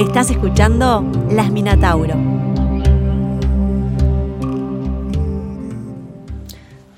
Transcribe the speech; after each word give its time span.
Estás 0.00 0.30
escuchando 0.30 1.04
Las 1.30 1.50
Minatauro. 1.50 2.14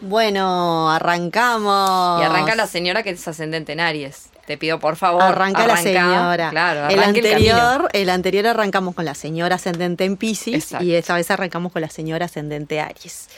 Bueno, 0.03 0.89
arrancamos. 0.89 2.23
Y 2.23 2.25
arranca 2.25 2.55
la 2.55 2.69
señora 2.69 3.03
que 3.03 3.11
es 3.11 3.27
ascendente 3.27 3.73
en 3.73 3.81
Aries. 3.81 4.29
Te 4.47 4.57
pido 4.57 4.79
por 4.79 4.95
favor. 4.95 5.21
Arranca, 5.21 5.67
la 5.67 5.79
señora. 5.79 6.51
Claro, 6.51 6.89
el 6.95 7.03
anterior, 7.03 7.89
el 7.93 8.03
el, 8.03 8.11
anterior 8.11 8.47
arrancamos 8.47 8.95
con 8.95 9.05
la 9.05 9.17
señora 9.17 9.57
ascendente 9.57 10.05
en 10.05 10.17
Pisces 10.17 10.55
Exacto. 10.55 10.85
y 10.85 10.95
esta 10.95 11.17
vez 11.17 11.29
arrancamos 11.33 11.73
con 11.73 11.83
la 11.83 11.91
señora 11.91 12.27
ascendente 12.27 12.79
Aries. 12.79 13.29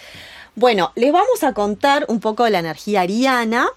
Bueno, 0.56 0.92
les 0.94 1.10
vamos 1.10 1.42
a 1.42 1.54
contar 1.54 2.04
un 2.08 2.20
poco 2.20 2.44
de 2.44 2.50
la 2.50 2.58
energía 2.58 3.00
ariana, 3.00 3.68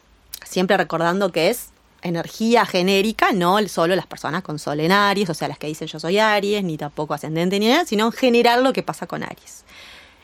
siempre 0.44 0.76
recordando 0.76 1.32
que 1.32 1.50
es 1.50 1.70
energía 2.02 2.66
genérica, 2.66 3.32
no 3.32 3.66
solo 3.68 3.96
las 3.96 4.06
personas 4.06 4.44
con 4.44 4.60
sol 4.60 4.80
en 4.80 4.92
Aries, 4.92 5.30
o 5.30 5.34
sea, 5.34 5.48
las 5.48 5.58
que 5.58 5.68
dicen 5.68 5.88
yo 5.88 6.00
soy 6.00 6.20
Aries, 6.20 6.64
ni 6.64 6.78
tampoco 6.78 7.14
ascendente 7.14 7.60
ni 7.60 7.68
nada, 7.68 7.86
sino 7.86 8.06
en 8.08 8.12
general 8.12 8.64
lo 8.64 8.74
que 8.74 8.84
pasa 8.84 9.08
con 9.08 9.24
Aries. 9.24 9.64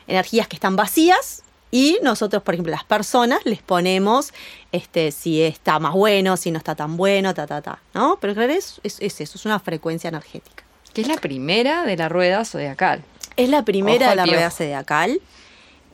Energías 0.06 0.48
que 0.48 0.56
están 0.56 0.76
vacías 0.76 1.42
y 1.70 1.98
nosotros, 2.02 2.42
por 2.42 2.54
ejemplo, 2.54 2.70
las 2.70 2.84
personas 2.84 3.40
les 3.44 3.60
ponemos 3.62 4.32
este, 4.70 5.10
si 5.10 5.42
está 5.42 5.78
más 5.80 5.92
bueno, 5.94 6.36
si 6.36 6.50
no 6.52 6.58
está 6.58 6.74
tan 6.76 6.96
bueno, 6.96 7.34
ta, 7.34 7.46
ta, 7.46 7.60
ta, 7.62 7.80
¿no? 7.94 8.18
Pero 8.20 8.32
en 8.32 8.36
realidad 8.36 8.58
es, 8.58 8.80
es- 8.84 9.00
es 9.00 9.20
eso, 9.20 9.36
es 9.38 9.44
una 9.44 9.58
frecuencia 9.58 10.08
energética. 10.08 10.62
Que 10.92 11.00
es 11.00 11.08
la 11.08 11.16
primera 11.16 11.84
de 11.84 11.96
la 11.96 12.08
rueda 12.08 12.44
zodiacal. 12.44 13.02
Es 13.36 13.48
la 13.48 13.64
primera 13.64 14.06
Ojo 14.06 14.10
de 14.10 14.16
la 14.16 14.26
rueda 14.26 14.50
zodiacal. 14.52 15.20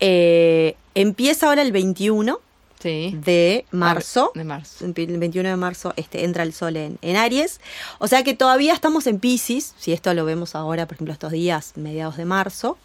Eh, 0.01 0.77
empieza 0.95 1.47
ahora 1.49 1.63
el 1.63 1.73
21 1.73 2.39
Sí. 2.81 3.17
de 3.25 3.67
marzo. 3.71 4.33
De 4.35 4.45
marzo. 4.45 4.85
El 4.85 4.93
21 4.95 5.49
de 5.51 5.57
marzo 5.57 5.93
este, 5.97 6.25
entra 6.25 6.43
el 6.43 6.53
sol 6.53 6.77
en, 6.77 6.99
en 7.03 7.17
Aries. 7.17 7.61
O 7.99 8.09
sea 8.09 8.25
que 8.25 8.35
todavía 8.35 8.73
estamos 8.75 9.07
en 9.07 9.19
Pisces, 9.21 9.75
si 9.79 9.93
esto 9.93 10.13
lo 10.15 10.25
vemos 10.25 10.55
ahora, 10.55 10.87
por 10.87 10.95
ejemplo, 10.95 11.13
estos 11.13 11.33
días, 11.33 11.73
mediados 11.77 12.17
de 12.17 12.25
marzo. 12.25 12.79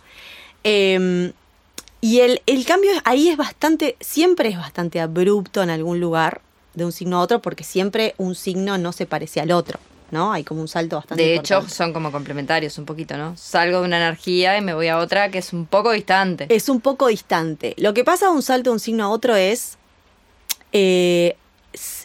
Eh, 0.63 1.31
y 2.01 2.19
el, 2.19 2.41
el 2.45 2.65
cambio 2.65 2.91
ahí 3.03 3.29
es 3.29 3.37
bastante, 3.37 3.97
siempre 3.99 4.49
es 4.49 4.57
bastante 4.57 4.99
abrupto 4.99 5.63
en 5.63 5.71
algún 5.71 5.99
lugar, 5.99 6.41
de 6.75 6.85
un 6.85 6.91
signo 6.91 7.17
a 7.17 7.21
otro, 7.21 7.41
porque 7.41 7.63
siempre 7.63 8.13
un 8.17 8.35
signo 8.35 8.77
no 8.77 8.91
se 8.91 9.05
parece 9.05 9.39
al 9.39 9.51
otro, 9.51 9.79
¿no? 10.11 10.33
Hay 10.33 10.43
como 10.43 10.61
un 10.61 10.67
salto 10.67 10.97
bastante 10.97 11.23
De 11.23 11.33
hecho, 11.35 11.55
importante. 11.55 11.73
son 11.75 11.93
como 11.93 12.11
complementarios 12.11 12.77
un 12.77 12.85
poquito, 12.85 13.17
¿no? 13.17 13.35
Salgo 13.37 13.79
de 13.79 13.85
una 13.85 13.97
energía 13.97 14.57
y 14.57 14.61
me 14.61 14.73
voy 14.73 14.89
a 14.89 14.97
otra 14.97 15.31
que 15.31 15.39
es 15.39 15.53
un 15.53 15.65
poco 15.65 15.91
distante. 15.91 16.45
Es 16.49 16.69
un 16.69 16.81
poco 16.81 17.07
distante. 17.07 17.73
Lo 17.77 17.93
que 17.93 18.03
pasa 18.03 18.25
de 18.27 18.33
un 18.33 18.41
salto 18.43 18.69
de 18.69 18.73
un 18.73 18.79
signo 18.79 19.05
a 19.05 19.09
otro 19.09 19.35
es. 19.35 19.77
Eh, 20.77 21.37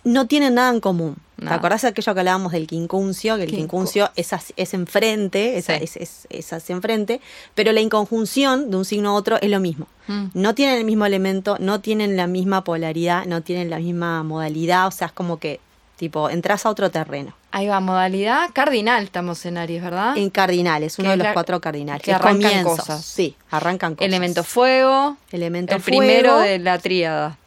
no 0.05 0.27
tienen 0.27 0.55
nada 0.55 0.71
en 0.71 0.81
común. 0.81 1.17
¿Te 1.37 1.45
Nada. 1.47 1.57
acordás 1.57 1.83
de 1.83 1.89
aquello 1.89 2.13
que 2.13 2.21
hablábamos 2.21 2.53
del 2.53 2.67
quincuncio? 2.67 3.37
Que 3.37 3.45
el 3.45 3.51
Quincu- 3.51 3.57
quincuncio 3.57 4.11
es, 4.15 4.31
es 4.57 4.75
enfrente, 4.75 5.57
es, 5.57 5.65
Sí. 5.67 5.73
es, 5.81 5.97
es- 5.97 6.27
es 6.29 6.53
hacia 6.53 6.75
enfrente, 6.75 7.21
pero 7.55 7.73
la 7.73 7.81
inconjunción 7.81 8.71
de 8.71 8.77
un 8.77 8.85
signo 8.85 9.11
a 9.11 9.15
otro 9.15 9.39
es 9.41 9.49
lo 9.51 9.59
mismo. 9.59 9.87
Mm. 10.07 10.27
No 10.35 10.55
tienen 10.55 10.77
el 10.79 10.85
mismo 10.85 11.07
elemento, 11.07 11.57
no 11.59 11.81
tienen 11.81 12.17
la 12.17 12.27
misma 12.27 12.63
polaridad, 12.63 13.25
no 13.25 13.41
tienen 13.43 13.71
la 13.71 13.79
misma 13.79 14.23
modalidad, 14.23 14.87
o 14.87 14.91
sea, 14.91 15.07
es 15.07 15.13
como 15.15 15.39
que, 15.39 15.61
tipo, 15.97 16.29
entras 16.29 16.67
a 16.67 16.71
otro 16.71 16.91
terreno. 16.91 17.35
Ahí 17.53 17.67
va, 17.69 17.81
modalidad 17.81 18.51
cardinal 18.53 19.03
estamos 19.05 19.45
en 19.47 19.57
Aries, 19.57 19.83
¿verdad? 19.83 20.17
En 20.19 20.29
cardinales, 20.31 20.99
uno 20.99 21.07
Que 21.09 21.11
de 21.13 21.17
los 21.17 21.25
la- 21.29 21.33
cuatro 21.33 21.61
cardinales. 21.61 22.03
que 22.03 22.11
Es 22.11 22.17
arrancan 22.17 22.43
comienzos. 22.51 22.79
cosas. 22.81 23.05
Sí, 23.05 23.35
arrancan 23.51 23.95
cosas. 23.95 24.07
Elemento 24.09 24.45
fuego. 24.45 25.17
Elemento 25.33 25.75
el 25.75 25.81
primero 25.83 26.39
de 26.41 26.59
la 26.59 26.79
tríada. 26.79 27.39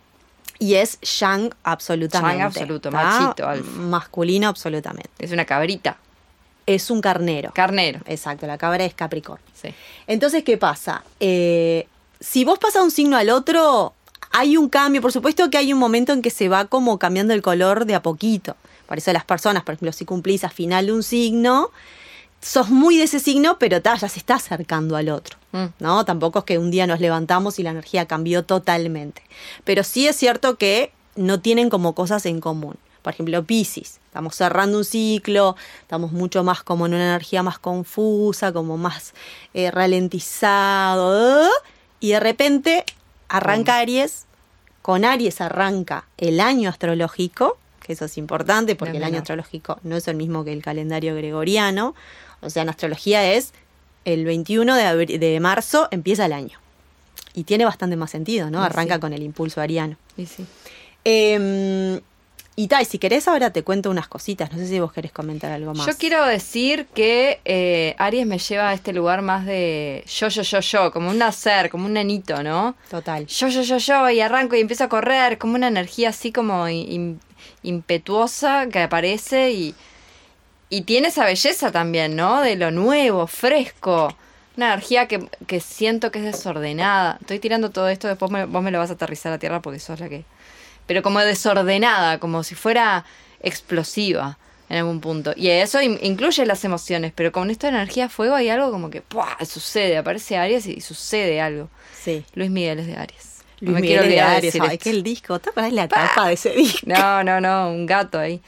Y 0.64 0.76
es 0.76 0.98
yang 1.02 1.54
absolutamente. 1.64 2.38
Yang 2.38 2.46
absoluto, 2.46 2.90
¿tá? 2.90 3.04
machito, 3.04 3.50
alfa. 3.50 3.70
Masculino 3.70 4.48
absolutamente. 4.48 5.10
Es 5.20 5.34
una 5.34 5.44
cabrita. 5.44 5.98
Es 6.66 6.90
un 6.90 7.02
carnero. 7.02 7.52
Carnero. 7.54 8.00
Exacto, 8.06 8.48
la 8.48 8.58
cabra 8.58 8.86
es 8.86 8.94
Capricornio. 8.94 9.46
Sí. 9.54 9.74
Entonces, 10.08 10.46
¿qué 10.46 10.58
pasa? 10.58 11.04
Eh, 11.20 11.86
si 12.22 12.46
vos 12.46 12.60
pasas 12.60 12.82
un 12.82 12.92
signo 12.92 13.18
al 13.18 13.30
otro, 13.30 13.94
hay 14.32 14.56
un 14.56 14.70
cambio. 14.70 15.02
Por 15.02 15.12
supuesto 15.12 15.50
que 15.50 15.58
hay 15.58 15.74
un 15.74 15.80
momento 15.80 16.14
en 16.14 16.22
que 16.22 16.30
se 16.30 16.48
va 16.48 16.64
como 16.68 16.98
cambiando 16.98 17.34
el 17.34 17.42
color 17.42 17.84
de 17.84 17.96
a 17.96 18.02
poquito. 18.02 18.56
Por 18.88 19.00
eso 19.00 19.12
las 19.12 19.26
personas, 19.26 19.64
por 19.64 19.74
ejemplo, 19.74 19.92
si 19.92 20.06
cumplís 20.06 20.46
a 20.46 20.50
final 20.50 20.86
de 20.86 20.94
un 20.94 21.04
signo, 21.04 21.72
sos 22.44 22.70
muy 22.70 22.98
de 22.98 23.04
ese 23.04 23.20
signo, 23.20 23.58
pero 23.58 23.82
ta, 23.82 23.96
ya 23.96 24.10
se 24.10 24.20
está 24.20 24.36
acercando 24.36 24.96
al 24.96 25.10
otro. 25.10 25.38
Mm. 25.54 25.66
¿no? 25.80 26.06
Tampoco 26.06 26.40
es 26.40 26.46
que 26.46 26.58
un 26.58 26.72
día 26.72 26.86
nos 26.86 27.00
levantamos 27.00 27.58
y 27.60 27.64
la 27.64 27.72
energía 27.72 28.06
cambió 28.06 28.44
totalmente. 28.44 29.24
Pero 29.64 29.84
sí 29.84 30.08
es 30.08 30.16
cierto 30.16 30.58
que 30.58 30.92
no 31.16 31.40
tienen 31.40 31.70
como 31.70 31.96
cosas 31.96 32.26
en 32.26 32.42
común. 32.42 32.76
Por 33.02 33.14
ejemplo, 33.14 33.44
Pisces, 33.44 34.00
estamos 34.06 34.36
cerrando 34.36 34.78
un 34.78 34.86
ciclo, 34.86 35.56
estamos 35.82 36.12
mucho 36.12 36.44
más 36.44 36.64
como 36.64 36.86
en 36.86 36.94
una 36.94 37.04
energía 37.04 37.44
más 37.44 37.60
confusa, 37.60 38.54
como 38.54 38.78
más 38.78 39.14
eh, 39.54 39.72
ralentizado, 39.72 41.50
y 42.00 42.12
de 42.12 42.20
repente 42.22 42.86
arranca 43.28 43.78
Aries, 43.80 44.26
con 44.82 45.04
Aries 45.04 45.42
arranca 45.42 46.06
el 46.18 46.40
año 46.40 46.70
astrológico, 46.70 47.58
que 47.82 47.94
eso 47.94 48.06
es 48.06 48.18
importante 48.18 48.76
porque 48.76 48.98
el 48.98 49.04
año 49.04 49.18
astrológico 49.18 49.80
no 49.84 49.98
es 49.98 50.08
el 50.08 50.16
mismo 50.16 50.46
que 50.46 50.54
el 50.54 50.64
calendario 50.64 51.14
gregoriano, 51.16 51.96
o 52.44 52.50
sea, 52.50 52.64
en 52.64 52.70
astrología 52.70 53.34
es 53.34 53.54
el 54.06 54.26
21 54.26 54.76
de, 54.76 55.06
de 55.18 55.40
marzo 55.40 55.88
empieza 55.92 56.26
el 56.26 56.34
año. 56.34 56.60
Y 57.34 57.46
tiene 57.46 57.66
bastante 57.66 57.96
más 57.96 58.12
sentido, 58.12 58.50
¿no? 58.52 58.62
Y 58.62 58.66
Arranca 58.66 58.96
sí. 58.96 59.00
con 59.02 59.14
el 59.14 59.24
impulso 59.24 59.60
ariano. 59.62 59.96
Y 60.18 60.26
sí. 60.28 60.46
Eh, 61.06 62.00
y 62.56 62.68
Tai, 62.68 62.86
si 62.86 63.00
querés 63.00 63.28
ahora 63.28 63.50
te 63.52 63.64
cuento 63.64 63.90
unas 63.90 64.08
cositas. 64.08 64.52
No 64.52 64.60
sé 64.60 64.68
si 64.68 64.80
vos 64.80 64.94
querés 64.94 65.12
comentar 65.12 65.52
algo 65.52 65.74
más. 65.74 65.88
Yo 65.88 65.94
quiero 65.98 66.24
decir 66.26 66.86
que 66.94 67.40
eh, 67.46 67.96
Aries 67.98 68.28
me 68.28 68.38
lleva 68.38 68.70
a 68.70 68.74
este 68.76 68.94
lugar 68.94 69.24
más 69.24 69.48
de 69.48 70.04
yo, 70.08 70.28
yo, 70.28 70.44
yo, 70.44 70.60
yo, 70.60 70.92
como 70.92 71.10
un 71.10 71.18
nacer, 71.18 71.72
como 71.72 71.88
un 71.88 71.94
nenito, 71.94 72.44
¿no? 72.44 72.76
Total. 72.92 73.26
Yo, 73.26 73.48
yo, 73.48 73.64
yo, 73.64 73.78
yo, 73.80 74.10
y 74.12 74.20
arranco 74.22 74.56
y 74.56 74.60
empiezo 74.60 74.84
a 74.84 74.90
correr, 74.90 75.40
como 75.40 75.56
una 75.56 75.68
energía 75.70 76.10
así 76.10 76.32
como 76.32 76.68
im- 76.70 77.18
impetuosa 77.64 78.68
que 78.72 78.80
aparece 78.84 79.52
y, 79.52 79.74
y 80.70 80.82
tiene 80.82 81.10
esa 81.10 81.26
belleza 81.26 81.72
también, 81.72 82.16
¿no? 82.16 82.42
De 82.42 82.56
lo 82.56 82.72
nuevo, 82.72 83.28
fresco. 83.28 84.16
Una 84.58 84.68
energía 84.74 85.08
que, 85.08 85.28
que 85.48 85.60
siento 85.60 86.12
que 86.12 86.20
es 86.20 86.26
desordenada. 86.26 87.18
Estoy 87.22 87.40
tirando 87.40 87.72
todo 87.72 87.90
esto, 87.90 88.08
después 88.08 88.32
me- 88.32 88.46
vos 88.46 88.62
me 88.64 88.72
lo 88.72 88.80
vas 88.80 88.90
a 88.90 88.94
aterrizar 88.94 89.34
a 89.34 89.40
tierra 89.40 89.62
porque 89.62 89.80
sos 89.80 90.00
la 90.00 90.10
que... 90.10 90.26
Pero 90.86 91.02
como 91.02 91.20
desordenada, 91.22 92.20
como 92.20 92.44
si 92.44 92.56
fuera 92.56 93.06
explosiva 93.42 94.38
en 94.70 94.78
algún 94.78 95.00
punto. 95.02 95.34
Y 95.36 95.50
eso 95.50 95.82
in- 95.82 96.00
incluye 96.02 96.46
las 96.46 96.64
emociones, 96.66 97.14
pero 97.16 97.32
con 97.32 97.50
esta 97.50 97.68
energía 97.70 98.10
fuego 98.10 98.36
hay 98.36 98.50
algo 98.50 98.72
como 98.72 98.90
que 98.90 99.02
¡pua! 99.02 99.38
sucede, 99.46 99.98
aparece 99.98 100.38
Aries 100.38 100.66
y 100.68 100.82
sucede 100.82 101.40
algo. 101.42 101.70
Sí. 102.00 102.26
Luis 102.36 102.50
Miguel 102.52 102.80
es 102.80 102.88
de 102.88 102.96
Aries. 102.98 103.30
No 103.62 103.72
Luis 103.72 103.76
me 103.76 103.82
Miguel 103.82 104.00
quiero 104.02 104.04
es 104.04 104.10
de 104.10 104.22
Aries. 104.22 104.56
Ay, 104.62 104.78
que 104.78 104.90
el 104.90 105.04
disco. 105.04 105.40
¿Te 105.40 105.50
acordás 105.52 105.72
la 105.74 105.88
tapa 105.88 106.28
de 106.28 106.34
ese 106.34 106.50
disco? 106.52 106.80
No, 106.86 107.24
no, 107.24 107.40
no, 107.40 107.70
un 107.72 107.86
gato 107.86 108.20
ahí. 108.20 108.42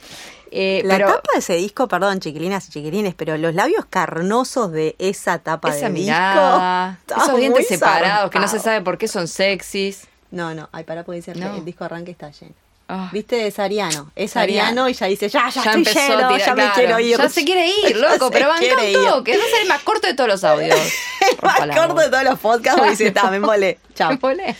Eh, 0.50 0.82
La 0.84 0.96
pero 0.96 1.08
tapa 1.08 1.28
de 1.34 1.38
ese 1.40 1.54
disco, 1.56 1.88
perdón, 1.88 2.20
chiquilinas 2.20 2.68
y 2.68 2.70
chiquilines, 2.70 3.14
pero 3.14 3.36
los 3.36 3.54
labios 3.54 3.84
carnosos 3.90 4.70
de 4.72 4.94
esa 4.98 5.38
tapa 5.38 5.70
esa 5.74 5.86
de 5.86 5.90
mirada, 5.92 6.98
disco. 7.06 7.22
esos 7.24 7.36
dientes 7.38 7.68
separados 7.68 8.30
que 8.30 8.38
no 8.38 8.48
se 8.48 8.58
sabe 8.60 8.80
por 8.82 8.96
qué 8.98 9.08
son 9.08 9.26
sexys. 9.28 10.06
No, 10.30 10.54
no, 10.54 10.68
ay, 10.72 10.84
para 10.84 11.04
puede 11.04 11.22
ser 11.22 11.36
No. 11.36 11.56
el 11.56 11.64
disco 11.64 11.84
arranque 11.84 12.10
está 12.10 12.30
lleno. 12.30 12.52
Ah, 12.88 13.10
¿Viste? 13.12 13.48
Es 13.48 13.58
ariano. 13.58 14.12
Es 14.14 14.36
Ariano. 14.36 14.68
ariano 14.68 14.88
y 14.88 14.92
ya 14.94 15.06
dice, 15.06 15.28
ya, 15.28 15.48
ya, 15.48 15.64
ya 15.64 15.72
estoy 15.72 15.84
lleno, 15.92 16.28
tirar, 16.28 16.38
ya 16.38 16.54
me 16.54 16.62
claro, 16.62 16.74
quiero 16.76 17.00
ir. 17.00 17.18
Ya 17.18 17.28
se 17.28 17.44
quiere 17.44 17.66
ir, 17.68 17.96
loco, 17.96 18.30
pero 18.30 18.48
banca 18.48 18.64
un 18.64 18.92
toque. 19.10 19.32
Ser 19.34 19.62
el 19.62 19.68
más 19.68 19.82
corto 19.82 20.06
de 20.06 20.14
todos 20.14 20.28
los 20.30 20.44
audios. 20.44 20.78
Más 21.42 21.58
corto 21.76 21.94
de 22.00 22.08
todos 22.08 22.22
los 22.22 22.38
podcasts 22.38 22.78
porque 22.78 22.90
dice, 22.92 23.08
está, 23.08 23.28
me 23.32 23.40
mole. 23.40 23.80
Chao. 23.96 24.10
Me 24.10 24.16
volé. 24.18 24.54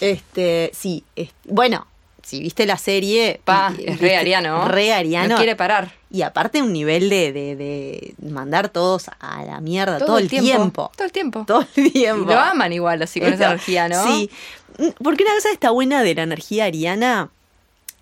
Este, 0.00 0.70
sí, 0.78 1.02
es- 1.16 1.30
bueno, 1.44 1.86
si 2.26 2.40
viste 2.40 2.66
la 2.66 2.76
serie. 2.76 3.40
Pa, 3.44 3.72
y- 3.78 3.84
es 3.90 4.00
re 4.00 4.16
ariano. 4.16 4.66
Re 4.66 4.92
ariano. 4.92 5.28
No 5.28 5.36
quiere 5.36 5.54
parar. 5.54 5.92
Y 6.10 6.22
aparte 6.22 6.60
un 6.62 6.72
nivel 6.72 7.08
de, 7.08 7.32
de, 7.32 7.54
de 7.56 8.14
mandar 8.28 8.68
todos 8.68 9.08
a 9.20 9.44
la 9.44 9.60
mierda 9.60 9.98
todo, 9.98 10.18
el 10.18 10.28
tiempo. 10.28 10.90
Todo 10.96 11.06
el 11.06 11.12
tiempo. 11.12 11.44
Todo 11.46 11.66
el 11.76 11.86
Y 11.86 11.90
tiempo. 11.90 12.30
lo 12.30 12.38
aman 12.38 12.72
igual, 12.72 13.00
así 13.02 13.20
con 13.20 13.32
esa 13.32 13.46
energía, 13.46 13.88
¿no? 13.88 14.04
Sí, 14.04 14.30
Mm, 14.78 14.88
porque 15.02 15.22
una 15.24 15.32
cosa 15.34 15.50
está 15.52 15.70
buena 15.70 16.02
de 16.02 16.14
la 16.14 16.24
energía 16.24 16.66
ariana 16.66 17.30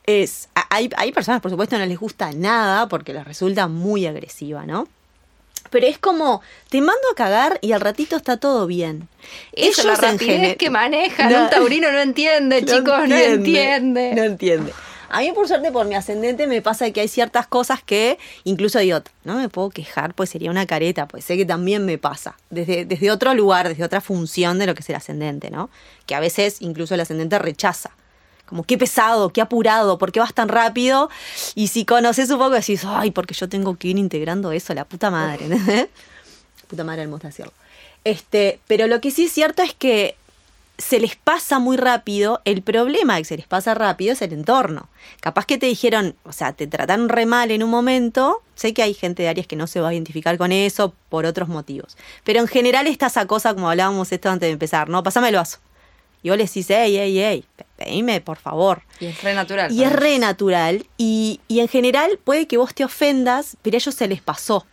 es, 0.06 0.48
hay, 0.70 0.90
hay 0.96 1.12
personas, 1.12 1.40
por 1.40 1.50
supuesto, 1.52 1.78
no 1.78 1.86
les 1.86 2.00
gusta 2.00 2.32
nada 2.32 2.88
porque 2.88 3.12
les 3.12 3.24
resulta 3.24 3.68
muy 3.68 4.06
agresiva, 4.06 4.66
¿no? 4.66 4.88
Pero 5.74 5.88
es 5.88 5.98
como, 5.98 6.40
te 6.68 6.80
mando 6.80 7.02
a 7.10 7.16
cagar 7.16 7.58
y 7.60 7.72
al 7.72 7.80
ratito 7.80 8.14
está 8.14 8.36
todo 8.36 8.68
bien. 8.68 9.08
Eso, 9.54 9.82
la 9.82 9.94
Ellos 9.94 10.04
en 10.04 10.12
rapidez 10.12 10.56
que 10.56 10.70
manejan. 10.70 11.32
No. 11.32 11.42
Un 11.42 11.50
taurino 11.50 11.90
no 11.90 11.98
entiende, 11.98 12.64
chicos, 12.64 13.08
no 13.08 13.16
entiende. 13.16 14.14
No 14.14 14.22
entiende. 14.22 14.72
A 15.08 15.18
mí, 15.18 15.32
por 15.32 15.48
suerte, 15.48 15.72
por 15.72 15.86
mi 15.86 15.96
ascendente, 15.96 16.46
me 16.46 16.62
pasa 16.62 16.88
que 16.92 17.00
hay 17.00 17.08
ciertas 17.08 17.48
cosas 17.48 17.82
que 17.82 18.20
incluso 18.44 18.78
digo, 18.78 19.00
no 19.24 19.34
me 19.34 19.48
puedo 19.48 19.70
quejar, 19.70 20.14
pues 20.14 20.30
sería 20.30 20.52
una 20.52 20.64
careta, 20.64 21.08
pues 21.08 21.24
sé 21.24 21.36
que 21.36 21.44
también 21.44 21.84
me 21.84 21.98
pasa, 21.98 22.36
desde, 22.50 22.84
desde 22.84 23.10
otro 23.10 23.34
lugar, 23.34 23.68
desde 23.68 23.82
otra 23.82 24.00
función 24.00 24.60
de 24.60 24.66
lo 24.66 24.76
que 24.76 24.82
es 24.82 24.90
el 24.90 24.94
ascendente, 24.94 25.50
¿no? 25.50 25.70
Que 26.06 26.14
a 26.14 26.20
veces 26.20 26.58
incluso 26.60 26.94
el 26.94 27.00
ascendente 27.00 27.36
rechaza 27.40 27.90
Como 28.46 28.64
qué 28.64 28.76
pesado, 28.76 29.30
qué 29.30 29.40
apurado, 29.40 29.98
por 29.98 30.12
qué 30.12 30.20
vas 30.20 30.34
tan 30.34 30.48
rápido. 30.48 31.10
Y 31.54 31.68
si 31.68 31.84
conoces 31.84 32.30
un 32.30 32.38
poco 32.38 32.50
decís, 32.50 32.84
ay, 32.86 33.10
porque 33.10 33.34
yo 33.34 33.48
tengo 33.48 33.76
que 33.76 33.88
ir 33.88 33.98
integrando 33.98 34.52
eso, 34.52 34.74
la 34.74 34.84
puta 34.84 35.10
madre. 35.10 35.88
puta 36.68 36.84
madre 36.84 37.02
hermosa 37.02 37.28
decirlo. 37.28 37.52
Este, 38.04 38.60
pero 38.66 38.86
lo 38.86 39.00
que 39.00 39.10
sí 39.10 39.24
es 39.24 39.32
cierto 39.32 39.62
es 39.62 39.74
que 39.74 40.16
se 40.76 40.98
les 40.98 41.14
pasa 41.14 41.58
muy 41.58 41.76
rápido, 41.76 42.40
el 42.44 42.62
problema 42.62 43.14
de 43.14 43.22
que 43.22 43.26
se 43.26 43.36
les 43.36 43.46
pasa 43.46 43.74
rápido 43.74 44.12
es 44.12 44.22
el 44.22 44.32
entorno. 44.32 44.88
Capaz 45.20 45.46
que 45.46 45.56
te 45.56 45.66
dijeron, 45.66 46.16
o 46.24 46.32
sea, 46.32 46.52
te 46.52 46.66
trataron 46.66 47.08
re 47.08 47.26
mal 47.26 47.50
en 47.50 47.62
un 47.62 47.70
momento, 47.70 48.42
sé 48.56 48.74
que 48.74 48.82
hay 48.82 48.92
gente 48.92 49.22
de 49.22 49.28
Aries 49.28 49.46
que 49.46 49.56
no 49.56 49.66
se 49.66 49.80
va 49.80 49.90
a 49.90 49.94
identificar 49.94 50.36
con 50.36 50.50
eso 50.52 50.92
por 51.08 51.26
otros 51.26 51.48
motivos, 51.48 51.96
pero 52.24 52.40
en 52.40 52.48
general 52.48 52.86
está 52.88 53.06
esa 53.06 53.26
cosa, 53.26 53.54
como 53.54 53.70
hablábamos 53.70 54.10
esto 54.10 54.30
antes 54.30 54.48
de 54.48 54.52
empezar, 54.52 54.88
no, 54.88 55.02
pasame 55.02 55.28
el 55.28 55.36
vaso. 55.36 55.58
Y 56.24 56.30
vos 56.30 56.38
le 56.38 56.44
decís, 56.46 56.68
ey, 56.70 56.96
ey, 56.96 57.20
ey, 57.20 57.44
pedime, 57.76 58.20
por 58.22 58.38
favor. 58.38 58.82
Y 58.98 59.06
es 59.06 59.22
re 59.22 59.34
natural. 59.34 59.70
Y 59.70 59.84
es 59.84 59.92
re 59.92 60.18
natural, 60.18 60.86
y, 60.96 61.40
y 61.48 61.60
en 61.60 61.68
general 61.68 62.18
puede 62.24 62.48
que 62.48 62.56
vos 62.56 62.74
te 62.74 62.82
ofendas, 62.82 63.58
pero 63.62 63.76
a 63.76 63.78
ellos 63.78 63.94
se 63.94 64.08
les 64.08 64.22
pasó. 64.22 64.66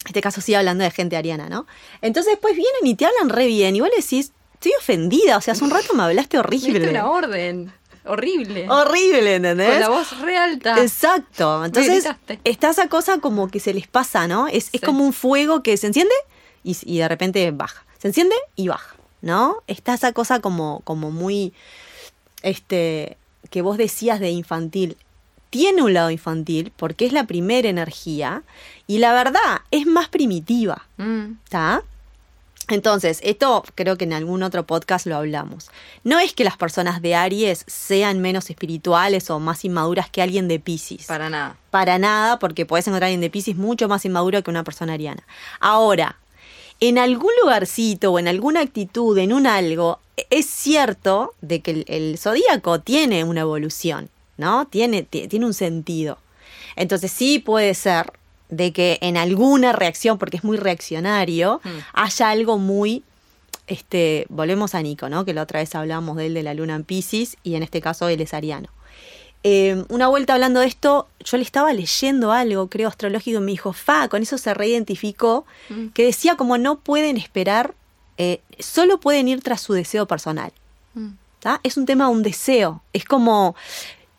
En 0.00 0.08
este 0.08 0.20
caso 0.20 0.40
sí 0.40 0.54
hablando 0.54 0.82
de 0.82 0.90
gente 0.90 1.16
ariana, 1.16 1.48
¿no? 1.48 1.66
Entonces 2.02 2.32
después 2.32 2.54
vienen 2.56 2.84
y 2.84 2.96
te 2.96 3.06
hablan 3.06 3.28
re 3.28 3.46
bien, 3.46 3.76
y 3.76 3.80
vos 3.80 3.88
le 3.88 4.02
decís, 4.02 4.32
estoy 4.54 4.72
ofendida, 4.78 5.36
o 5.36 5.40
sea, 5.40 5.52
hace 5.52 5.62
un 5.62 5.70
rato 5.70 5.94
me 5.94 6.02
hablaste 6.02 6.36
horrible. 6.36 6.80
Diste 6.80 6.90
una 6.90 7.08
orden. 7.08 7.72
Horrible. 8.04 8.68
Horrible, 8.68 9.36
¿entendés? 9.36 9.70
Con 9.70 9.80
la 9.80 9.88
voz 9.88 10.20
re 10.20 10.36
alta. 10.36 10.82
Exacto. 10.82 11.64
Entonces, 11.64 12.08
está 12.42 12.70
esa 12.70 12.88
cosa 12.88 13.18
como 13.18 13.48
que 13.48 13.60
se 13.60 13.72
les 13.72 13.86
pasa, 13.86 14.26
¿no? 14.26 14.48
Es, 14.48 14.68
es 14.72 14.80
como 14.80 15.04
un 15.04 15.12
fuego 15.12 15.62
que 15.62 15.76
se 15.76 15.86
enciende 15.86 16.14
y, 16.64 16.76
y 16.82 16.98
de 16.98 17.08
repente 17.08 17.50
baja. 17.52 17.84
Se 17.98 18.08
enciende 18.08 18.34
y 18.56 18.68
baja, 18.68 18.94
¿no? 19.22 19.62
Está 19.66 19.94
esa 19.94 20.12
cosa 20.12 20.40
como, 20.40 20.80
como 20.84 21.10
muy, 21.10 21.52
este, 22.42 23.16
que 23.50 23.62
vos 23.62 23.78
decías 23.78 24.20
de 24.20 24.30
infantil. 24.30 24.96
Tiene 25.50 25.82
un 25.82 25.94
lado 25.94 26.10
infantil 26.10 26.72
porque 26.76 27.06
es 27.06 27.12
la 27.12 27.26
primera 27.26 27.68
energía 27.68 28.42
y 28.86 28.98
la 28.98 29.12
verdad 29.12 29.60
es 29.70 29.86
más 29.86 30.08
primitiva. 30.08 30.86
Mm. 30.96 31.32
¿Está? 31.44 31.82
Entonces, 32.68 33.20
esto 33.22 33.64
creo 33.76 33.96
que 33.96 34.04
en 34.04 34.12
algún 34.12 34.42
otro 34.42 34.66
podcast 34.66 35.06
lo 35.06 35.16
hablamos. 35.16 35.70
No 36.02 36.18
es 36.18 36.32
que 36.32 36.42
las 36.42 36.56
personas 36.56 37.00
de 37.00 37.14
Aries 37.14 37.64
sean 37.68 38.20
menos 38.20 38.50
espirituales 38.50 39.30
o 39.30 39.38
más 39.38 39.64
inmaduras 39.64 40.10
que 40.10 40.20
alguien 40.20 40.48
de 40.48 40.58
Pisces. 40.58 41.06
Para 41.06 41.30
nada. 41.30 41.56
Para 41.70 41.98
nada, 41.98 42.40
porque 42.40 42.66
puedes 42.66 42.86
encontrar 42.88 43.04
a 43.04 43.06
alguien 43.06 43.20
de 43.20 43.30
Pisces 43.30 43.56
mucho 43.56 43.86
más 43.86 44.04
inmaduro 44.04 44.42
que 44.42 44.50
una 44.50 44.64
persona 44.64 44.94
ariana. 44.94 45.22
Ahora, 45.60 46.16
en 46.80 46.98
algún 46.98 47.30
lugarcito 47.42 48.12
o 48.12 48.18
en 48.18 48.28
alguna 48.28 48.60
actitud, 48.60 49.16
en 49.18 49.32
un 49.32 49.46
algo, 49.46 49.98
es 50.30 50.46
cierto 50.46 51.32
de 51.40 51.60
que 51.60 51.70
el, 51.70 51.84
el 51.88 52.18
zodíaco 52.18 52.80
tiene 52.80 53.24
una 53.24 53.40
evolución, 53.42 54.08
¿no? 54.36 54.66
Tiene, 54.66 55.02
ti- 55.02 55.28
tiene 55.28 55.46
un 55.46 55.54
sentido. 55.54 56.18
Entonces 56.76 57.10
sí 57.12 57.38
puede 57.38 57.74
ser 57.74 58.12
de 58.48 58.72
que 58.72 58.98
en 59.00 59.16
alguna 59.16 59.72
reacción, 59.72 60.18
porque 60.18 60.36
es 60.36 60.44
muy 60.44 60.56
reaccionario, 60.56 61.60
Mm. 61.64 61.68
haya 61.94 62.30
algo 62.30 62.58
muy, 62.58 63.02
este, 63.66 64.26
volvemos 64.28 64.74
a 64.74 64.82
Nico, 64.82 65.08
¿no? 65.08 65.24
Que 65.24 65.34
la 65.34 65.42
otra 65.42 65.60
vez 65.60 65.74
hablábamos 65.74 66.16
de 66.16 66.26
él 66.26 66.34
de 66.34 66.42
la 66.42 66.54
luna 66.54 66.76
en 66.76 66.84
Pisces 66.84 67.36
y 67.42 67.54
en 67.56 67.62
este 67.62 67.80
caso 67.80 68.08
él 68.08 68.20
es 68.20 68.34
ariano. 68.34 68.68
Eh, 69.48 69.84
una 69.90 70.08
vuelta 70.08 70.34
hablando 70.34 70.58
de 70.58 70.66
esto, 70.66 71.06
yo 71.20 71.36
le 71.36 71.44
estaba 71.44 71.72
leyendo 71.72 72.32
algo, 72.32 72.68
creo, 72.68 72.88
astrológico, 72.88 73.38
y 73.38 73.40
me 73.40 73.52
dijo, 73.52 73.72
fa, 73.72 74.08
con 74.08 74.20
eso 74.20 74.38
se 74.38 74.52
reidentificó, 74.54 75.44
Mm. 75.68 75.88
que 75.94 76.04
decía 76.04 76.36
como 76.36 76.58
no 76.58 76.80
pueden 76.80 77.16
esperar, 77.16 77.72
eh, 78.18 78.40
solo 78.58 78.98
pueden 78.98 79.28
ir 79.28 79.42
tras 79.42 79.60
su 79.60 79.72
deseo 79.72 80.06
personal. 80.06 80.50
Mm. 80.94 81.10
Es 81.62 81.76
un 81.76 81.86
tema 81.86 82.06
de 82.06 82.10
un 82.10 82.24
deseo. 82.24 82.82
Es 82.92 83.04
como, 83.04 83.54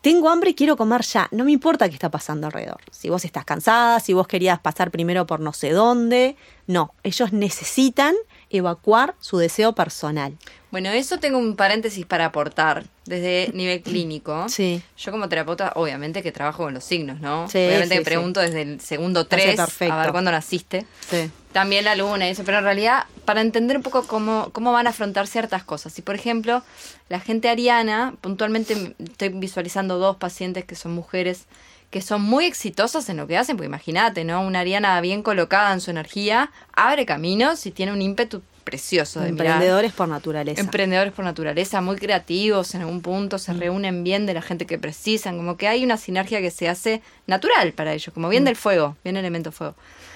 tengo 0.02 0.30
hambre 0.30 0.52
y 0.52 0.54
quiero 0.56 0.78
comer 0.78 1.02
ya. 1.02 1.28
No 1.32 1.44
me 1.44 1.52
importa 1.52 1.90
qué 1.90 1.96
está 1.96 2.10
pasando 2.10 2.48
alrededor. 2.48 2.80
Si 2.90 3.10
vos 3.10 3.26
estás 3.26 3.44
cansada, 3.44 4.00
si 4.00 4.14
vos 4.14 4.28
querías 4.28 4.60
pasar 4.60 4.92
primero 4.92 5.28
por 5.28 5.42
no 5.42 5.52
sé 5.52 5.72
dónde. 5.72 6.38
No, 6.68 6.94
ellos 7.04 7.34
necesitan 7.34 8.16
evacuar 8.50 9.16
su 9.20 9.38
deseo 9.38 9.74
personal. 9.74 10.38
Bueno, 10.72 10.90
eso 10.90 11.18
tengo 11.18 11.38
un 11.38 11.56
paréntesis 11.56 12.06
para 12.06 12.26
aportar 12.26 12.86
desde 13.06 13.52
nivel 13.54 13.82
clínico. 13.82 14.48
Sí. 14.50 14.82
Yo 14.98 15.12
como 15.12 15.30
terapeuta, 15.30 15.72
obviamente 15.76 16.22
que 16.22 16.32
trabajo 16.32 16.64
con 16.64 16.74
los 16.74 16.84
signos, 16.84 17.20
¿no? 17.22 17.48
Sí, 17.50 17.60
obviamente 17.60 17.96
sí, 17.96 18.00
que 18.00 18.06
pregunto 18.06 18.40
desde 18.42 18.62
el 18.62 18.82
segundo 18.82 19.28
Parece 19.28 19.56
3 19.56 19.60
perfecto. 19.60 19.94
a 19.94 20.02
ver 20.02 20.12
cuándo 20.12 20.32
naciste. 20.32 20.86
Sí. 21.10 21.32
También 21.54 21.86
la 21.86 21.96
luna 21.96 22.28
y 22.28 22.32
eso, 22.32 22.44
pero 22.44 22.60
en 22.60 22.66
realidad 22.66 23.06
para 23.26 23.42
entender 23.42 23.78
un 23.78 23.84
poco 23.84 24.06
cómo, 24.06 24.50
cómo 24.52 24.72
van 24.72 24.88
a 24.88 24.92
afrontar 24.92 25.28
ciertas 25.28 25.64
cosas. 25.64 25.94
Si 25.94 26.02
por 26.02 26.16
ejemplo, 26.16 26.64
la 27.10 27.20
gente 27.20 27.50
ariana, 27.50 28.14
puntualmente 28.22 28.96
estoy 29.00 29.30
visualizando 29.30 29.98
dos 29.98 30.18
pacientes 30.18 30.66
que 30.66 30.76
son 30.76 30.94
mujeres 30.94 31.46
que 31.90 32.02
son 32.02 32.22
muy 32.22 32.46
exitosas 32.46 33.10
en 33.10 33.18
lo 33.18 33.28
que 33.28 33.38
hacen, 33.38 33.56
porque 33.56 33.68
imagínate, 33.68 34.24
¿no? 34.24 34.42
Una 34.42 34.60
ariana 34.60 35.00
bien 35.02 35.24
colocada 35.24 35.74
en 35.74 35.82
su 35.82 35.92
energía 35.92 36.52
abre 36.74 37.06
caminos 37.06 37.66
y 37.66 37.72
tiene 37.72 37.94
un 37.94 38.02
ímpetu 38.02 38.42
precioso 38.66 39.22
de 39.22 39.32
mirar. 39.32 39.48
Emprendedores 39.48 39.94
por 39.94 40.10
naturaleza. 40.10 40.60
Emprendedores 40.60 41.14
por 41.14 41.24
naturaleza, 41.24 41.80
muy 41.80 41.96
creativos 41.96 42.76
en 42.76 42.82
algún 42.82 43.02
punto, 43.02 43.38
se 43.38 43.54
reúnen 43.54 44.04
bien 44.04 44.26
de 44.26 44.34
la 44.34 44.42
gente 44.42 44.66
que 44.66 44.78
precisan, 44.78 45.38
como 45.38 45.56
que 45.56 45.70
hay 45.70 45.86
una 45.86 45.96
sinergia 45.96 46.42
que 46.42 46.52
se 46.52 46.68
hace 46.68 47.02
natural 47.28 47.72
para 47.72 47.94
ellos, 47.94 48.14
como 48.14 48.28
bien 48.28 48.44
del 48.44 48.58
fuego, 48.58 48.98
bien 49.06 49.16
elemento 49.16 49.54
fuego. 49.54 49.76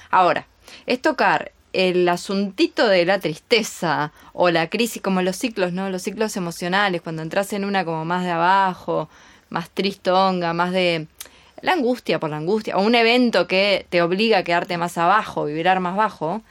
Ahora, 0.10 0.48
es 0.86 1.02
tocar 1.02 1.54
el 1.72 2.08
asuntito 2.10 2.90
de 2.90 3.06
la 3.06 3.20
tristeza 3.20 4.12
o 4.34 4.50
la 4.50 4.70
crisis, 4.70 5.02
como 5.02 5.22
los 5.22 5.38
ciclos, 5.38 5.72
¿no? 5.72 5.90
Los 5.90 6.02
ciclos 6.02 6.36
emocionales, 6.36 7.02
cuando 7.02 7.22
entras 7.22 7.54
en 7.54 7.64
una 7.64 7.86
como 7.86 8.04
más 8.04 8.26
de 8.26 8.32
abajo, 8.32 9.10
más 9.50 9.70
tristonga, 9.70 10.54
más 10.54 10.74
de 10.74 11.08
la 11.62 11.74
angustia 11.74 12.20
por 12.20 12.30
la 12.30 12.38
angustia, 12.38 12.78
o 12.78 12.82
un 12.82 12.96
evento 12.96 13.48
que 13.48 13.86
te 13.90 14.02
obliga 14.02 14.40
a 14.40 14.44
quedarte 14.44 14.78
más 14.78 14.98
abajo, 14.98 15.46
vibrar 15.46 15.80
más 15.80 15.96
bajo, 15.96 16.42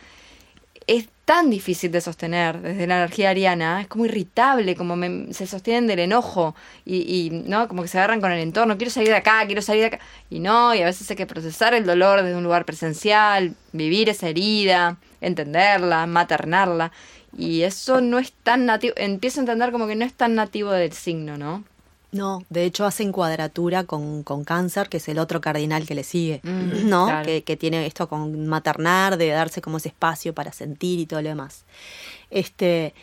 es 0.87 1.09
tan 1.25 1.51
difícil 1.51 1.93
de 1.93 2.01
sostener 2.01 2.61
desde 2.61 2.87
la 2.89 2.97
energía 2.97 3.31
ariana, 3.31 3.81
es 3.81 3.87
como 3.87 4.05
irritable, 4.07 4.75
como 4.75 4.97
me- 4.97 5.33
se 5.33 5.47
sostienen 5.47 5.87
del 5.87 6.01
enojo 6.01 6.57
y, 6.85 6.97
y, 6.97 7.31
no 7.31 7.69
como 7.69 7.83
que 7.83 7.89
se 7.89 7.99
agarran 7.99 8.21
con 8.21 8.33
el 8.33 8.41
entorno, 8.41 8.77
quiero 8.77 8.91
salir 8.91 9.11
de 9.11 9.17
acá, 9.17 9.45
quiero 9.47 9.63
salir 9.63 9.83
de 9.83 9.87
acá, 9.87 10.01
y 10.31 10.41
no, 10.41 10.75
y 10.75 10.83
a 10.83 10.87
veces 10.87 11.09
hay 11.11 11.17
que 11.17 11.27
procesar 11.27 11.75
el 11.75 11.87
dolor 11.87 12.23
desde 12.23 12.37
un 12.37 12.43
lugar 12.43 12.65
presencial, 12.65 13.55
vivir 13.73 14.09
esa 14.09 14.29
herida, 14.29 14.97
entenderla, 15.21 16.07
maternarla, 16.07 16.91
y 17.37 17.63
eso 17.63 18.01
no 18.01 18.19
es 18.19 18.33
tan 18.33 18.67
nativo, 18.67 18.95
empiezo 18.97 19.39
a 19.39 19.43
entender 19.43 19.71
como 19.71 19.87
que 19.87 19.95
no 19.95 20.05
es 20.05 20.15
tan 20.15 20.35
nativo 20.35 20.73
del 20.73 20.93
signo, 20.93 21.39
¿no? 21.39 21.63
No, 22.13 22.45
de 22.49 22.65
hecho 22.65 22.85
hacen 22.87 23.13
cuadratura 23.13 23.85
con, 23.85 24.23
con 24.25 24.43
cáncer, 24.45 24.89
que 24.89 24.97
es 24.97 25.09
el 25.09 25.19
otro 25.19 25.41
cardinal 25.41 25.87
que 25.87 25.95
le 25.95 26.03
sigue, 26.05 26.41
Mm, 26.43 26.89
¿no? 26.89 27.07
claro. 27.07 27.25
Que, 27.27 27.43
que 27.45 27.57
tiene 27.57 27.87
esto 27.87 28.09
con 28.09 28.47
maternar, 28.49 29.17
de 29.17 29.29
darse 29.29 29.61
como 29.63 29.77
ese 29.77 29.89
espacio 29.89 30.35
para 30.35 30.53
sentir 30.53 30.99
y 30.99 31.07
todo 31.07 31.23
lo 31.23 31.29
demás. 31.29 31.65
Este, 32.31 32.95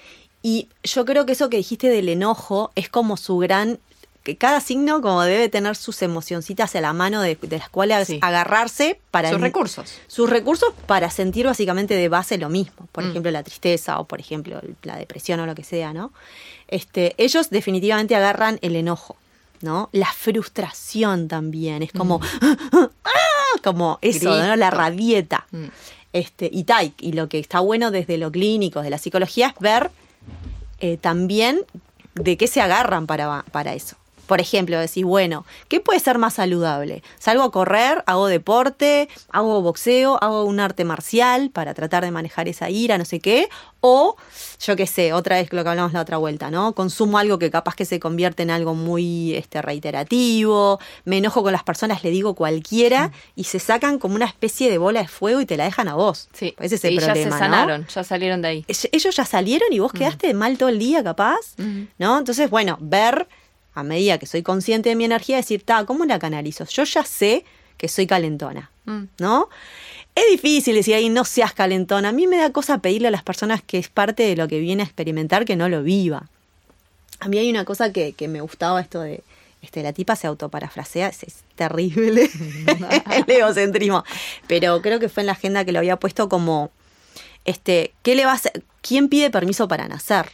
y 0.43 0.69
yo 0.83 1.05
creo 1.05 1.25
que 1.25 1.33
eso 1.33 1.49
que 1.49 1.57
dijiste 1.57 1.89
del 1.89 2.09
enojo 2.09 2.71
es 2.75 2.89
como 2.89 3.17
su 3.17 3.37
gran 3.37 3.79
que 4.23 4.35
cada 4.35 4.59
signo 4.59 5.01
como 5.01 5.21
debe 5.23 5.47
tener 5.47 5.77
sus 5.77 6.01
emocioncitas 6.01 6.75
a 6.75 6.81
la 6.81 6.91
mano 6.91 7.21
de, 7.21 7.37
de 7.41 7.57
las 7.59 7.69
cuales 7.69 8.07
Sí. 8.09 8.19
agarrarse 8.21 8.99
para 9.09 9.29
Sus 9.31 9.39
recursos. 9.39 9.93
sus 10.07 10.29
recursos 10.29 10.73
para 10.85 11.09
sentir 11.09 11.45
básicamente 11.45 11.93
de 11.95 12.09
base 12.09 12.37
lo 12.37 12.49
mismo. 12.49 12.89
Por 12.91 13.05
Mm. 13.05 13.09
ejemplo, 13.11 13.31
la 13.31 13.43
tristeza 13.43 13.99
o, 14.01 14.03
por 14.05 14.19
ejemplo, 14.19 14.59
la 14.83 14.97
depresión 14.97 15.39
o 15.39 15.45
lo 15.45 15.55
que 15.55 15.63
sea, 15.63 15.93
¿no? 15.93 16.11
Este, 16.67 17.15
ellos 17.17 17.50
definitivamente 17.50 18.15
agarran 18.15 18.59
el 18.62 18.75
enojo, 18.75 19.15
¿no? 19.62 19.89
La 19.91 20.12
frustración 20.12 21.27
también. 21.27 21.83
Es 21.83 21.91
como, 21.91 22.19
¡ah! 22.41 23.59
como 23.63 24.00
eso, 24.01 24.29
¿no? 24.29 24.55
La 24.55 24.69
rabieta. 24.69 25.45
Mm. 25.51 25.65
Este, 26.13 26.50
y, 26.51 26.63
tai, 26.63 26.93
y 27.00 27.13
lo 27.13 27.29
que 27.29 27.39
está 27.39 27.59
bueno 27.59 27.91
desde 27.91 28.17
lo 28.17 28.31
clínico, 28.31 28.81
de 28.81 28.89
la 28.89 28.97
psicología, 28.97 29.47
es 29.47 29.59
ver 29.59 29.91
eh, 30.79 30.97
también 30.97 31.65
de 32.15 32.38
qué 32.38 32.47
se 32.47 32.62
agarran 32.62 33.07
para, 33.07 33.43
para 33.51 33.74
eso. 33.74 33.97
Por 34.27 34.39
ejemplo, 34.41 34.77
decís, 34.79 35.03
bueno, 35.05 35.46
¿qué 35.69 35.79
puede 35.79 36.00
ser 36.00 36.17
más 36.17 36.36
saludable? 36.36 37.01
Salgo 37.17 37.43
a 37.43 37.51
correr, 37.51 38.03
hago 38.05 38.27
deporte, 38.27 39.10
hago 39.31 39.62
boxeo, 39.62 40.22
hago 40.22 40.43
un 40.43 40.60
arte 40.60 40.84
marcial 40.84 41.50
para 41.50 41.74
tratar 41.74 42.03
de 42.03 42.12
manejar 42.12 42.48
esa 42.48 42.69
ira, 42.69 42.98
no 42.98 43.05
sé 43.05 43.19
qué. 43.19 43.50
O, 43.79 44.15
yo 44.60 44.75
qué 44.75 44.86
sé, 44.88 45.13
otra 45.13 45.38
vez 45.38 45.53
lo 45.53 45.63
que 45.63 45.69
hablamos 45.69 45.93
la 45.93 46.01
otra 46.01 46.17
vuelta, 46.17 46.50
¿no? 46.51 46.74
Consumo 46.74 47.19
algo 47.19 47.39
que 47.39 47.50
capaz 47.51 47.75
que 47.75 47.86
se 47.86 48.00
convierte 48.00 48.43
en 48.43 48.50
algo 48.50 48.74
muy 48.74 49.36
este, 49.36 49.62
reiterativo, 50.07 50.79
me 51.05 51.17
enojo 51.17 51.43
con 51.43 51.51
las 51.51 51.63
personas, 51.63 52.03
le 52.03 52.10
digo 52.10 52.34
cualquiera, 52.36 53.12
y 53.36 53.46
se 53.46 53.60
sacan 53.60 54.00
como 54.00 54.15
una 54.15 54.25
especie 54.25 54.69
de 54.69 54.77
bola 54.77 55.01
de 55.01 55.07
fuego 55.07 55.41
y 55.41 55.46
te 55.46 55.57
la 55.57 55.65
dejan 55.65 55.88
a 55.88 55.96
vos. 55.96 56.27
Sí, 56.34 56.55
Ese 56.60 56.75
es 56.75 56.84
el 56.86 56.93
y 56.93 56.98
problema, 56.98 57.15
ya 57.15 57.24
se 57.24 57.29
¿no? 57.29 57.38
sanaron, 57.38 57.88
ya 57.88 58.03
salieron 58.03 58.41
de 58.41 58.48
ahí. 58.48 58.65
Ell- 58.67 58.89
ellos 58.91 59.15
ya 59.15 59.25
salieron 59.25 59.72
y 59.72 59.79
vos 59.79 59.93
quedaste 59.93 60.34
mal 60.34 60.57
todo 60.57 60.69
el 60.69 60.79
día, 60.79 61.03
capaz, 61.03 61.53
Ujú. 61.60 61.88
¿no? 62.00 62.17
Entonces, 62.17 62.50
bueno, 62.50 62.77
ver 62.81 63.27
a 63.77 63.84
medida 63.84 64.17
que 64.17 64.25
soy 64.25 64.41
consciente 64.41 64.89
de 64.89 64.96
mi 64.96 65.05
energía, 65.05 65.38
decir, 65.38 65.62
ta, 65.63 65.86
¿cómo 65.86 66.03
la 66.05 66.17
canalizo? 66.17 66.65
Yo 66.65 66.84
ya 66.84 67.03
sé 67.03 67.46
que 67.77 67.88
soy 67.88 68.07
calentona, 68.07 68.72
Mm. 68.86 69.03
¿no? 69.19 69.50
Es 70.15 70.24
difícil 70.31 70.74
decir 70.75 70.96
ahí, 70.96 71.10
no 71.10 71.25
seas 71.25 71.53
calentona. 71.53 72.10
A 72.10 72.12
mí 72.12 72.25
me 72.25 72.38
da 72.38 72.51
cosa 72.51 72.79
pedirle 72.79 73.10
a 73.10 73.12
las 73.12 73.22
personas 73.22 73.62
que 73.62 73.77
es 73.77 73.89
parte 73.89 74.24
de 74.24 74.36
lo 74.36 74.48
que 74.48 74.60
viene 74.60 74.81
a 74.81 74.86
experimentar 74.86 75.46
que 75.46 75.55
no 75.55 75.69
lo 75.69 75.84
viva. 75.84 76.27
A 77.19 77.27
mí 77.27 77.38
hay 77.38 77.50
una 77.51 77.65
cosa 77.65 77.91
que, 77.93 78.13
que 78.13 78.27
me 78.27 78.41
gustaba 78.41 78.81
esto 78.81 79.01
de, 79.01 79.24
este, 79.62 79.84
la 79.84 79.93
tipa 79.93 80.15
se 80.15 80.25
autoparafrasea, 80.25 81.10
es, 81.10 81.22
es 81.24 81.36
terrible 81.55 82.29
el 83.12 83.29
egocentrismo. 83.31 84.03
Pero 84.48 84.81
creo 84.81 85.00
que 85.00 85.10
fue 85.10 85.22
en 85.22 85.27
la 85.27 85.34
agenda 85.34 85.65
que 85.65 85.72
lo 85.72 85.79
había 85.79 85.98
puesto 85.98 86.29
como, 86.29 86.72
este, 87.46 87.93
¿qué 88.01 88.15
le 88.15 88.25
va 88.25 88.31
a 88.31 88.36
hacer? 88.36 88.63
¿Quién 88.81 89.10
pide 89.10 89.29
permiso 89.29 89.67
para 89.67 89.88
nacer? 89.88 90.31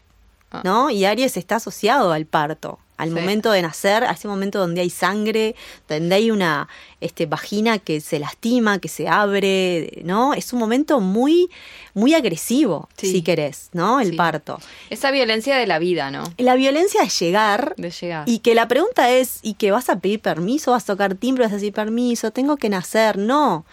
Ah. 0.52 0.62
¿No? 0.64 0.90
Y 0.92 1.04
Aries 1.06 1.36
está 1.36 1.56
asociado 1.58 2.14
al 2.14 2.26
parto, 2.26 2.80
al 2.98 3.10
Sí. 3.10 3.16
momento 3.16 3.52
de 3.52 3.62
nacer, 3.62 4.04
a 4.04 4.12
ese 4.12 4.28
momento 4.28 4.60
donde 4.60 4.82
hay 4.82 4.90
sangre, 4.90 5.56
donde 5.88 6.16
hay 6.16 6.32
una 6.32 6.68
este, 7.02 7.26
vagina 7.26 7.80
que 7.80 8.00
se 8.00 8.18
lastima, 8.20 8.80
que 8.80 8.88
se 8.88 9.10
abre, 9.10 10.02
¿no? 10.06 10.34
Es 10.34 10.54
un 10.54 10.60
momento 10.60 11.02
muy, 11.02 11.50
muy 11.94 12.14
agresivo, 12.14 12.88
Sí. 12.98 13.12
si 13.12 13.22
querés, 13.24 13.70
¿no? 13.74 14.00
El 14.00 14.12
Sí. 14.12 14.16
parto. 14.16 14.60
Esa 14.90 15.12
violencia 15.12 15.58
de 15.58 15.68
la 15.68 15.80
vida, 15.80 16.12
¿no? 16.12 16.24
La 16.38 16.56
violencia 16.56 17.04
es 17.04 17.20
llegar 17.20 17.74
De 17.78 17.92
llegar. 17.92 18.24
y 18.30 18.40
que 18.40 18.56
la 18.56 18.68
pregunta 18.70 19.12
es, 19.12 19.40
¿y 19.42 19.56
que 19.56 19.72
vas 19.72 19.90
a 19.90 20.00
pedir 20.00 20.22
permiso? 20.22 20.72
¿Vas 20.72 20.84
a 20.84 20.94
tocar 20.94 21.16
timbre? 21.16 21.44
¿Vas 21.44 21.52
a 21.52 21.56
decir 21.56 21.74
permiso? 21.74 22.32
¿Tengo 22.32 22.56
que 22.56 22.70
nacer? 22.70 23.18
No. 23.18 23.66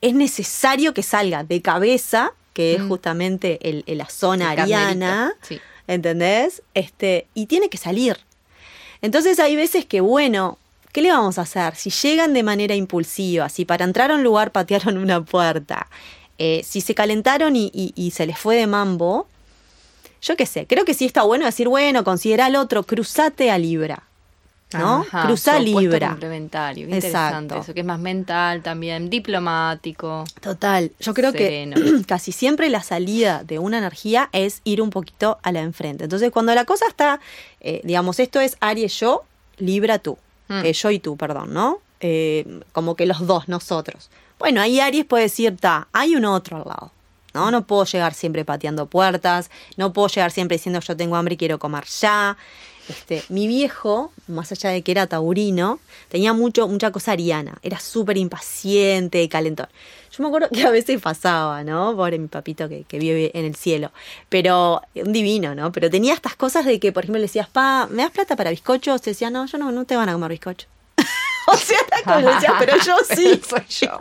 Es 0.00 0.14
necesario 0.14 0.94
que 0.94 1.02
salga 1.02 1.42
de 1.42 1.60
cabeza, 1.60 2.32
que 2.52 2.74
es 2.74 2.80
Mm. 2.82 2.88
justamente 2.88 3.58
el, 3.68 3.82
el- 3.86 3.98
la 3.98 4.06
zona 4.08 4.52
El 4.52 4.60
ariana, 4.60 5.32
sí. 5.42 5.58
¿entendés? 5.88 6.62
Este, 6.74 7.26
y 7.34 7.46
tiene 7.46 7.68
que 7.68 7.78
salir. 7.78 8.18
Entonces 9.02 9.38
hay 9.40 9.56
veces 9.56 9.84
que, 9.86 10.00
bueno, 10.00 10.58
¿qué 10.92 11.02
le 11.02 11.10
vamos 11.10 11.38
a 11.38 11.42
hacer? 11.42 11.76
Si 11.76 11.90
llegan 11.90 12.32
de 12.34 12.42
manera 12.42 12.74
impulsiva, 12.74 13.48
si 13.48 13.64
para 13.64 13.84
entrar 13.84 14.10
a 14.10 14.14
un 14.16 14.22
lugar 14.24 14.50
patearon 14.52 14.98
una 14.98 15.24
puerta, 15.24 15.86
eh, 16.38 16.62
si 16.64 16.80
se 16.80 16.94
calentaron 16.94 17.56
y, 17.56 17.70
y- 17.74 17.92
y 17.96 18.10
se 18.12 18.26
les 18.26 18.38
fue 18.38 18.56
de 18.56 18.66
mambo, 18.66 19.26
yo 20.22 20.36
qué 20.36 20.46
sé, 20.46 20.66
creo 20.66 20.84
que 20.84 20.94
sí 20.94 21.04
está 21.04 21.22
bueno 21.22 21.46
decir, 21.46 21.68
bueno, 21.68 22.02
considera 22.04 22.46
al 22.46 22.56
otro, 22.56 22.82
cruzate 22.82 23.50
a 23.50 23.58
Libra. 23.58 24.02
¿No? 24.72 25.00
Ajá, 25.08 25.26
Cruzá 25.26 25.58
Libra. 25.58 26.10
complementario. 26.10 26.86
Qué 26.88 26.94
Exacto. 26.96 27.38
Interesante 27.38 27.58
eso, 27.58 27.74
que 27.74 27.80
es 27.80 27.86
más 27.86 27.98
mental 27.98 28.62
también, 28.62 29.08
diplomático. 29.10 30.24
Total, 30.40 30.92
yo 31.00 31.14
creo 31.14 31.32
Sereno. 31.32 31.76
que 31.76 32.02
casi 32.06 32.32
siempre 32.32 32.68
la 32.68 32.82
salida 32.82 33.44
de 33.44 33.58
una 33.58 33.78
energía 33.78 34.28
es 34.32 34.60
ir 34.64 34.82
un 34.82 34.90
poquito 34.90 35.38
a 35.42 35.52
la 35.52 35.60
enfrente. 35.60 36.04
Entonces, 36.04 36.30
cuando 36.30 36.54
la 36.54 36.64
cosa 36.64 36.86
está, 36.88 37.20
eh, 37.60 37.80
digamos, 37.84 38.20
esto 38.20 38.40
es 38.40 38.56
Aries 38.60 38.98
yo, 39.00 39.24
Libra 39.58 39.98
tú, 39.98 40.18
Mm. 40.48 40.64
Eh, 40.64 40.72
yo 40.72 40.90
y 40.90 40.98
tú, 40.98 41.16
perdón, 41.18 41.52
¿no? 41.52 41.78
Eh, 42.00 42.60
como 42.72 42.94
que 42.94 43.04
los 43.04 43.26
dos, 43.26 43.48
nosotros. 43.48 44.08
Bueno, 44.38 44.60
ahí 44.62 44.80
Aries 44.80 45.04
puede 45.04 45.24
decir, 45.24 45.56
ta, 45.58 45.88
hay 45.92 46.16
un 46.16 46.24
otro 46.24 46.56
al 46.56 46.64
lado. 46.64 46.90
¿no? 47.34 47.50
No 47.50 47.66
puedo 47.66 47.84
llegar 47.84 48.14
siempre 48.14 48.44
pateando 48.46 48.86
puertas, 48.86 49.50
no 49.76 49.92
puedo 49.92 50.08
llegar 50.08 50.30
siempre 50.30 50.56
diciendo 50.56 50.80
yo 50.80 50.96
tengo 50.96 51.16
hambre 51.16 51.34
y 51.34 51.36
quiero 51.36 51.58
comer 51.58 51.84
ya. 52.00 52.36
Este, 52.88 53.22
mi 53.28 53.46
viejo, 53.46 54.12
más 54.28 54.50
allá 54.52 54.70
de 54.70 54.82
que 54.82 54.92
era 54.92 55.06
taurino, 55.06 55.78
tenía 56.08 56.32
mucho, 56.32 56.66
mucha 56.68 56.90
cosa 56.90 57.12
ariana, 57.12 57.58
era 57.62 57.78
súper 57.78 58.16
impaciente 58.16 59.28
calentón. 59.28 59.68
Yo 60.10 60.22
me 60.22 60.28
acuerdo 60.28 60.48
que 60.48 60.64
a 60.64 60.70
veces 60.70 61.00
pasaba, 61.00 61.62
¿no? 61.64 61.94
Pobre 61.94 62.18
mi 62.18 62.28
papito 62.28 62.68
que, 62.68 62.84
que 62.84 62.98
vive 62.98 63.30
en 63.34 63.44
el 63.44 63.54
cielo. 63.54 63.92
Pero, 64.28 64.82
un 64.94 65.12
divino, 65.12 65.54
¿no? 65.54 65.70
Pero 65.70 65.90
tenía 65.90 66.14
estas 66.14 66.34
cosas 66.34 66.64
de 66.64 66.80
que, 66.80 66.92
por 66.92 67.04
ejemplo, 67.04 67.18
le 67.18 67.26
decías, 67.26 67.48
pa, 67.48 67.86
¿me 67.90 68.02
das 68.02 68.12
plata 68.12 68.34
para 68.34 68.50
bizcochos? 68.50 69.02
Te 69.02 69.10
decía, 69.10 69.30
no, 69.30 69.46
yo 69.46 69.58
no, 69.58 69.70
no 69.70 69.84
te 69.84 69.96
van 69.96 70.08
a 70.08 70.14
comer 70.14 70.30
bizcocho. 70.30 70.66
o 71.46 71.56
sea, 71.56 71.78
era 71.86 72.02
como 72.02 72.34
decía, 72.34 72.54
pero 72.58 72.76
yo 72.84 72.96
sí. 73.14 73.40
Soy 73.46 73.64
yo. 73.68 74.00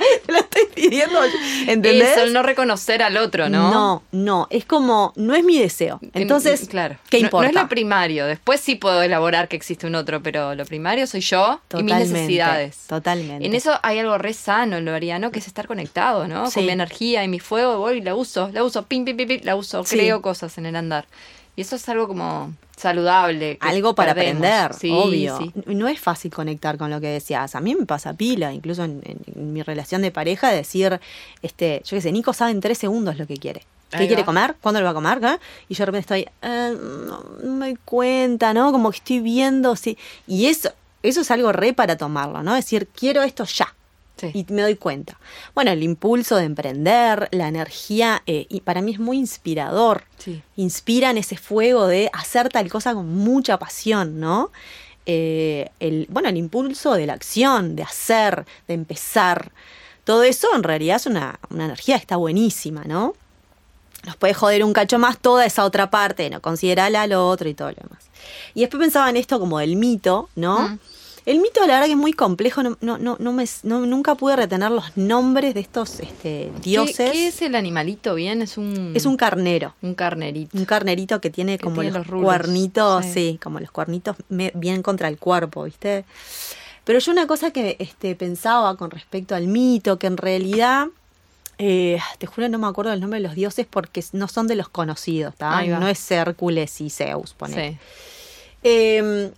Te 0.26 0.32
lo 0.32 0.38
estoy 0.38 0.62
pidiendo. 0.74 1.20
¿Entendés? 1.66 2.12
Eso, 2.16 2.22
el 2.24 2.32
no 2.32 2.42
reconocer 2.42 3.02
al 3.02 3.16
otro, 3.16 3.48
¿no? 3.48 3.70
No, 3.70 4.02
no, 4.12 4.46
es 4.50 4.64
como, 4.64 5.12
no 5.16 5.34
es 5.34 5.44
mi 5.44 5.58
deseo. 5.58 6.00
Entonces, 6.14 6.68
claro. 6.68 6.96
¿qué 7.08 7.18
importa? 7.18 7.50
No, 7.52 7.58
es 7.58 7.62
lo 7.64 7.68
primario. 7.68 8.26
Después 8.26 8.60
sí 8.60 8.74
puedo 8.74 9.02
elaborar 9.02 9.48
que 9.48 9.56
existe 9.56 9.86
un 9.86 9.94
otro, 9.94 10.22
pero 10.22 10.54
lo 10.54 10.64
primario 10.64 11.06
soy 11.06 11.20
yo 11.20 11.60
y 11.78 11.82
mis 11.82 11.94
necesidades. 11.94 12.78
Totalmente. 12.86 13.46
En 13.46 13.54
eso 13.54 13.78
hay 13.82 13.98
algo 13.98 14.18
re 14.18 14.32
sano 14.32 14.76
en 14.76 14.84
lo 14.84 14.94
ariano, 14.94 15.30
que 15.30 15.38
es 15.38 15.46
estar 15.46 15.66
conectado, 15.66 16.26
¿no? 16.28 16.46
Sí. 16.48 16.54
Con 16.54 16.66
mi 16.66 16.72
energía 16.72 17.24
y 17.24 17.28
mi 17.28 17.40
fuego, 17.40 17.78
voy 17.78 17.98
y 17.98 18.00
la 18.00 18.14
uso, 18.14 18.50
la 18.52 18.64
uso, 18.64 18.84
pim, 18.86 19.04
pim, 19.04 19.16
pim, 19.16 19.28
pim, 19.28 19.40
la 19.44 19.56
uso, 19.56 19.84
Sí. 19.84 19.96
creo 19.96 20.22
cosas 20.22 20.56
en 20.58 20.66
el 20.66 20.76
andar. 20.76 21.06
Y 21.56 21.62
eso 21.62 21.76
es 21.76 21.88
algo 21.88 22.08
como 22.08 22.54
saludable. 22.76 23.58
Algo 23.60 23.94
para 23.94 24.14
perdemos. 24.14 24.42
aprender, 24.46 24.74
Sí, 24.74 24.90
obvio. 24.92 25.38
sí. 25.38 25.52
No 25.66 25.88
es 25.88 26.00
fácil 26.00 26.30
conectar 26.32 26.78
con 26.78 26.90
lo 26.90 27.00
que 27.00 27.08
decías. 27.08 27.54
A 27.54 27.60
mí 27.60 27.74
me 27.74 27.84
pasa 27.86 28.14
pila, 28.14 28.52
incluso 28.52 28.84
en, 28.84 29.02
en- 29.04 29.20
en 29.34 29.52
mi 29.52 29.62
relación 29.62 30.00
de 30.02 30.10
pareja, 30.10 30.48
decir, 30.50 31.00
este, 31.42 31.82
yo 31.84 31.96
qué 31.96 32.00
sé, 32.00 32.12
Nico 32.12 32.32
sabe 32.32 32.52
en 32.52 32.60
tres 32.60 32.78
segundos 32.78 33.18
lo 33.18 33.26
que 33.26 33.36
quiere. 33.36 33.62
¿Qué 33.90 33.96
Ahí 33.98 34.06
quiere 34.06 34.22
va. 34.22 34.26
comer? 34.26 34.54
¿Cuándo 34.60 34.80
lo 34.80 34.84
va 34.84 34.92
a 34.92 34.94
comer? 34.94 35.18
Y 35.68 35.74
yo 35.74 35.82
de 35.82 35.86
repente 35.86 36.00
estoy, 36.22 36.32
eh, 36.42 36.76
no, 37.06 37.24
no 37.42 37.52
me 37.56 37.66
doy 37.66 37.78
cuenta, 37.84 38.54
¿no? 38.54 38.70
Como 38.72 38.90
que 38.92 38.98
estoy 38.98 39.18
viendo, 39.20 39.74
sí. 39.76 39.98
Y 40.28 40.46
eso, 40.46 40.70
eso 41.02 41.22
es 41.22 41.30
algo 41.32 41.50
re 41.52 41.72
para 41.72 41.96
tomarlo, 41.96 42.42
¿no? 42.44 42.54
Decir, 42.54 42.86
quiero 42.86 43.22
esto 43.24 43.44
ya. 43.44 43.74
Sí. 44.20 44.30
y 44.34 44.52
me 44.52 44.62
doy 44.62 44.74
cuenta. 44.74 45.18
Bueno, 45.54 45.70
el 45.70 45.82
impulso 45.82 46.36
de 46.36 46.44
emprender, 46.44 47.28
la 47.32 47.48
energía, 47.48 48.22
eh, 48.26 48.46
y 48.50 48.60
para 48.60 48.82
mí 48.82 48.92
es 48.92 48.98
muy 48.98 49.16
inspirador. 49.16 50.04
Sí. 50.18 50.42
Inspiran 50.56 51.16
ese 51.16 51.36
fuego 51.36 51.86
de 51.86 52.10
hacer 52.12 52.50
tal 52.50 52.68
cosa 52.68 52.92
con 52.92 53.08
mucha 53.08 53.58
pasión, 53.58 54.20
¿no? 54.20 54.50
Eh, 55.06 55.70
el, 55.80 56.06
bueno, 56.10 56.28
el 56.28 56.36
impulso 56.36 56.92
de 56.92 57.06
la 57.06 57.14
acción, 57.14 57.74
de 57.76 57.82
hacer, 57.82 58.44
de 58.68 58.74
empezar. 58.74 59.52
Todo 60.04 60.22
eso 60.22 60.48
en 60.54 60.62
realidad 60.62 60.96
es 60.96 61.06
una, 61.06 61.40
una 61.48 61.64
energía 61.64 61.96
que 61.96 62.02
está 62.02 62.16
buenísima, 62.16 62.84
¿no? 62.84 63.14
Nos 64.04 64.16
puede 64.16 64.34
joder 64.34 64.64
un 64.64 64.72
cacho 64.72 64.98
más 64.98 65.18
toda 65.18 65.44
esa 65.44 65.64
otra 65.64 65.90
parte, 65.90 66.28
¿no? 66.30 66.40
Considerarla 66.40 67.06
lo 67.06 67.28
otro 67.28 67.48
y 67.48 67.54
todo 67.54 67.70
lo 67.70 67.76
demás. 67.76 68.04
Y 68.54 68.60
después 68.60 68.80
pensaba 68.80 69.10
en 69.10 69.16
esto 69.16 69.38
como 69.40 69.58
del 69.58 69.76
mito, 69.76 70.28
¿no? 70.36 70.68
Mm. 70.68 70.78
El 71.26 71.38
mito, 71.40 71.60
la 71.60 71.74
verdad 71.74 71.84
que 71.86 71.92
es 71.92 71.98
muy 71.98 72.12
complejo, 72.12 72.62
no, 72.62 72.76
no, 72.80 72.96
no, 72.98 73.16
no 73.20 73.32
me, 73.32 73.44
no- 73.62 73.84
nunca 73.86 74.14
pude 74.14 74.36
retener 74.36 74.70
los 74.70 74.96
nombres 74.96 75.54
de 75.54 75.60
estos 75.60 76.00
este, 76.00 76.50
dioses. 76.62 76.96
¿Qué, 76.96 77.12
qué 77.12 77.26
es 77.28 77.42
el 77.42 77.54
animalito 77.54 78.14
bien? 78.14 78.40
Es 78.42 78.56
un, 78.56 78.92
Es 78.94 79.04
un 79.06 79.16
carnero. 79.16 79.74
un 79.82 79.94
carnerito. 79.94 80.56
Un 80.56 80.64
carnerito 80.64 81.20
que 81.20 81.30
tiene 81.30 81.58
Que 81.58 81.64
como 81.64 81.82
tiene 81.82 81.98
los, 81.98 82.06
cuernitos, 82.06 83.04
sí. 83.04 83.12
sí. 83.12 83.40
como 83.42 83.60
los 83.60 83.70
cuernitos 83.70 84.16
me- 84.28 84.52
bien 84.54 84.82
contra 84.82 85.08
el 85.08 85.18
cuerpo, 85.18 85.64
¿viste? 85.64 86.04
Pero 86.84 86.98
yo 86.98 87.12
una 87.12 87.26
cosa 87.26 87.50
que 87.50 87.76
este, 87.78 88.14
pensaba 88.16 88.74
con 88.76 88.90
respecto 88.90 89.34
al 89.34 89.46
mito, 89.46 89.98
que 89.98 90.06
en 90.06 90.16
realidad, 90.16 90.86
eh, 91.58 91.98
te 92.18 92.26
juro 92.26 92.48
no 92.48 92.58
me 92.58 92.66
acuerdo 92.66 92.92
el 92.92 93.00
nombre 93.00 93.20
de 93.20 93.26
los 93.26 93.34
dioses 93.36 93.66
porque 93.68 94.02
no 94.12 94.26
son 94.26 94.46
de 94.46 94.56
los 94.56 94.70
conocidos, 94.70 95.36
¿tá? 95.36 95.58
Ahí 95.58 95.68
va. 95.70 95.78
No 95.78 95.88
es 95.88 96.10
Hércules 96.10 96.80
y 96.80 96.88
Zeus, 96.88 97.34
ponele. 97.34 97.72
Sí. 97.72 97.78
Eh, 98.62 99.30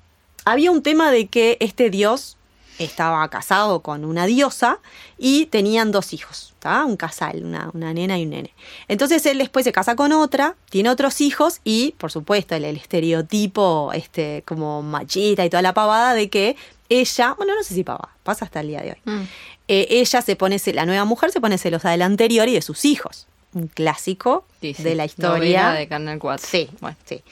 había 0.44 0.70
un 0.70 0.82
tema 0.82 1.10
de 1.10 1.26
que 1.26 1.56
este 1.60 1.90
dios 1.90 2.36
estaba 2.78 3.28
casado 3.28 3.80
con 3.80 4.04
una 4.04 4.26
diosa 4.26 4.78
y 5.18 5.46
tenían 5.46 5.92
dos 5.92 6.12
hijos, 6.12 6.54
¿tá? 6.58 6.84
un 6.84 6.96
casal, 6.96 7.44
una, 7.44 7.70
una 7.74 7.92
nena 7.92 8.18
y 8.18 8.24
un 8.24 8.30
nene. 8.30 8.54
Entonces 8.88 9.24
él 9.26 9.38
después 9.38 9.64
se 9.64 9.72
casa 9.72 9.94
con 9.94 10.12
otra, 10.12 10.56
tiene 10.70 10.90
otros 10.90 11.20
hijos 11.20 11.60
y, 11.64 11.94
por 11.98 12.10
supuesto, 12.10 12.54
el, 12.54 12.64
el 12.64 12.76
estereotipo 12.76 13.92
este, 13.94 14.42
como 14.46 14.82
machista 14.82 15.44
y 15.44 15.50
toda 15.50 15.62
la 15.62 15.74
pavada 15.74 16.14
de 16.14 16.30
que 16.30 16.56
ella, 16.88 17.34
bueno, 17.36 17.54
no 17.54 17.62
sé 17.62 17.74
si 17.74 17.84
pavada, 17.84 18.10
pasa 18.22 18.44
hasta 18.44 18.60
el 18.60 18.68
día 18.68 18.80
de 18.80 18.90
hoy. 18.90 18.98
Mm. 19.04 19.22
Eh, 19.68 19.86
ella 19.90 20.22
se 20.22 20.36
pone, 20.36 20.60
la 20.74 20.86
nueva 20.86 21.04
mujer 21.04 21.30
se 21.30 21.40
pone 21.40 21.58
celosa 21.58 21.90
del 21.90 22.02
anterior 22.02 22.48
y 22.48 22.54
de 22.54 22.62
sus 22.62 22.84
hijos. 22.84 23.26
Un 23.54 23.66
clásico 23.68 24.44
Sí, 24.60 24.74
sí. 24.74 24.82
de 24.82 24.94
la 24.94 25.04
historia. 25.04 25.70
de 25.72 25.86
Canal 25.88 26.18
4. 26.18 26.46
Sí, 26.50 26.70
Bueno. 26.80 26.96
sí. 27.04 27.22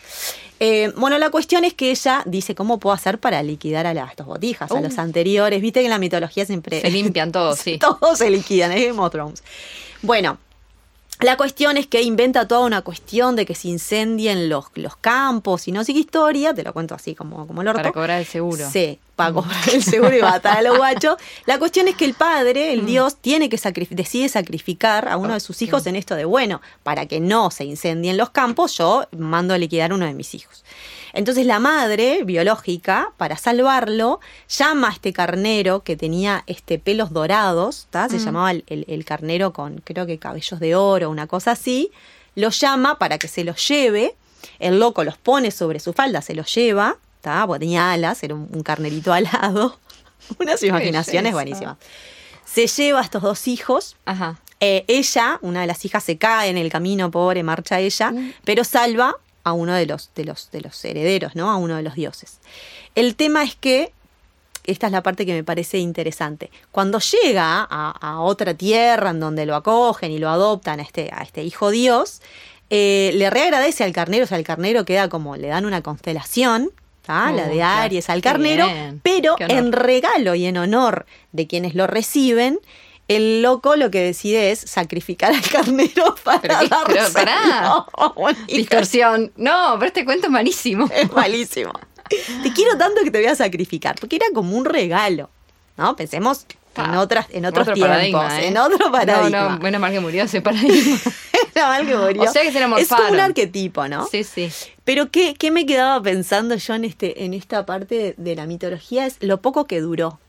Eh, 0.62 0.92
bueno, 0.96 1.16
la 1.16 1.30
cuestión 1.30 1.64
es 1.64 1.72
que 1.72 1.90
ella 1.90 2.22
dice 2.26 2.54
cómo 2.54 2.78
puedo 2.78 2.92
hacer 2.94 3.18
para 3.18 3.42
liquidar 3.42 3.86
a, 3.86 3.94
las 3.94 4.10
estos 4.10 4.26
botijas, 4.26 4.70
a 4.70 4.80
los 4.82 4.98
anteriores. 4.98 5.62
Viste 5.62 5.80
que 5.80 5.86
en 5.86 5.90
la 5.90 5.98
mitología 5.98 6.44
siempre... 6.44 6.82
Se 6.82 6.90
limpian 6.90 7.32
todos, 7.32 7.58
sí. 7.60 7.78
Todos 7.78 8.18
se 8.18 8.28
liquidan, 8.28 8.70
es 8.72 8.86
Game 8.86 9.00
of 9.00 9.10
Thrones. 9.10 9.42
Bueno, 10.02 10.36
la 11.22 11.36
cuestión 11.36 11.76
es 11.76 11.86
que 11.86 12.02
inventa 12.02 12.48
toda 12.48 12.62
una 12.66 12.82
cuestión 12.82 13.36
de 13.36 13.44
que 13.46 13.54
se 13.54 13.68
incendien 13.68 14.48
los, 14.48 14.66
los 14.74 14.96
campos 14.96 15.68
y 15.68 15.72
no 15.72 15.84
sigue 15.84 16.00
historia, 16.00 16.54
te 16.54 16.62
lo 16.62 16.72
cuento 16.72 16.94
así 16.94 17.14
como, 17.14 17.46
como 17.46 17.62
el 17.62 17.68
orto. 17.68 17.78
Para 17.78 17.92
cobrar 17.92 18.20
el 18.20 18.26
seguro. 18.26 18.68
Sí, 18.70 18.98
para 19.16 19.32
cobrar 19.34 19.68
el 19.72 19.82
seguro 19.82 20.16
y 20.16 20.22
matar 20.22 20.58
a 20.58 20.62
los 20.62 20.76
guachos. 20.78 21.16
La 21.46 21.58
cuestión 21.58 21.88
es 21.88 21.96
que 21.96 22.04
el 22.06 22.14
padre, 22.14 22.70
Mm. 22.70 22.80
el 22.80 22.86
dios, 22.86 23.16
tiene 23.16 23.48
que 23.48 23.56
sacrif- 23.58 23.90
decide 23.90 24.28
sacrificar 24.28 25.08
a 25.08 25.16
uno 25.16 25.34
de 25.34 25.40
sus 25.40 25.60
hijos 25.62 25.86
en 25.86 25.96
esto 25.96 26.14
de, 26.14 26.24
bueno, 26.24 26.60
para 26.82 27.06
que 27.06 27.20
no 27.20 27.50
se 27.50 27.64
incendien 27.64 28.16
los 28.16 28.30
campos, 28.30 28.76
yo 28.78 29.06
mando 29.16 29.52
a 29.54 29.58
liquidar 29.58 29.92
uno 29.92 30.06
de 30.06 30.14
mis 30.14 30.34
hijos. 30.34 30.64
Entonces 31.12 31.46
la 31.46 31.58
madre 31.58 32.22
biológica, 32.24 33.12
para 33.16 33.36
salvarlo, 33.36 34.20
llama 34.48 34.88
a 34.88 34.92
este 34.92 35.12
carnero 35.12 35.82
que 35.82 35.96
tenía 35.96 36.44
este 36.46 36.78
pelos 36.78 37.12
dorados, 37.12 37.86
¿tá? 37.90 38.08
se 38.08 38.16
Mm. 38.16 38.24
llamaba 38.24 38.50
el, 38.52 38.64
el- 38.68 38.84
el 38.88 39.04
carnero 39.04 39.52
con 39.52 39.80
creo 39.84 40.06
que 40.06 40.18
cabellos 40.18 40.60
de 40.60 40.74
oro, 40.76 41.10
una 41.10 41.26
cosa 41.26 41.52
así, 41.52 41.90
lo 42.34 42.50
llama 42.50 42.98
para 42.98 43.18
que 43.18 43.28
se 43.28 43.44
los 43.44 43.66
lleve, 43.68 44.14
el 44.58 44.78
loco 44.78 45.04
los 45.04 45.18
pone 45.18 45.50
sobre 45.50 45.80
su 45.80 45.92
falda, 45.92 46.22
se 46.22 46.34
los 46.34 46.54
lleva, 46.54 46.96
¿tá? 47.20 47.44
porque 47.46 47.60
tenía 47.60 47.92
alas, 47.92 48.22
era 48.22 48.34
un, 48.34 48.48
un 48.52 48.62
carnerito 48.62 49.12
alado, 49.12 49.78
unas 50.38 50.62
imaginaciones 50.62 51.32
buenísimas. 51.32 51.76
Se 52.44 52.66
lleva 52.66 53.00
a 53.00 53.02
estos 53.02 53.22
dos 53.22 53.46
hijos, 53.48 53.96
Ajá. 54.06 54.40
eh, 54.60 54.84
ella, 54.88 55.38
una 55.42 55.60
de 55.62 55.66
las 55.66 55.84
hijas, 55.84 56.02
se 56.04 56.18
cae 56.18 56.50
en 56.50 56.56
el 56.56 56.70
camino, 56.70 57.10
pobre, 57.10 57.42
marcha 57.42 57.78
ella, 57.80 58.10
Mm. 58.12 58.32
pero 58.44 58.64
salva 58.64 59.14
a 59.44 59.52
uno 59.52 59.74
de 59.74 59.86
los, 59.86 60.10
de 60.14 60.24
los, 60.24 60.50
de 60.50 60.60
los 60.60 60.84
herederos, 60.84 61.34
¿no? 61.34 61.50
A 61.50 61.56
uno 61.56 61.76
de 61.76 61.82
los 61.82 61.94
dioses. 61.94 62.38
El 62.94 63.16
tema 63.16 63.42
es 63.42 63.54
que, 63.54 63.92
esta 64.64 64.86
es 64.86 64.92
la 64.92 65.02
parte 65.02 65.24
que 65.24 65.32
me 65.32 65.44
parece 65.44 65.78
interesante, 65.78 66.50
cuando 66.70 66.98
llega 66.98 67.66
a, 67.68 68.20
otra 68.20 68.54
tierra 68.54 69.10
en 69.10 69.20
donde 69.20 69.46
lo 69.46 69.54
acogen 69.54 70.12
y 70.12 70.18
lo 70.18 70.28
adoptan 70.28 70.80
a 70.80 70.82
este, 70.82 71.10
a 71.12 71.22
este 71.22 71.42
hijo 71.42 71.70
dios, 71.70 72.20
eh, 72.68 73.10
le 73.14 73.30
reagradece 73.30 73.84
al 73.84 73.92
carnero, 73.92 74.24
o 74.24 74.26
sea, 74.26 74.38
el 74.38 74.44
carnero 74.44 74.84
queda 74.84 75.08
como, 75.08 75.36
le 75.36 75.48
dan 75.48 75.64
una 75.64 75.82
constelación, 75.82 76.70
la 77.10 77.48
de 77.48 77.62
Aries 77.62 78.08
al 78.08 78.20
carnero, 78.20 78.66
pero 79.02 79.36
en 79.38 79.72
regalo 79.72 80.34
y 80.34 80.46
en 80.46 80.56
honor 80.56 81.06
de 81.32 81.46
quienes 81.46 81.74
lo 81.74 81.86
reciben, 81.86 82.60
el 83.10 83.42
loco 83.42 83.74
lo 83.74 83.90
que 83.90 84.00
decide 84.00 84.52
es 84.52 84.60
sacrificar 84.60 85.32
al 85.32 85.42
carnero 85.42 86.14
para 86.24 86.40
pero, 86.40 86.58
pero 86.86 87.12
pará. 87.12 87.84
Distorsión. 88.46 89.32
No, 89.36 89.74
pero 89.80 89.88
este 89.88 90.04
cuento 90.04 90.26
es 90.26 90.32
malísimo. 90.32 90.88
Es 90.94 91.12
malísimo. 91.12 91.72
te 92.08 92.52
quiero 92.52 92.78
tanto 92.78 93.02
que 93.02 93.10
te 93.10 93.18
voy 93.18 93.26
a 93.26 93.34
sacrificar, 93.34 93.96
porque 93.98 94.16
era 94.16 94.26
como 94.32 94.56
un 94.56 94.64
regalo. 94.64 95.28
¿No? 95.76 95.96
Pensemos 95.96 96.46
en 96.76 96.94
otras, 96.94 97.26
en 97.30 97.46
otros 97.46 97.72
tiempos, 97.72 98.32
¿eh? 98.34 98.46
en 98.46 98.56
otro 98.58 98.92
paradigma. 98.92 99.28
No, 99.28 99.50
no, 99.50 99.58
bueno, 99.58 99.80
mal 99.80 99.90
que 99.90 99.98
murió 100.00 100.24
ese 100.24 100.40
paradigma. 100.42 100.98
Era 101.52 101.66
mal 101.66 101.86
que 101.86 101.96
murió. 101.96 102.22
O 102.22 102.32
sea 102.32 102.42
que 102.42 102.52
se 102.52 102.62
Es 102.78 102.88
como 102.88 103.08
un 103.08 103.18
arquetipo, 103.18 103.88
¿no? 103.88 104.06
Sí, 104.06 104.22
sí. 104.22 104.52
Pero 104.84 105.10
¿qué, 105.10 105.34
qué 105.34 105.50
me 105.50 105.66
quedaba 105.66 106.00
pensando 106.00 106.54
yo 106.54 106.74
en 106.74 106.84
este, 106.84 107.24
en 107.24 107.34
esta 107.34 107.66
parte 107.66 108.14
de 108.16 108.36
la 108.36 108.46
mitología? 108.46 109.06
Es 109.06 109.16
lo 109.20 109.40
poco 109.40 109.66
que 109.66 109.80
duró. 109.80 110.20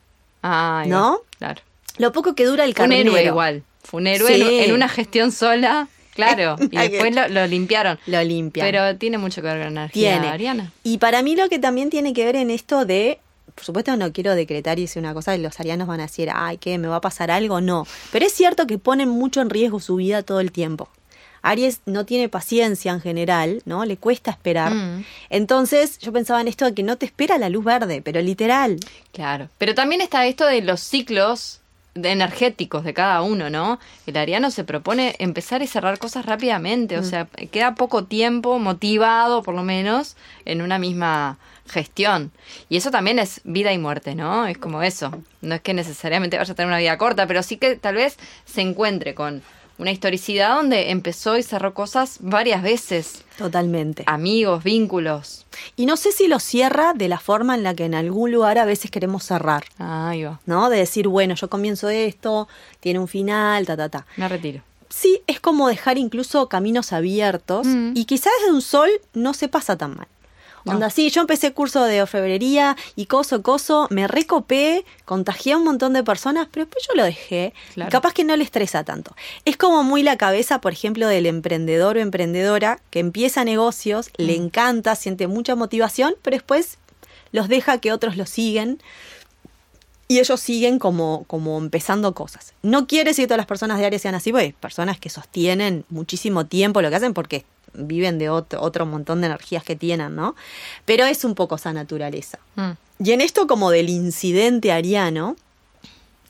Ah, 0.42 0.84
¿no? 0.88 1.20
Claro. 1.38 1.62
Lo 1.98 2.12
poco 2.12 2.36
que 2.36 2.46
dura 2.46 2.66
el 2.66 2.74
carnero. 2.74 3.12
Un 3.12 3.18
héroe 3.18 3.30
igual. 3.30 3.64
Fue 3.84 4.02
un 4.02 4.08
héroe 4.08 4.66
en 4.66 4.74
una 4.74 4.90
gestión 4.90 5.32
sola. 5.32 5.88
Claro, 6.14 6.58
y 6.72 6.78
después 6.78 7.16
lo, 7.16 7.48
limpiaron. 7.48 7.98
Lo 8.06 8.24
limpian. 8.24 8.66
Pero 8.66 8.98
tiene 8.98 9.18
mucho 9.18 9.42
que 9.42 9.48
ver 9.48 9.64
con 9.64 9.74
la 9.74 9.82
energía 9.82 10.12
tiene. 10.14 10.28
ariana. 10.28 10.72
Y 10.84 10.98
para 10.98 11.22
mí 11.22 11.36
lo 11.36 11.50
que 11.50 11.60
también 11.60 11.90
tiene 11.90 12.14
que 12.14 12.26
ver 12.26 12.36
en 12.36 12.52
esto 12.52 12.86
de 12.86 13.20
por 13.56 13.66
supuesto 13.66 13.96
no 13.98 14.12
quiero 14.14 14.34
decretar 14.34 14.80
y 14.80 14.84
decir 14.84 15.02
una 15.02 15.14
cosa, 15.14 15.36
los 15.38 15.60
arianos 15.60 15.88
van 15.88 16.00
a 16.00 16.04
decir, 16.04 16.30
ay, 16.34 16.58
¿qué? 16.58 16.78
¿Me 16.78 16.88
va 16.88 16.98
a 16.98 17.02
pasar 17.02 17.32
algo? 17.32 17.62
No. 17.62 17.86
Pero 18.12 18.26
es 18.26 18.34
cierto 18.34 18.66
que 18.66 18.78
ponen 18.78 19.10
mucho 19.10 19.42
en 19.42 19.50
riesgo 19.50 19.80
su 19.80 19.98
vida 19.98 20.24
todo 20.24 20.40
el 20.40 20.52
tiempo. 20.52 20.90
Aries 21.42 21.82
no 21.86 22.06
tiene 22.06 22.30
paciencia 22.30 22.92
en 22.92 23.02
general, 23.02 23.62
¿no? 23.66 23.84
Le 23.86 23.98
cuesta 23.98 24.32
esperar. 24.32 24.74
Mm. 24.74 25.06
Entonces 25.30 25.98
yo 25.98 26.14
pensaba 26.14 26.40
en 26.40 26.48
esto 26.48 26.66
de 26.66 26.74
que 26.74 26.84
no 26.84 26.98
te 26.98 27.08
espera 27.08 27.38
la 27.40 27.50
luz 27.50 27.66
verde, 27.66 28.02
pero 28.02 28.22
literal. 28.22 28.78
Claro. 29.12 29.50
Pero 29.58 29.74
también 29.74 30.02
está 30.02 30.26
esto 30.28 30.46
de 30.46 30.62
los 30.62 30.82
ciclos 30.82 31.61
energéticos 31.96 32.84
de 32.84 32.94
cada 32.94 33.22
uno, 33.22 33.50
¿no? 33.50 33.80
El 34.06 34.18
ariano 34.18 34.52
se 34.52 34.64
propone 34.64 35.16
empezar 35.20 35.62
y 35.62 35.68
cerrar 35.68 36.00
cosas 36.00 36.26
rápidamente, 36.26 36.98
o 36.98 37.02
mm. 37.02 37.06
sea, 37.06 37.26
queda 37.52 37.76
poco 37.76 38.06
tiempo 38.06 38.60
motivado, 38.60 39.44
por 39.44 39.56
lo 39.56 39.64
menos, 39.64 40.16
en 40.46 40.62
una 40.62 40.80
misma 40.80 41.38
gestión. 41.68 42.32
Y 42.70 42.78
eso 42.78 42.92
también 42.92 43.20
es 43.20 43.42
vida 43.44 43.74
y 43.74 43.78
muerte, 43.78 44.16
¿no? 44.16 44.48
Es 44.48 44.58
como 44.58 44.84
eso. 44.84 45.12
No 45.42 45.56
es 45.56 45.62
que 45.62 45.74
necesariamente 45.74 46.38
vaya 46.38 46.52
a 46.52 46.56
tener 46.56 46.68
una 46.68 46.78
vida 46.78 46.98
corta, 46.98 47.28
pero 47.28 47.44
sí 47.44 47.58
que 47.58 47.76
tal 47.76 47.96
vez 47.96 48.18
se 48.46 48.62
encuentre 48.62 49.14
con 49.16 49.42
una 49.82 49.92
historicidad 49.92 50.56
donde 50.58 50.92
empezó 50.92 51.38
y 51.38 51.44
cerró 51.44 51.74
cosas 51.74 52.18
varias 52.20 52.62
veces. 52.62 53.24
Totalmente. 53.36 54.04
Amigos, 54.06 54.64
vínculos. 54.64 55.48
Y 55.76 55.88
no 55.88 55.98
sé 55.98 56.12
si 56.12 56.28
lo 56.28 56.40
cierra 56.40 56.94
de 56.94 57.08
la 57.08 57.20
forma 57.20 57.56
en 57.56 57.64
la 57.64 57.74
que 57.74 57.86
en 57.86 57.96
algún 57.96 58.32
lugar 58.32 58.60
a 58.60 58.66
veces 58.66 58.92
queremos 58.92 59.24
cerrar. 59.24 59.64
Ah, 59.80 60.14
¿No? 60.46 60.70
De 60.70 60.78
decir, 60.78 61.08
bueno, 61.08 61.34
yo 61.34 61.50
comienzo 61.50 61.90
esto, 61.90 62.48
tiene 62.80 63.00
un 63.00 63.08
final, 63.08 63.66
ta, 63.66 63.76
ta, 63.76 63.90
ta. 63.90 64.06
Me 64.18 64.28
retiro. 64.28 64.62
Sí, 64.90 65.24
es 65.26 65.40
como 65.40 65.68
dejar 65.68 65.98
incluso 65.98 66.48
caminos 66.48 66.94
abiertos 66.94 67.66
mm. 67.66 67.94
y 67.96 68.06
quizás 68.06 68.34
desde 68.42 68.54
un 68.54 68.62
sol 68.62 68.90
no 69.16 69.34
se 69.34 69.48
pasa 69.48 69.78
tan 69.78 69.98
mal. 69.98 70.08
Onda, 70.66 70.90
sí, 70.90 71.10
yo 71.10 71.22
empecé 71.22 71.54
curso 71.54 71.84
de 71.84 72.02
orfebrería 72.02 72.78
y 72.96 73.08
coso, 73.08 73.42
coso, 73.42 73.88
me 73.90 74.08
recopé, 74.08 74.86
contagié 75.06 75.54
a 75.54 75.58
un 75.58 75.64
montón 75.64 75.94
de 75.94 76.04
personas, 76.04 76.48
pero 76.52 76.66
después 76.66 76.86
yo 76.88 76.96
lo 76.96 77.04
dejé. 77.04 77.54
Y 77.76 77.84
capaz 77.86 78.14
que 78.14 78.24
no 78.24 78.36
le 78.36 78.44
estresa 78.44 78.84
tanto. 78.84 79.16
Es 79.46 79.58
como 79.58 79.84
muy 79.84 80.04
la 80.04 80.18
cabeza, 80.18 80.62
por 80.62 80.74
ejemplo, 80.74 81.08
del 81.08 81.26
emprendedor 81.26 81.98
o 81.98 82.00
emprendedora 82.00 82.80
que 82.90 83.00
empieza 83.00 83.44
negocios, 83.44 84.10
le 84.18 84.38
mm. 84.38 84.44
encanta, 84.44 84.96
siente 84.96 85.28
mucha 85.28 85.56
motivación, 85.56 86.16
pero 86.22 86.36
después 86.36 86.78
los 87.32 87.48
deja 87.48 87.80
que 87.80 87.92
otros 87.92 88.18
lo 88.18 88.26
siguen 88.26 88.82
y 90.12 90.20
ellos 90.20 90.42
siguen 90.42 90.78
como, 90.78 91.24
como 91.28 91.58
empezando 91.58 92.14
cosas. 92.14 92.54
No 92.64 92.86
quiere 92.86 93.12
decir 93.12 93.24
que 93.24 93.28
todas 93.28 93.38
las 93.38 93.48
personas 93.48 93.80
de 93.80 93.86
Aries 93.86 94.02
sean 94.02 94.14
así, 94.14 94.34
pues 94.34 94.54
personas 94.54 95.00
que 95.00 95.10
sostienen 95.10 95.86
muchísimo 95.88 96.46
tiempo 96.46 96.82
lo 96.82 96.90
que 96.90 96.98
hacen 96.98 97.14
porque 97.14 97.46
viven 97.74 98.18
de 98.18 98.30
otro, 98.30 98.62
otro 98.62 98.86
montón 98.86 99.22
de 99.22 99.28
energías 99.28 99.64
que 99.64 99.76
tienen, 99.76 100.16
¿no? 100.16 100.36
Pero 100.86 101.06
es 101.06 101.24
un 101.24 101.36
poco 101.36 101.56
esa 101.56 101.74
naturaleza. 101.74 102.40
Mm. 102.56 102.72
Y 103.04 103.12
en 103.12 103.22
esto 103.22 103.48
como 103.48 103.72
del 103.72 103.90
incidente 103.90 104.72
ariano, 104.72 105.36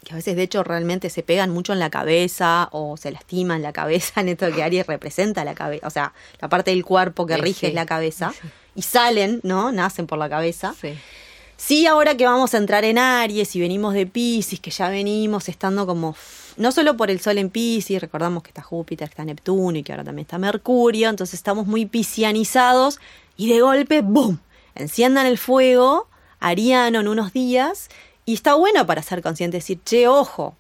que 0.04 0.14
a 0.14 0.16
veces 0.16 0.36
de 0.36 0.44
hecho 0.44 0.64
realmente 0.64 1.10
se 1.10 1.24
pegan 1.24 1.50
mucho 1.52 1.74
en 1.74 1.80
la 1.80 1.90
cabeza 1.90 2.70
o 2.72 2.98
se 2.98 3.12
lastiman 3.12 3.62
la 3.62 3.74
cabeza 3.74 4.22
en 4.22 4.30
esto 4.30 4.52
que 4.52 4.64
Aries 4.64 4.88
representa 4.88 5.44
la 5.44 5.54
cabeza, 5.54 5.88
o 5.88 5.90
sea, 5.90 6.14
la 6.40 6.50
parte 6.50 6.72
del 6.72 6.86
cuerpo 6.86 7.26
que 7.26 7.38
rige 7.38 7.68
es 7.68 7.74
la 7.74 7.86
cabeza, 7.86 8.34
y 8.76 8.84
salen, 8.84 9.42
¿no? 9.44 9.72
Nacen 9.72 10.08
por 10.08 10.18
la 10.18 10.30
cabeza. 10.30 10.74
Sí. 10.80 10.98
Sí, 11.58 11.86
ahora 11.86 12.18
que 12.18 12.26
vamos 12.26 12.56
a 12.56 12.58
entrar 12.58 12.84
en 12.86 12.98
Aries 12.98 13.56
y 13.56 13.60
venimos 13.60 13.94
de 13.94 14.08
Pisces, 14.08 14.60
que 14.60 14.72
ya 14.72 14.90
venimos 14.90 15.48
estando 15.48 15.86
como 15.86 16.16
no 16.58 16.72
solo 16.72 16.98
por 16.98 17.10
el 17.10 17.20
Sol 17.20 17.38
en 17.38 17.50
Pisces, 17.50 18.02
recordamos 18.02 18.44
que 18.44 18.50
está 18.50 18.62
Júpiter, 18.62 19.08
que 19.08 19.14
está 19.14 19.26
Neptuno 19.26 19.78
y 19.78 19.84
que 19.84 19.92
ahora 19.94 20.04
también 20.04 20.26
está 20.26 20.38
Mercurio, 20.38 21.10
entonces 21.10 21.36
estamos 21.36 21.68
muy 21.68 21.86
piscianizados 21.86 23.00
y 23.38 23.50
de 23.50 23.62
golpe, 23.62 24.02
¡boom! 24.02 24.40
Enciendan 24.76 25.26
el 25.26 25.38
fuego, 25.38 26.08
Ariano 26.40 27.00
en 27.00 27.08
unos 27.08 27.34
días, 27.34 27.90
y 28.26 28.34
está 28.34 28.56
bueno 28.56 28.86
para 28.86 29.02
ser 29.02 29.22
consciente, 29.22 29.58
decir, 29.58 29.80
che, 29.84 30.08
ojo, 30.08 30.56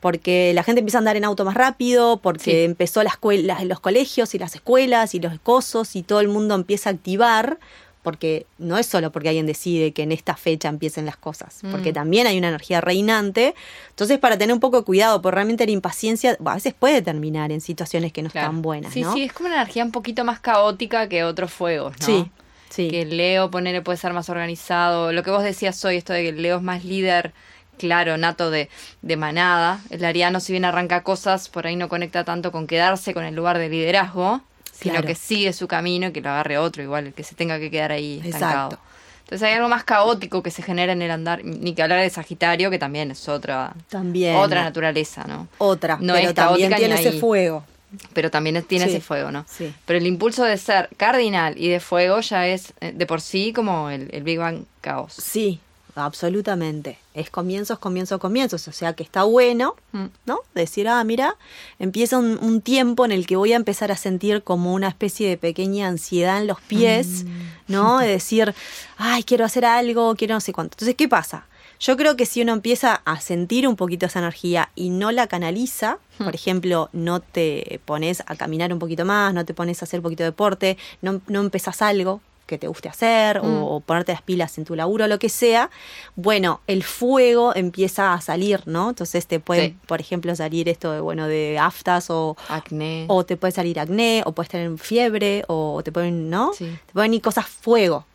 porque 0.00 0.52
la 0.54 0.62
gente 0.62 0.80
empieza 0.80 0.98
a 0.98 1.00
andar 1.00 1.16
en 1.16 1.24
auto 1.24 1.44
más 1.44 1.54
rápido, 1.54 2.18
porque 2.18 2.64
empezó 2.64 3.02
las, 3.02 3.18
los 3.64 3.80
colegios 3.80 4.34
y 4.34 4.38
las 4.38 4.54
escuelas 4.54 5.14
y 5.14 5.20
los 5.20 5.38
cosos 5.40 5.96
y 5.96 6.02
todo 6.02 6.20
el 6.20 6.28
mundo 6.28 6.54
empieza 6.54 6.90
a 6.90 6.92
activar 6.92 7.58
porque 8.06 8.46
no 8.58 8.78
es 8.78 8.86
solo 8.86 9.10
porque 9.10 9.30
alguien 9.30 9.46
decide 9.46 9.90
que 9.90 10.04
en 10.04 10.12
esta 10.12 10.36
fecha 10.36 10.68
empiecen 10.68 11.06
las 11.06 11.16
cosas, 11.16 11.58
porque 11.72 11.90
mm. 11.90 11.94
también 11.94 12.28
hay 12.28 12.38
una 12.38 12.46
energía 12.46 12.80
reinante. 12.80 13.56
Entonces, 13.90 14.20
para 14.20 14.38
tener 14.38 14.54
un 14.54 14.60
poco 14.60 14.76
de 14.76 14.84
cuidado, 14.84 15.20
porque 15.20 15.34
realmente 15.34 15.66
la 15.66 15.72
impaciencia 15.72 16.38
a 16.46 16.54
veces 16.54 16.72
puede 16.72 17.02
terminar 17.02 17.50
en 17.50 17.60
situaciones 17.60 18.12
que 18.12 18.22
no 18.22 18.28
están 18.28 18.62
buenas. 18.62 18.92
Sí, 18.92 19.02
sí, 19.12 19.24
es 19.24 19.32
como 19.32 19.48
una 19.48 19.56
energía 19.56 19.84
un 19.84 19.90
poquito 19.90 20.24
más 20.24 20.38
caótica 20.38 21.08
que 21.08 21.24
otros 21.24 21.52
fuegos, 21.52 21.96
¿no? 21.98 22.06
Sí, 22.06 22.30
sí. 22.70 22.88
Que 22.90 23.02
el 23.02 23.16
Leo, 23.16 23.50
ponerle, 23.50 23.82
puede 23.82 23.98
ser 23.98 24.12
más 24.12 24.28
organizado. 24.28 25.12
Lo 25.12 25.24
que 25.24 25.32
vos 25.32 25.42
decías 25.42 25.84
hoy, 25.84 25.96
esto 25.96 26.12
de 26.12 26.22
que 26.22 26.28
el 26.28 26.40
Leo 26.40 26.58
es 26.58 26.62
más 26.62 26.84
líder 26.84 27.32
claro, 27.76 28.16
nato 28.18 28.52
de, 28.52 28.70
de, 29.02 29.16
manada. 29.16 29.80
El 29.90 30.04
ariano, 30.04 30.38
si 30.38 30.52
bien 30.52 30.64
arranca 30.64 31.02
cosas, 31.02 31.48
por 31.48 31.66
ahí 31.66 31.74
no 31.74 31.88
conecta 31.88 32.22
tanto 32.22 32.52
con 32.52 32.68
quedarse 32.68 33.14
con 33.14 33.24
el 33.24 33.34
lugar 33.34 33.58
de 33.58 33.68
liderazgo 33.68 34.42
sino 34.78 35.02
que 35.02 35.14
sigue 35.14 35.52
su 35.52 35.66
camino 35.66 36.08
y 36.08 36.12
que 36.12 36.20
lo 36.20 36.30
agarre 36.30 36.58
otro, 36.58 36.82
igual, 36.82 37.08
el 37.08 37.14
que 37.14 37.24
se 37.24 37.34
tenga 37.34 37.58
que 37.58 37.70
quedar 37.70 37.92
ahí 37.92 38.20
estancado. 38.24 38.70
Exacto. 38.72 38.86
Entonces 39.24 39.48
hay 39.48 39.54
algo 39.54 39.68
más 39.68 39.82
caótico 39.82 40.40
que 40.40 40.52
se 40.52 40.62
genera 40.62 40.92
en 40.92 41.02
el 41.02 41.10
andar, 41.10 41.44
ni 41.44 41.74
que 41.74 41.82
hablar 41.82 42.00
de 42.00 42.08
Sagitario, 42.10 42.70
que 42.70 42.78
también 42.78 43.10
es 43.10 43.28
otra, 43.28 43.74
también, 43.88 44.36
otra 44.36 44.62
naturaleza, 44.62 45.24
¿no? 45.26 45.48
Otra, 45.58 45.98
no 46.00 46.14
pero 46.14 46.28
es 46.28 46.34
también 46.34 46.72
tiene 46.74 46.94
ese 46.94 47.12
fuego. 47.12 47.64
Pero 48.12 48.30
también 48.30 48.62
tiene 48.62 48.84
ese 48.84 49.00
fuego, 49.00 49.32
¿no? 49.32 49.44
Sí. 49.48 49.72
Pero 49.84 49.98
el 49.98 50.06
impulso 50.06 50.44
de 50.44 50.56
ser 50.58 50.90
cardinal 50.96 51.54
y 51.58 51.68
de 51.68 51.80
fuego 51.80 52.20
ya 52.20 52.46
es 52.46 52.72
eh, 52.80 52.92
de 52.94 53.06
por 53.06 53.20
sí 53.20 53.52
como 53.52 53.90
el, 53.90 54.08
el 54.12 54.22
Big 54.22 54.38
Bang 54.38 54.64
caos. 54.80 55.14
Sí, 55.14 55.60
absolutamente. 56.04 56.98
Es 57.14 57.30
comienzos, 57.30 57.78
comienzos, 57.78 58.20
comienzos. 58.20 58.68
O 58.68 58.72
sea 58.72 58.92
que 58.92 59.02
está 59.02 59.24
bueno, 59.24 59.76
mm. 59.92 60.04
¿no? 60.26 60.40
Decir, 60.54 60.88
ah, 60.88 61.02
mira, 61.04 61.36
empieza 61.78 62.18
un, 62.18 62.60
tiempo 62.60 63.04
en 63.04 63.12
el 63.12 63.26
que 63.26 63.36
voy 63.36 63.52
a 63.52 63.56
empezar 63.56 63.92
a 63.92 63.96
sentir 63.96 64.42
como 64.42 64.74
una 64.74 64.88
especie 64.88 65.28
de 65.28 65.36
pequeña 65.36 65.88
ansiedad 65.88 66.38
en 66.40 66.46
los 66.46 66.60
pies, 66.60 67.24
mm. 67.24 67.72
¿no? 67.72 67.98
De 67.98 68.08
decir, 68.08 68.54
ay, 68.96 69.22
quiero 69.24 69.44
hacer 69.44 69.64
algo, 69.64 70.14
quiero 70.16 70.34
no 70.34 70.40
sé 70.40 70.52
cuánto. 70.52 70.74
Entonces, 70.74 70.94
¿qué 70.94 71.08
pasa? 71.08 71.46
Yo 71.78 71.96
creo 71.96 72.16
que 72.16 72.24
si 72.24 72.40
uno 72.40 72.52
empieza 72.52 73.02
a 73.04 73.20
sentir 73.20 73.68
un 73.68 73.76
poquito 73.76 74.06
esa 74.06 74.20
energía 74.20 74.70
y 74.74 74.88
no 74.88 75.12
la 75.12 75.26
canaliza, 75.26 75.98
mm. 76.18 76.24
por 76.24 76.34
ejemplo, 76.34 76.88
no 76.92 77.20
te 77.20 77.80
pones 77.84 78.22
a 78.26 78.36
caminar 78.36 78.72
un 78.72 78.78
poquito 78.78 79.04
más, 79.04 79.34
no 79.34 79.44
te 79.44 79.54
pones 79.54 79.82
a 79.82 79.84
hacer 79.84 80.00
un 80.00 80.04
poquito 80.04 80.22
de 80.22 80.30
deporte, 80.30 80.78
no, 81.02 81.20
no 81.26 81.40
empezás 81.40 81.82
algo, 81.82 82.20
que 82.46 82.58
te 82.58 82.68
guste 82.68 82.88
hacer 82.88 83.42
mm. 83.42 83.62
o, 83.62 83.80
ponerte 83.80 84.12
las 84.12 84.22
pilas 84.22 84.56
en 84.58 84.64
tu 84.64 84.74
laburo, 84.74 85.06
lo 85.06 85.18
que 85.18 85.28
sea, 85.28 85.70
bueno, 86.14 86.60
el 86.66 86.82
fuego 86.82 87.54
empieza 87.54 88.14
a 88.14 88.20
salir, 88.20 88.62
¿no? 88.66 88.90
Entonces 88.90 89.26
te 89.26 89.40
puede, 89.40 89.74
por 89.86 90.00
ejemplo, 90.00 90.34
salir 90.34 90.68
esto 90.68 90.92
de, 90.92 91.00
bueno, 91.00 91.26
de 91.26 91.58
aftas 91.58 92.10
o 92.10 92.36
acné. 92.48 93.04
O 93.08 93.24
te 93.24 93.36
puede 93.36 93.52
salir 93.52 93.78
acné, 93.80 94.22
o 94.24 94.32
puedes 94.32 94.50
tener 94.50 94.76
fiebre, 94.78 95.44
o 95.48 95.82
te 95.84 95.92
pueden, 95.92 96.30
¿no? 96.30 96.52
Te 96.56 96.92
pueden 96.92 97.14
ir 97.14 97.22
cosas 97.22 97.46
fuego. 97.46 98.06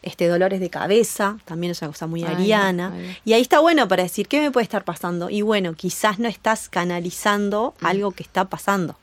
Este, 0.00 0.28
dolores 0.28 0.60
de 0.60 0.70
cabeza, 0.70 1.38
también 1.44 1.72
es 1.72 1.82
una 1.82 1.88
cosa 1.88 2.06
muy 2.06 2.22
ariana. 2.22 2.92
Y 3.24 3.32
ahí 3.32 3.42
está 3.42 3.58
bueno 3.58 3.88
para 3.88 4.04
decir, 4.04 4.28
¿qué 4.28 4.40
me 4.40 4.50
puede 4.50 4.62
estar 4.62 4.84
pasando? 4.84 5.28
Y 5.28 5.42
bueno, 5.42 5.74
quizás 5.74 6.18
no 6.18 6.28
estás 6.28 6.68
canalizando 6.68 7.74
mm. 7.80 7.86
algo 7.86 8.12
que 8.12 8.22
está 8.22 8.44
pasando. 8.44 8.96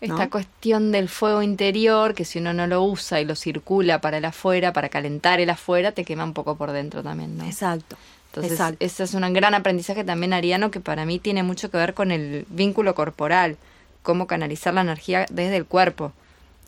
Esta 0.00 0.30
cuestión 0.30 0.92
del 0.92 1.08
fuego 1.08 1.42
interior, 1.42 2.14
que 2.14 2.24
si 2.24 2.38
uno 2.38 2.52
no 2.52 2.66
lo 2.66 2.82
usa 2.82 3.20
y 3.20 3.24
lo 3.24 3.34
circula 3.34 4.00
para 4.00 4.18
el 4.18 4.24
afuera, 4.24 4.72
para 4.72 4.88
calentar 4.88 5.40
el 5.40 5.50
afuera, 5.50 5.92
te 5.92 6.04
quema 6.04 6.24
un 6.24 6.34
poco 6.34 6.56
por 6.56 6.72
dentro 6.72 7.02
también, 7.02 7.36
¿no? 7.36 7.44
Exacto. 7.44 7.96
Entonces, 8.34 8.76
ese 8.80 9.04
es 9.04 9.14
un 9.14 9.32
gran 9.32 9.54
aprendizaje 9.54 10.04
también 10.04 10.32
ariano 10.32 10.70
que 10.70 10.80
para 10.80 11.04
mí 11.04 11.18
tiene 11.18 11.42
mucho 11.42 11.70
que 11.70 11.78
ver 11.78 11.94
con 11.94 12.10
el 12.10 12.46
vínculo 12.50 12.94
corporal, 12.94 13.56
cómo 14.02 14.26
canalizar 14.26 14.74
la 14.74 14.82
energía 14.82 15.26
desde 15.30 15.56
el 15.56 15.64
cuerpo, 15.64 16.12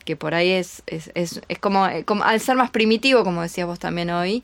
que 0.03 0.15
por 0.15 0.33
ahí 0.33 0.49
es, 0.49 0.83
es, 0.87 1.11
es, 1.13 1.41
es 1.47 1.59
como, 1.59 1.87
eh, 1.87 2.03
como, 2.03 2.23
al 2.23 2.39
ser 2.39 2.55
más 2.55 2.71
primitivo, 2.71 3.23
como 3.23 3.41
decías 3.41 3.67
vos 3.67 3.79
también 3.79 4.09
hoy, 4.09 4.43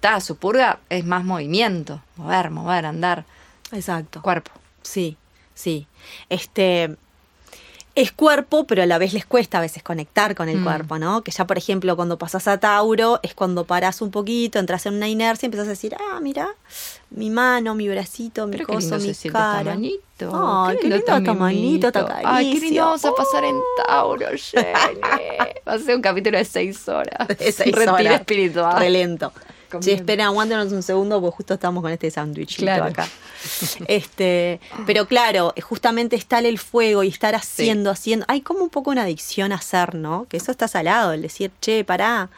ta, 0.00 0.20
su 0.20 0.36
purga 0.36 0.80
es 0.90 1.04
más 1.04 1.24
movimiento, 1.24 2.02
mover, 2.16 2.50
mover, 2.50 2.86
andar. 2.86 3.24
Exacto. 3.72 4.20
Cuerpo. 4.20 4.50
Sí, 4.82 5.16
sí. 5.54 5.86
Este, 6.28 6.96
es 7.94 8.10
cuerpo, 8.12 8.64
pero 8.66 8.82
a 8.82 8.86
la 8.86 8.96
vez 8.98 9.12
les 9.12 9.26
cuesta 9.26 9.58
a 9.58 9.60
veces 9.60 9.82
conectar 9.82 10.34
con 10.34 10.48
el 10.48 10.58
Mm. 10.60 10.64
cuerpo, 10.64 10.98
¿no? 10.98 11.22
Que 11.22 11.30
ya, 11.30 11.46
por 11.46 11.58
ejemplo, 11.58 11.94
cuando 11.96 12.16
pasas 12.18 12.48
a 12.48 12.58
Tauro, 12.58 13.20
es 13.22 13.34
cuando 13.34 13.64
paras 13.64 14.00
un 14.00 14.10
poquito, 14.10 14.58
entras 14.58 14.86
en 14.86 14.94
una 14.94 15.08
inercia 15.08 15.46
y 15.46 15.48
empiezas 15.48 15.66
a 15.66 15.70
decir, 15.70 15.94
ah, 15.98 16.18
mira, 16.20 16.48
mi 17.10 17.28
mano, 17.30 17.74
mi 17.74 17.88
bracito, 17.88 18.46
mi 18.46 18.56
coso, 18.64 18.96
lindo 18.96 18.96
mi 18.98 19.30
cara. 19.32 19.72
Ay, 20.68 20.76
qué 20.80 20.82
lindo 20.84 20.96
esta 20.96 21.14
Ay, 22.24 22.52
qué 22.54 22.60
lindo 22.60 22.84
vamos 22.84 23.04
a 23.04 23.12
pasar 23.14 23.44
en 23.44 23.56
Tauro, 23.86 24.26
Jenny. 24.36 25.00
Va 25.68 25.72
a 25.74 25.78
ser 25.78 25.96
un 25.96 26.02
capítulo 26.02 26.38
de 26.38 26.44
seis 26.44 26.88
horas. 26.88 27.28
De 27.28 27.52
seis 27.52 27.74
Retiro 27.74 27.94
horas. 27.94 28.14
espiritual. 28.20 28.78
Re 28.78 28.90
Comiendo. 29.72 30.00
esperen, 30.00 30.26
aguántenos 30.26 30.72
un 30.72 30.82
segundo 30.82 31.20
porque 31.20 31.36
justo 31.36 31.54
estamos 31.54 31.82
con 31.82 31.90
este 31.90 32.10
sándwichito 32.10 32.62
Claro. 32.62 32.84
acá. 32.84 33.08
Este, 33.88 34.60
pero 34.86 35.06
claro, 35.06 35.52
justamente 35.62 36.16
estar 36.16 36.44
el 36.46 36.58
fuego 36.58 37.02
y 37.02 37.08
estar 37.08 37.34
haciendo, 37.34 37.90
haciendo. 37.90 38.24
Hay 38.28 38.40
como 38.40 38.60
un 38.62 38.70
poco 38.70 38.90
una 38.90 39.02
adicción 39.02 39.52
a 39.52 39.56
hacer, 39.56 39.94
¿no? 39.94 40.26
Que 40.28 40.36
eso 40.36 40.50
está 40.52 40.68
salado, 40.68 41.12
el 41.12 41.22
decir, 41.22 41.50
che, 41.60 41.84
pará. 41.84 42.28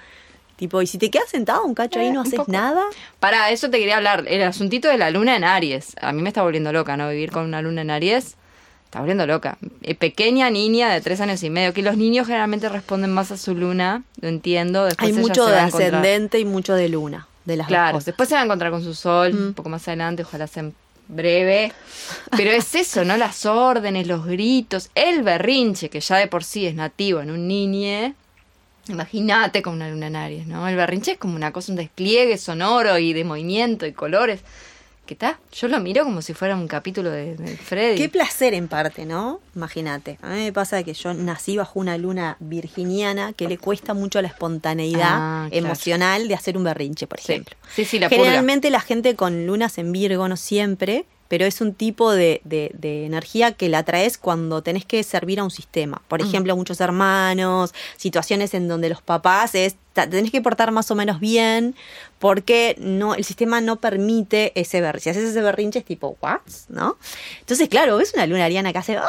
Tipo, 0.56 0.80
y 0.80 0.86
si 0.86 0.98
te 0.98 1.10
quedas 1.10 1.28
sentado 1.28 1.64
un 1.64 1.74
cacho 1.74 1.98
ahí 1.98 2.06
y 2.06 2.12
no 2.12 2.22
Eh, 2.22 2.28
haces 2.28 2.46
nada, 2.48 2.82
Para 3.18 3.50
eso 3.50 3.68
te 3.70 3.78
quería 3.78 3.96
hablar. 3.96 4.24
El 4.28 4.42
asuntito 4.42 4.88
de 4.88 4.96
la 4.98 5.10
luna 5.10 5.34
en 5.36 5.42
Aries. 5.44 5.96
A 6.00 6.12
mí 6.12 6.22
me 6.22 6.28
está 6.28 6.42
volviendo 6.42 6.72
loca, 6.72 6.96
¿no? 6.96 7.08
Vivir 7.10 7.32
con 7.32 7.44
una 7.44 7.60
luna 7.60 7.82
en 7.82 7.90
Aries. 7.90 8.36
Está 8.94 9.00
volviendo 9.00 9.26
loca. 9.26 9.58
Eh, 9.82 9.96
pequeña 9.96 10.50
niña 10.50 10.88
de 10.88 11.00
tres 11.00 11.20
años 11.20 11.42
y 11.42 11.50
medio. 11.50 11.74
Que 11.74 11.82
los 11.82 11.96
niños 11.96 12.28
generalmente 12.28 12.68
responden 12.68 13.10
más 13.10 13.32
a 13.32 13.36
su 13.36 13.52
luna. 13.52 14.04
Lo 14.20 14.28
entiendo. 14.28 14.84
Después 14.84 15.08
hay 15.12 15.20
mucho 15.20 15.46
de 15.46 15.58
ascendente 15.58 16.38
y 16.38 16.44
mucho 16.44 16.74
de 16.76 16.88
luna, 16.88 17.26
de 17.44 17.56
las 17.56 17.66
Claro, 17.66 17.98
después 17.98 18.28
se 18.28 18.36
va 18.36 18.42
a 18.42 18.44
encontrar 18.44 18.70
con 18.70 18.84
su 18.84 18.94
sol 18.94 19.34
Mm. 19.34 19.46
un 19.48 19.54
poco 19.54 19.68
más 19.68 19.88
adelante, 19.88 20.22
ojalá 20.22 20.46
sea 20.46 20.62
en 20.62 20.74
breve. 21.08 21.72
Pero 22.36 22.52
es 22.52 22.72
eso, 22.76 23.04
¿no? 23.04 23.16
Las 23.16 23.44
órdenes, 23.46 24.06
los 24.06 24.24
gritos, 24.24 24.90
el 24.94 25.24
berrinche, 25.24 25.88
que 25.90 25.98
ya 25.98 26.18
de 26.18 26.28
por 26.28 26.44
sí 26.44 26.64
es 26.64 26.76
nativo 26.76 27.20
en 27.20 27.32
un 27.32 27.48
niñe. 27.48 28.14
Imagínate 28.86 29.60
con 29.60 29.72
una 29.74 29.90
luna 29.90 30.06
en 30.06 30.14
Aries, 30.14 30.46
¿no? 30.46 30.68
El 30.68 30.76
berrinche 30.76 31.10
es 31.14 31.18
como 31.18 31.34
una 31.34 31.50
cosa, 31.50 31.72
un 31.72 31.76
despliegue 31.78 32.38
sonoro 32.38 32.96
y 32.98 33.12
de 33.12 33.24
movimiento 33.24 33.86
y 33.86 33.92
colores. 33.92 34.38
¿Qué 35.06 35.14
tal? 35.16 35.36
Yo 35.52 35.68
lo 35.68 35.78
miro 35.80 36.02
como 36.04 36.22
si 36.22 36.32
fuera 36.32 36.56
un 36.56 36.66
capítulo 36.66 37.10
de, 37.10 37.36
de 37.36 37.56
Freddy. 37.58 37.98
Qué 37.98 38.08
placer 38.08 38.54
en 38.54 38.68
parte, 38.68 39.04
¿no? 39.04 39.38
Imagínate. 39.54 40.18
A 40.22 40.30
mí 40.30 40.36
me 40.44 40.52
pasa 40.52 40.82
que 40.82 40.94
yo 40.94 41.12
nací 41.12 41.58
bajo 41.58 41.78
una 41.78 41.98
luna 41.98 42.38
virginiana 42.40 43.34
que 43.34 43.46
le 43.46 43.58
cuesta 43.58 43.92
mucho 43.92 44.22
la 44.22 44.28
espontaneidad 44.28 45.10
Ah, 45.12 45.46
claro. 45.50 45.66
emocional 45.66 46.26
de 46.26 46.34
hacer 46.34 46.56
un 46.56 46.64
berrinche, 46.64 47.06
por 47.06 47.18
ejemplo. 47.18 47.54
Sí, 47.74 47.84
sí, 47.84 47.98
la 47.98 48.08
purga. 48.08 48.22
Generalmente 48.24 48.70
la 48.70 48.80
gente 48.80 49.14
con 49.14 49.46
lunas 49.46 49.76
en 49.76 49.92
Virgo, 49.92 50.26
no 50.26 50.38
siempre, 50.38 51.04
pero 51.28 51.44
es 51.46 51.60
un 51.60 51.74
tipo 51.74 52.12
de, 52.12 52.40
de- 52.44 52.70
de 52.74 53.06
energía 53.06 53.52
que 53.52 53.68
la 53.68 53.82
traes 53.82 54.18
cuando 54.18 54.62
tenés 54.62 54.84
que 54.84 55.02
servir 55.02 55.40
a 55.40 55.44
un 55.44 55.50
sistema. 55.50 56.02
Por 56.08 56.22
Mm. 56.22 56.26
ejemplo, 56.28 56.56
muchos 56.56 56.80
hermanos, 56.80 57.74
situaciones 57.96 58.54
en 58.54 58.68
donde 58.68 58.88
los 58.88 59.02
papás 59.02 59.54
es, 59.54 59.76
tenés 59.94 60.30
que 60.30 60.40
portar 60.42 60.70
más 60.72 60.90
o 60.90 60.94
menos 60.94 61.20
bien 61.20 61.74
porque 62.18 62.76
no, 62.78 63.14
el 63.14 63.24
sistema 63.24 63.60
no 63.60 63.76
permite 63.76 64.52
ese 64.58 64.80
berrinche. 64.80 65.04
Si 65.14 65.18
haces 65.18 65.30
ese 65.30 65.40
berrinche 65.42 65.78
es 65.80 65.84
tipo, 65.84 66.16
¿what? 66.20 66.40
¿No? 66.68 66.96
Entonces, 67.40 67.68
claro, 67.68 67.96
ves 67.96 68.12
una 68.14 68.26
luna 68.26 68.44
ariana 68.44 68.72
que 68.72 68.78
hace... 68.78 68.96
"Ah", 68.96 69.08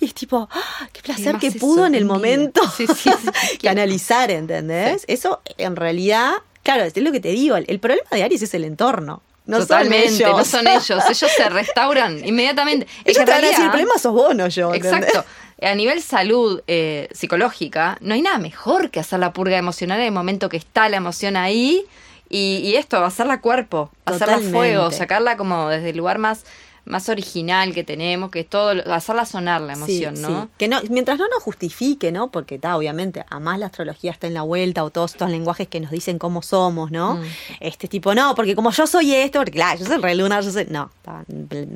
Y 0.00 0.04
es 0.06 0.14
tipo, 0.14 0.48
"Ah, 0.52 0.88
qué 0.92 1.02
placer 1.02 1.36
que 1.38 1.50
pudo 1.52 1.84
en 1.86 1.94
el 1.96 2.04
momento 2.04 2.60
Sí, 2.76 2.86
sí, 2.86 3.10
sí. 3.10 3.10
canalizar, 3.62 4.30
¿entendés? 4.30 5.04
Eso 5.08 5.40
en 5.56 5.74
realidad, 5.76 6.34
claro, 6.62 6.84
es 6.84 6.96
lo 6.96 7.10
que 7.10 7.18
te 7.20 7.30
digo, 7.30 7.56
el, 7.56 7.64
el 7.68 7.80
problema 7.80 8.08
de 8.12 8.22
Aries 8.22 8.42
es 8.42 8.54
el 8.54 8.62
entorno. 8.64 9.22
No 9.48 9.60
Totalmente, 9.60 10.10
son 10.10 10.26
ellos. 10.26 10.36
no 10.38 10.44
son 10.44 10.66
ellos. 10.68 11.04
Ellos 11.08 11.30
se 11.34 11.48
restauran 11.48 12.24
inmediatamente. 12.24 12.86
Es 13.04 13.04
que 13.04 13.10
Ellos 13.10 13.20
en 13.20 13.24
te 13.24 13.32
van 13.32 13.44
a 13.44 13.48
decir, 13.48 13.64
el 13.64 13.70
problema 13.70 13.94
sos 13.98 14.12
vos, 14.12 14.34
no 14.34 14.46
yo. 14.46 14.74
¿entendés? 14.74 15.08
Exacto. 15.08 15.24
A 15.62 15.74
nivel 15.74 16.02
salud 16.02 16.62
eh, 16.66 17.08
psicológica, 17.12 17.96
no 18.02 18.12
hay 18.12 18.20
nada 18.20 18.36
mejor 18.38 18.90
que 18.90 19.00
hacer 19.00 19.18
la 19.18 19.32
purga 19.32 19.56
emocional 19.56 19.98
en 20.00 20.04
el 20.06 20.12
momento 20.12 20.50
que 20.50 20.58
está 20.58 20.88
la 20.90 20.98
emoción 20.98 21.36
ahí. 21.36 21.84
Y, 22.28 22.58
y 22.58 22.76
esto, 22.76 23.02
hacerla 23.02 23.40
cuerpo, 23.40 23.90
hacerla 24.04 24.34
Totalmente. 24.34 24.56
fuego, 24.58 24.90
sacarla 24.90 25.38
como 25.38 25.70
desde 25.70 25.90
el 25.90 25.96
lugar 25.96 26.18
más, 26.18 26.44
más 26.84 27.08
original 27.08 27.74
que 27.74 27.84
tenemos, 27.84 28.30
que 28.30 28.40
es 28.40 28.48
todo, 28.48 28.70
hacerla 28.92 29.24
sonar 29.26 29.60
la 29.60 29.74
emoción, 29.74 30.16
Sí, 30.16 30.22
¿no? 30.22 30.42
sí. 30.42 30.48
Que 30.58 30.68
no, 30.68 30.80
mientras 30.90 31.18
no 31.18 31.28
nos 31.28 31.42
justifique, 31.42 32.12
¿no? 32.12 32.30
Porque 32.30 32.56
está, 32.56 32.76
obviamente, 32.76 33.24
a 33.28 33.40
más 33.40 33.58
la 33.58 33.66
astrología 33.66 34.10
está 34.10 34.26
en 34.26 34.34
la 34.34 34.42
vuelta, 34.42 34.84
o 34.84 34.90
todos 34.90 35.12
estos 35.12 35.30
lenguajes 35.30 35.68
que 35.68 35.80
nos 35.80 35.90
dicen 35.90 36.18
cómo 36.18 36.42
somos, 36.42 36.90
¿no? 36.90 37.16
Mm. 37.16 37.22
Este 37.60 37.88
tipo, 37.88 38.14
no, 38.14 38.34
porque 38.34 38.54
como 38.54 38.70
yo 38.70 38.86
soy 38.86 39.14
esto, 39.14 39.38
porque 39.38 39.52
claro, 39.52 39.78
yo 39.78 39.86
soy 39.86 39.98
re 39.98 40.14
lunar, 40.14 40.42
yo 40.42 40.50
soy. 40.50 40.66
No, 40.70 40.90
ta, 41.02 41.24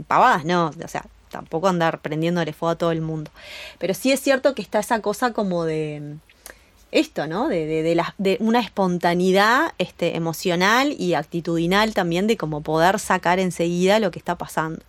pavadas, 0.06 0.44
no. 0.44 0.70
O 0.82 0.88
sea, 0.88 1.04
tampoco 1.30 1.68
andar 1.68 2.00
prendiéndole 2.00 2.52
fuego 2.52 2.70
a 2.72 2.76
todo 2.76 2.92
el 2.92 3.00
mundo. 3.00 3.30
Pero 3.78 3.94
sí 3.94 4.12
es 4.12 4.20
cierto 4.20 4.54
que 4.54 4.62
está 4.62 4.78
esa 4.80 5.00
cosa 5.00 5.32
como 5.32 5.64
de 5.64 6.16
esto, 6.92 7.26
¿no? 7.26 7.48
De, 7.48 7.66
de, 7.66 7.82
de, 7.82 7.94
la- 7.96 8.14
de 8.18 8.36
una 8.40 8.60
espontaneidad 8.60 9.72
este, 9.78 10.16
emocional 10.16 10.94
y 10.98 11.14
actitudinal 11.14 11.94
también 11.94 12.26
de 12.26 12.36
como 12.36 12.60
poder 12.60 12.98
sacar 13.00 13.40
enseguida 13.40 13.98
lo 13.98 14.10
que 14.10 14.18
está 14.18 14.36
pasando. 14.36 14.82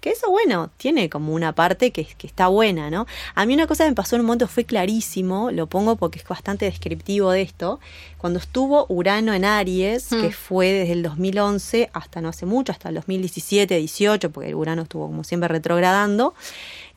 Que 0.00 0.10
eso, 0.10 0.28
bueno, 0.30 0.68
tiene 0.76 1.08
como 1.08 1.32
una 1.32 1.54
parte 1.54 1.90
que, 1.90 2.04
que 2.04 2.26
está 2.26 2.48
buena, 2.48 2.90
¿no? 2.90 3.06
A 3.34 3.46
mí 3.46 3.54
una 3.54 3.66
cosa 3.66 3.84
que 3.84 3.90
me 3.90 3.94
pasó 3.96 4.16
en 4.16 4.20
un 4.20 4.26
momento 4.26 4.48
fue 4.48 4.64
clarísimo, 4.64 5.50
lo 5.50 5.66
pongo 5.66 5.96
porque 5.96 6.18
es 6.18 6.26
bastante 6.28 6.66
descriptivo 6.66 7.30
de 7.30 7.40
esto, 7.40 7.80
cuando 8.18 8.38
estuvo 8.38 8.84
Urano 8.90 9.32
en 9.32 9.44
Aries, 9.46 10.12
Mm. 10.12 10.20
que 10.20 10.32
fue 10.32 10.72
desde 10.72 10.92
el 10.92 11.02
2011 11.04 11.88
hasta 11.94 12.20
no 12.20 12.28
hace 12.28 12.44
mucho, 12.44 12.72
hasta 12.72 12.90
el 12.90 12.96
2017, 12.96 13.78
18, 13.78 14.30
porque 14.30 14.50
el 14.50 14.54
Urano 14.56 14.82
estuvo 14.82 15.06
como 15.06 15.24
siempre 15.24 15.48
retrogradando, 15.48 16.34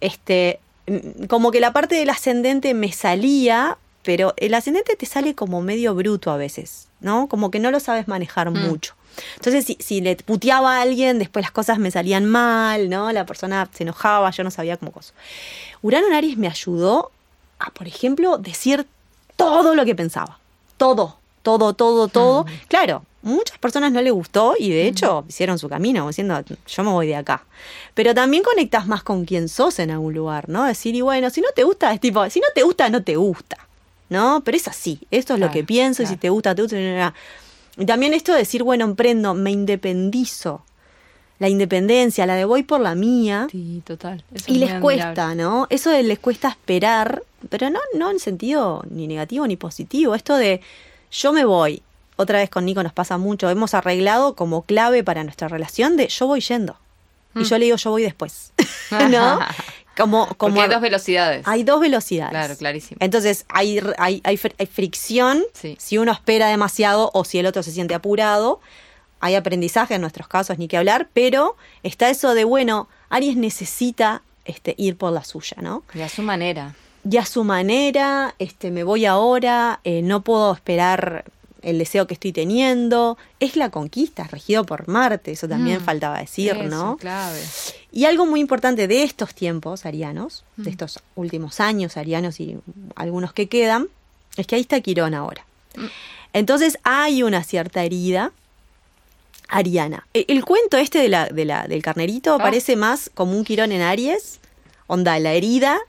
este, 0.02 0.60
mm, 0.88 1.26
como 1.28 1.52
que 1.52 1.60
la 1.62 1.72
parte 1.74 1.96
del 1.96 2.10
ascendente 2.10 2.74
me 2.74 2.92
salía, 2.92 3.78
pero 4.08 4.34
el 4.38 4.54
ascendente 4.54 4.96
te 4.96 5.06
sale 5.06 5.36
como 5.36 5.62
medio 5.62 5.94
bruto 5.94 6.32
a 6.32 6.38
veces, 6.38 6.88
¿no? 7.02 7.28
Como 7.28 7.52
que 7.52 7.60
no 7.60 7.72
lo 7.72 7.82
sabes 7.82 8.08
manejar 8.08 8.50
Mm. 8.50 8.58
mucho. 8.70 8.94
Entonces, 9.36 9.66
si, 9.66 9.76
si 9.82 10.00
le 10.00 10.16
puteaba 10.16 10.78
a 10.78 10.82
alguien, 10.82 11.20
después 11.20 11.44
las 11.44 11.52
cosas 11.52 11.78
me 11.78 11.92
salían 11.92 12.26
mal, 12.26 12.90
¿no? 12.90 13.12
La 13.12 13.26
persona 13.26 13.68
se 13.74 13.84
enojaba, 13.84 14.32
yo 14.32 14.46
no 14.46 14.50
sabía 14.52 14.78
cómo 14.78 14.94
cosa. 14.94 15.12
Urano 15.82 16.08
en 16.08 16.14
Aries 16.14 16.38
me 16.38 16.48
ayudó 16.48 17.12
a, 17.60 17.70
por 17.72 17.86
ejemplo, 17.86 18.38
decir 18.38 18.86
todo 19.36 19.76
lo 19.76 19.84
que 19.84 19.94
pensaba. 19.94 20.40
Todo, 20.78 21.18
todo, 21.44 21.74
todo, 21.74 22.08
todo. 22.08 22.46
Mm. 22.46 22.48
Claro, 22.70 23.04
muchas 23.24 23.58
personas 23.58 23.92
no 23.92 24.02
le 24.02 24.12
gustó 24.12 24.56
y 24.58 24.70
de 24.70 24.88
hecho 24.88 25.26
hicieron 25.28 25.60
su 25.60 25.68
camino, 25.68 26.08
diciendo, 26.08 26.42
yo 26.66 26.84
me 26.86 26.92
voy 26.92 27.08
de 27.08 27.18
acá. 27.18 27.44
Pero 27.94 28.14
también 28.16 28.42
conectas 28.42 28.88
más 28.88 29.04
con 29.04 29.26
quien 29.26 29.50
sos 29.50 29.80
en 29.80 29.92
algún 29.92 30.14
lugar, 30.14 30.48
¿no? 30.48 30.64
Decir, 30.64 30.96
y 30.96 31.02
bueno, 31.02 31.30
si 31.30 31.42
no 31.42 31.50
te 31.54 31.66
gusta, 31.66 31.92
es 31.92 32.00
tipo, 32.00 32.30
si 32.30 32.40
no 32.40 32.48
te 32.56 32.64
gusta, 32.64 32.90
no 32.90 33.04
te 33.04 33.18
gusta. 33.18 33.58
¿No? 34.10 34.42
Pero 34.46 34.56
es 34.58 34.68
así, 34.68 35.00
esto 35.12 35.34
es 35.34 35.40
lo 35.40 35.52
que 35.52 35.64
pienso 35.64 36.02
y 36.02 36.06
si 36.06 36.16
te 36.18 36.30
gusta, 36.30 36.56
te 36.56 36.62
gusta. 36.62 36.78
bla, 36.78 36.86
bla, 36.86 36.96
bla. 36.96 37.14
Y 37.84 37.86
también 37.86 38.14
esto 38.14 38.32
de 38.32 38.40
decir, 38.40 38.64
bueno, 38.64 38.86
emprendo, 38.86 39.34
me 39.34 39.52
independizo. 39.52 40.64
La 41.40 41.50
independencia, 41.50 42.26
la 42.26 42.34
de 42.36 42.46
voy 42.46 42.64
por 42.64 42.80
la 42.80 42.96
mía. 42.96 43.48
Sí, 43.52 43.84
total. 43.86 44.24
Eso 44.34 44.46
Y 44.52 44.64
es 44.64 44.72
les 44.72 44.82
cuesta. 44.82 45.36
¿no? 45.36 45.68
Eso 45.70 45.92
de 45.92 46.02
les 46.02 46.18
cuesta 46.18 46.48
esperar, 46.50 47.22
pero 47.50 47.70
no, 47.70 47.80
no 47.94 48.10
en 48.10 48.20
sentido 48.20 48.84
ni 48.90 49.06
negativo 49.08 49.46
ni 49.46 49.56
positivo. 49.56 50.16
Esto 50.16 50.36
de 50.38 50.62
yo 51.12 51.34
me 51.34 51.46
voy, 51.46 51.84
otra 52.16 52.40
vez 52.40 52.50
con 52.50 52.66
Nico 52.66 52.82
nos 52.82 52.94
pasa 52.94 53.20
mucho, 53.20 53.50
hemos 53.52 53.76
arreglado 53.76 54.36
como 54.36 54.64
clave 54.64 55.04
para 55.04 55.24
nuestra 55.24 55.48
relación 55.48 55.96
de 55.98 56.08
yo 56.08 56.26
voy 56.26 56.40
yendo. 56.42 56.76
Y 57.36 57.40
Mm. 57.40 57.44
yo 57.44 57.58
le 57.60 57.66
digo 57.66 57.78
yo 57.78 57.92
voy 57.92 58.02
después. 58.02 58.52
¿No? 59.12 59.40
Como, 59.98 60.28
como 60.38 60.54
Porque 60.56 60.62
hay 60.62 60.70
dos 60.70 60.82
velocidades. 60.82 61.48
hay 61.48 61.64
dos 61.64 61.80
velocidades. 61.82 62.30
Claro, 62.32 62.56
clarísimo. 62.56 62.98
Entonces 63.02 63.46
hay, 63.50 63.82
hay, 63.98 64.22
hay 64.24 64.38
fr- 64.38 64.54
hay 64.60 64.66
fricción 64.68 65.44
Sí. 65.54 65.76
si 65.80 65.98
uno 65.98 66.12
espera 66.12 66.48
demasiado 66.50 67.10
o 67.14 67.24
si 67.26 67.40
el 67.40 67.46
otro 67.48 67.64
se 67.64 67.72
siente 67.72 67.96
apurado. 67.96 68.60
Hay 69.20 69.34
aprendizaje 69.34 69.96
en 69.96 70.02
nuestros 70.02 70.28
casos, 70.28 70.60
ni 70.60 70.68
que 70.68 70.78
hablar, 70.78 71.10
pero 71.14 71.56
está 71.82 72.10
eso 72.12 72.36
de, 72.36 72.44
bueno, 72.44 72.88
Aries 73.10 73.36
necesita 73.36 74.22
este, 74.46 74.76
ir 74.78 74.96
por 74.96 75.12
la 75.12 75.24
suya, 75.24 75.58
¿no? 75.60 75.84
Y 75.96 76.02
a 76.02 76.10
su 76.10 76.22
manera. 76.22 76.76
Y 77.10 77.18
a 77.18 77.26
su 77.26 77.44
manera, 77.44 78.36
este, 78.38 78.70
me 78.70 78.84
voy 78.84 79.06
ahora, 79.08 79.80
eh, 79.84 80.02
no 80.04 80.22
puedo 80.22 80.54
esperar 80.54 81.26
el 81.62 81.78
deseo 81.80 82.08
que 82.08 82.14
estoy 82.14 82.32
teniendo, 82.32 83.18
es 83.40 83.56
la 83.56 83.70
conquista, 83.70 84.24
es 84.24 84.32
regido 84.32 84.66
por 84.66 84.88
Marte, 84.88 85.32
eso 85.32 85.48
también 85.48 85.82
Mm, 85.82 85.86
faltaba 85.86 86.20
decir, 86.20 86.52
Eso, 86.52 86.64
¿no? 86.64 86.98
clave. 86.98 87.40
Y 87.92 88.06
algo 88.06 88.26
muy 88.26 88.40
importante 88.40 88.88
de 88.88 89.04
estos 89.04 89.34
tiempos 89.34 89.86
arianos, 89.86 90.44
Mm. 90.58 90.64
de 90.64 90.70
estos 90.70 91.00
últimos 91.16 91.60
años 91.60 91.98
arianos 91.98 92.40
y 92.40 92.58
algunos 92.96 93.34
que 93.34 93.48
quedan, 93.48 93.88
es 94.38 94.46
que 94.48 94.56
ahí 94.56 94.62
está 94.62 94.80
Quirón 94.82 95.14
ahora. 95.14 95.46
Mm. 95.76 95.86
Entonces 96.34 96.78
hay 96.84 97.24
una 97.24 97.44
cierta 97.44 97.84
herida 97.84 98.32
ariana. 99.48 100.06
E- 100.14 100.26
El, 100.28 100.44
cuento 100.46 100.78
este 100.78 101.00
de 101.00 101.10
la, 101.10 101.28
de 101.28 101.46
la- 101.46 101.68
del 101.68 101.82
carnerito 101.82 102.34
Ah. 102.36 102.38
parece 102.40 102.76
más 102.76 103.10
como 103.14 103.32
un 103.38 103.44
Quirón 103.44 103.72
en 103.72 103.82
Aries, 103.82 104.40
onda 104.88 105.18
la 105.20 105.34
herida, 105.34 105.80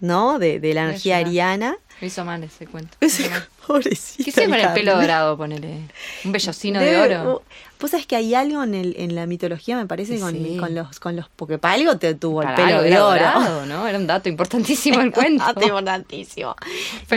¿no? 0.00 0.38
De, 0.38 0.60
de 0.60 0.74
la 0.74 0.84
energía 0.84 1.18
ariana. 1.18 1.76
Me 2.00 2.06
hizo 2.06 2.24
mal 2.24 2.42
ese 2.44 2.66
cuento. 2.66 2.96
Ese-. 3.00 3.30
Pobrecita. 3.66 4.24
Quise 4.24 4.44
con 4.46 4.54
el 4.54 4.72
pelo 4.72 4.94
dorado, 4.96 5.36
ponele. 5.36 5.80
Un 6.24 6.32
vellocino 6.32 6.80
de 6.80 6.96
oro. 6.96 7.42
Vos 7.80 7.90
sabés 7.90 8.06
que 8.06 8.16
hay 8.16 8.34
algo 8.34 8.62
en, 8.64 8.74
el, 8.74 8.94
en 8.98 9.14
la 9.14 9.26
mitología, 9.26 9.76
me 9.76 9.86
parece, 9.86 10.18
con, 10.18 10.32
Sí. 10.32 10.56
con 10.58 10.74
los, 10.74 10.98
con 11.00 11.16
los. 11.16 11.28
Porque 11.36 11.58
para 11.58 11.74
algo 11.74 11.96
te 11.98 12.14
tuvo 12.14 12.42
el 12.42 12.54
pelo 12.54 12.82
de 12.82 12.92
oro. 12.98 13.10
dorado, 13.10 13.66
¿no? 13.66 13.86
Era 13.86 13.98
un 13.98 14.06
dato 14.06 14.28
importantísimo 14.28 15.00
el 15.00 15.12
cuento. 15.12 15.44
Dato 15.44 15.62
importantísimo. 15.62 16.56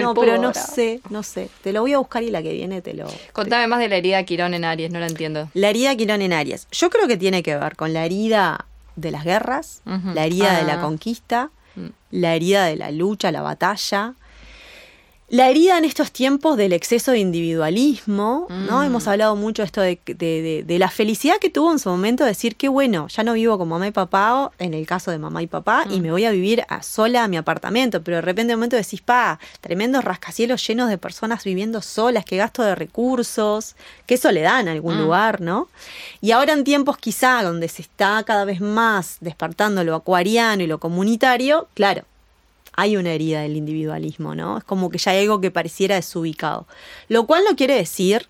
No, 0.01 0.13
pero 0.13 0.37
no 0.39 0.53
sé, 0.53 0.99
no 1.09 1.23
sé. 1.23 1.49
Te 1.63 1.73
lo 1.73 1.81
voy 1.81 1.93
a 1.93 1.97
buscar 1.99 2.21
y 2.23 2.29
la 2.31 2.41
que 2.43 2.53
viene 2.53 2.81
te 2.81 2.93
lo. 2.93 3.07
Contame 3.33 3.67
más 3.67 3.79
de 3.79 3.87
la 3.89 3.95
herida 3.95 4.23
Quirón 4.23 4.53
en 4.53 4.65
Aries, 4.65 4.91
no 4.91 4.99
la 4.99 5.07
entiendo. 5.07 5.49
La 5.53 5.69
herida 5.69 5.95
Quirón 5.95 6.21
en 6.21 6.33
Aries. 6.33 6.67
Yo 6.71 6.89
creo 6.89 7.07
que 7.07 7.17
tiene 7.17 7.43
que 7.43 7.55
ver 7.55 7.75
con 7.75 7.93
la 7.93 8.05
herida 8.05 8.65
de 8.95 9.11
las 9.11 9.23
guerras, 9.23 9.81
la 9.85 10.25
herida 10.25 10.57
de 10.57 10.63
la 10.63 10.73
Ah. 10.73 10.81
conquista, 10.81 11.49
Mm. 11.73 11.85
la 12.11 12.35
herida 12.35 12.65
de 12.65 12.75
la 12.75 12.91
lucha, 12.91 13.31
la 13.31 13.41
batalla. 13.41 14.13
La 15.33 15.49
herida 15.49 15.77
en 15.77 15.85
estos 15.85 16.11
tiempos 16.11 16.57
del 16.57 16.73
exceso 16.73 17.11
de 17.11 17.19
individualismo, 17.19 18.47
¿no? 18.49 18.79
Mm. 18.81 18.83
Hemos 18.83 19.07
hablado 19.07 19.37
mucho 19.37 19.63
esto 19.63 19.79
de, 19.79 19.97
de- 20.05 20.13
de- 20.15 20.63
de 20.67 20.77
la 20.77 20.89
felicidad 20.89 21.37
que 21.39 21.49
tuvo 21.49 21.71
en 21.71 21.79
su 21.79 21.87
momento 21.87 22.25
de 22.25 22.31
decir 22.31 22.57
que 22.57 22.67
bueno, 22.67 23.07
ya 23.07 23.23
no 23.23 23.31
vivo 23.31 23.57
con 23.57 23.69
mamá 23.69 23.87
y 23.87 23.91
papá, 23.91 24.35
o 24.35 24.51
en 24.59 24.73
el 24.73 24.85
caso 24.85 25.09
de 25.09 25.19
mamá 25.19 25.41
y 25.41 25.47
papá, 25.47 25.85
y 25.89 25.99
Mm. 25.99 26.03
me 26.03 26.11
voy 26.11 26.25
a 26.25 26.31
vivir 26.31 26.65
a 26.67 26.83
sola 26.83 27.23
a 27.23 27.27
mi 27.29 27.37
apartamento, 27.37 28.03
pero 28.03 28.17
de 28.17 28.21
repente 28.23 28.51
de 28.51 28.57
momento 28.57 28.75
decís, 28.75 28.99
pa, 29.01 29.39
tremendos 29.61 30.03
rascacielos 30.03 30.67
llenos 30.67 30.89
de 30.89 30.97
personas 30.97 31.45
viviendo 31.45 31.81
solas, 31.81 32.25
qué 32.25 32.35
gasto 32.35 32.61
de 32.63 32.75
recursos, 32.75 33.77
qué 34.05 34.17
soledad 34.17 34.59
en 34.59 34.67
algún 34.67 34.97
Mm. 34.97 35.01
lugar, 35.01 35.39
¿no? 35.39 35.69
Y 36.19 36.31
ahora 36.31 36.51
en 36.51 36.65
tiempos 36.65 36.97
quizá 36.97 37.41
donde 37.41 37.69
se 37.69 37.83
está 37.83 38.21
cada 38.25 38.43
vez 38.43 38.59
más 38.59 39.15
despertando 39.21 39.85
lo 39.85 39.95
acuariano 39.95 40.61
y 40.61 40.67
lo 40.67 40.77
comunitario, 40.81 41.69
claro, 41.73 42.03
hay 42.81 42.97
una 42.97 43.11
herida 43.11 43.41
del 43.41 43.57
individualismo, 43.57 44.33
¿no? 44.33 44.57
Es 44.57 44.63
como 44.63 44.89
que 44.89 44.97
ya 44.97 45.11
hay 45.11 45.19
algo 45.19 45.39
que 45.39 45.51
pareciera 45.51 45.93
desubicado. 45.93 46.65
Lo 47.09 47.27
cual 47.27 47.43
no 47.47 47.55
quiere 47.55 47.75
decir 47.75 48.27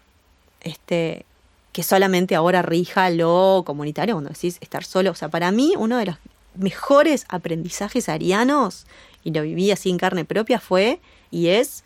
este, 0.59 1.25
que 1.71 1.83
solamente 1.83 2.35
ahora 2.35 2.61
rija 2.61 3.09
lo 3.11 3.63
comunitario, 3.65 4.15
cuando 4.15 4.29
decís 4.29 4.57
estar 4.59 4.83
solo. 4.83 5.11
O 5.11 5.15
sea, 5.15 5.29
para 5.29 5.51
mí 5.53 5.73
uno 5.77 5.97
de 5.97 6.07
los 6.07 6.17
mejores 6.55 7.23
aprendizajes 7.29 8.09
arianos, 8.09 8.87
y 9.23 9.31
lo 9.31 9.41
viví 9.43 9.71
así 9.71 9.89
en 9.89 9.97
carne 9.97 10.25
propia, 10.25 10.59
fue 10.59 10.99
y 11.31 11.47
es 11.47 11.85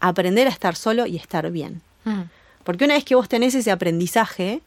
aprender 0.00 0.48
a 0.48 0.50
estar 0.50 0.76
solo 0.76 1.06
y 1.06 1.16
estar 1.16 1.50
bien. 1.50 1.80
Mm. 2.04 2.24
Porque 2.62 2.84
una 2.84 2.92
vez 2.92 3.04
que 3.04 3.14
vos 3.14 3.30
tenés 3.30 3.54
ese 3.54 3.70
aprendizaje, 3.70 4.60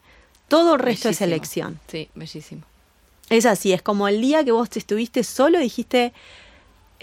todo 0.47 0.73
el 0.73 0.79
resto 0.79 1.10
es 1.10 1.21
elección. 1.21 1.79
Sí, 1.91 2.10
bellísimo. 2.15 2.63
Es 3.29 3.45
así, 3.45 3.71
es 3.71 3.84
como 3.84 4.08
el 4.08 4.19
día 4.19 4.43
que 4.43 4.51
vos 4.51 4.67
te 4.67 4.79
estuviste 4.79 5.23
solo 5.23 5.60
y 5.60 5.63
dijiste, 5.63 6.12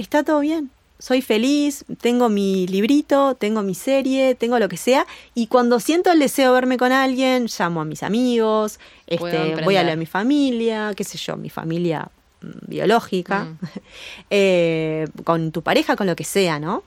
está 0.03 0.23
todo 0.23 0.41
bien, 0.41 0.71
soy 0.99 1.21
feliz, 1.23 1.85
tengo 2.01 2.29
mi 2.29 2.67
librito, 2.69 3.35
tengo 3.35 3.63
mi 3.63 3.75
serie, 3.75 4.35
tengo 4.35 4.59
lo 4.59 4.69
que 4.69 4.77
sea, 4.77 5.07
y 5.35 5.47
cuando 5.49 5.81
siento 5.81 6.13
el 6.13 6.19
deseo 6.21 6.51
de 6.51 6.55
verme 6.61 6.77
con 6.77 6.93
alguien, 6.93 7.47
llamo 7.59 7.81
a 7.81 7.85
mis 7.85 8.03
amigos, 8.03 8.79
este, 9.07 9.57
voy 9.65 9.77
a 9.77 9.85
de 9.85 9.97
mi 9.97 10.07
familia, 10.07 10.93
qué 10.97 11.03
sé 11.05 11.19
yo, 11.19 11.37
mi 11.37 11.51
familia 11.51 12.09
mm, 12.43 12.47
biológica, 12.69 13.45
Mm. 13.45 13.59
eh, 14.31 15.09
con 15.25 15.51
tu 15.53 15.63
pareja, 15.63 15.97
con 15.97 16.07
lo 16.07 16.15
que 16.17 16.25
sea, 16.25 16.59
¿no? 16.59 16.83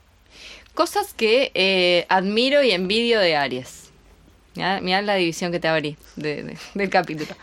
Cosas 0.74 1.14
que 1.14 1.50
eh, 1.54 2.04
admiro 2.08 2.62
y 2.62 2.70
envidio 2.72 3.18
de 3.20 3.36
Aries. 3.36 3.90
Mirá, 4.54 4.80
mirá 4.80 5.02
la 5.02 5.14
división 5.16 5.52
que 5.52 5.60
te 5.60 5.68
abrí 5.68 5.96
de- 6.16 6.42
de- 6.42 6.58
del 6.74 6.90
capítulo. 6.90 7.34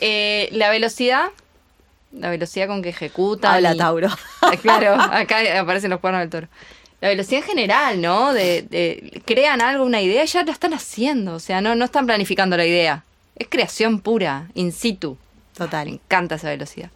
Eh, 0.00 0.48
la 0.52 0.68
velocidad, 0.70 1.28
la 2.18 2.30
velocidad 2.30 2.66
con 2.66 2.82
que 2.82 2.90
ejecutan. 2.90 3.54
Habla 3.54 3.74
y- 3.74 3.78
Tauro. 3.78 4.08
Ah, 4.42 4.52
Claro, 4.60 4.94
acá 5.00 5.38
aparecen 5.60 5.90
los 5.90 6.00
cuernos 6.00 6.20
del 6.20 6.30
toro. 6.30 6.48
La 7.00 7.08
velocidad 7.08 7.42
en 7.42 7.46
general, 7.46 8.00
¿no? 8.00 8.32
De, 8.32 8.62
de- 8.62 9.22
crean 9.24 9.60
algo, 9.60 9.84
una 9.84 10.00
idea 10.00 10.24
y 10.24 10.26
ya 10.26 10.42
la 10.44 10.52
están 10.52 10.72
haciendo. 10.74 11.34
O 11.34 11.40
sea, 11.40 11.60
no, 11.60 11.74
no 11.74 11.84
están 11.84 12.06
planificando 12.06 12.56
la 12.56 12.64
idea. 12.64 13.04
Es 13.36 13.48
creación 13.50 14.00
pura, 14.00 14.48
in 14.54 14.72
situ. 14.72 15.18
Me 15.58 15.66
Total. 15.66 15.88
encanta 15.88 16.36
esa 16.36 16.48
velocidad. 16.50 16.90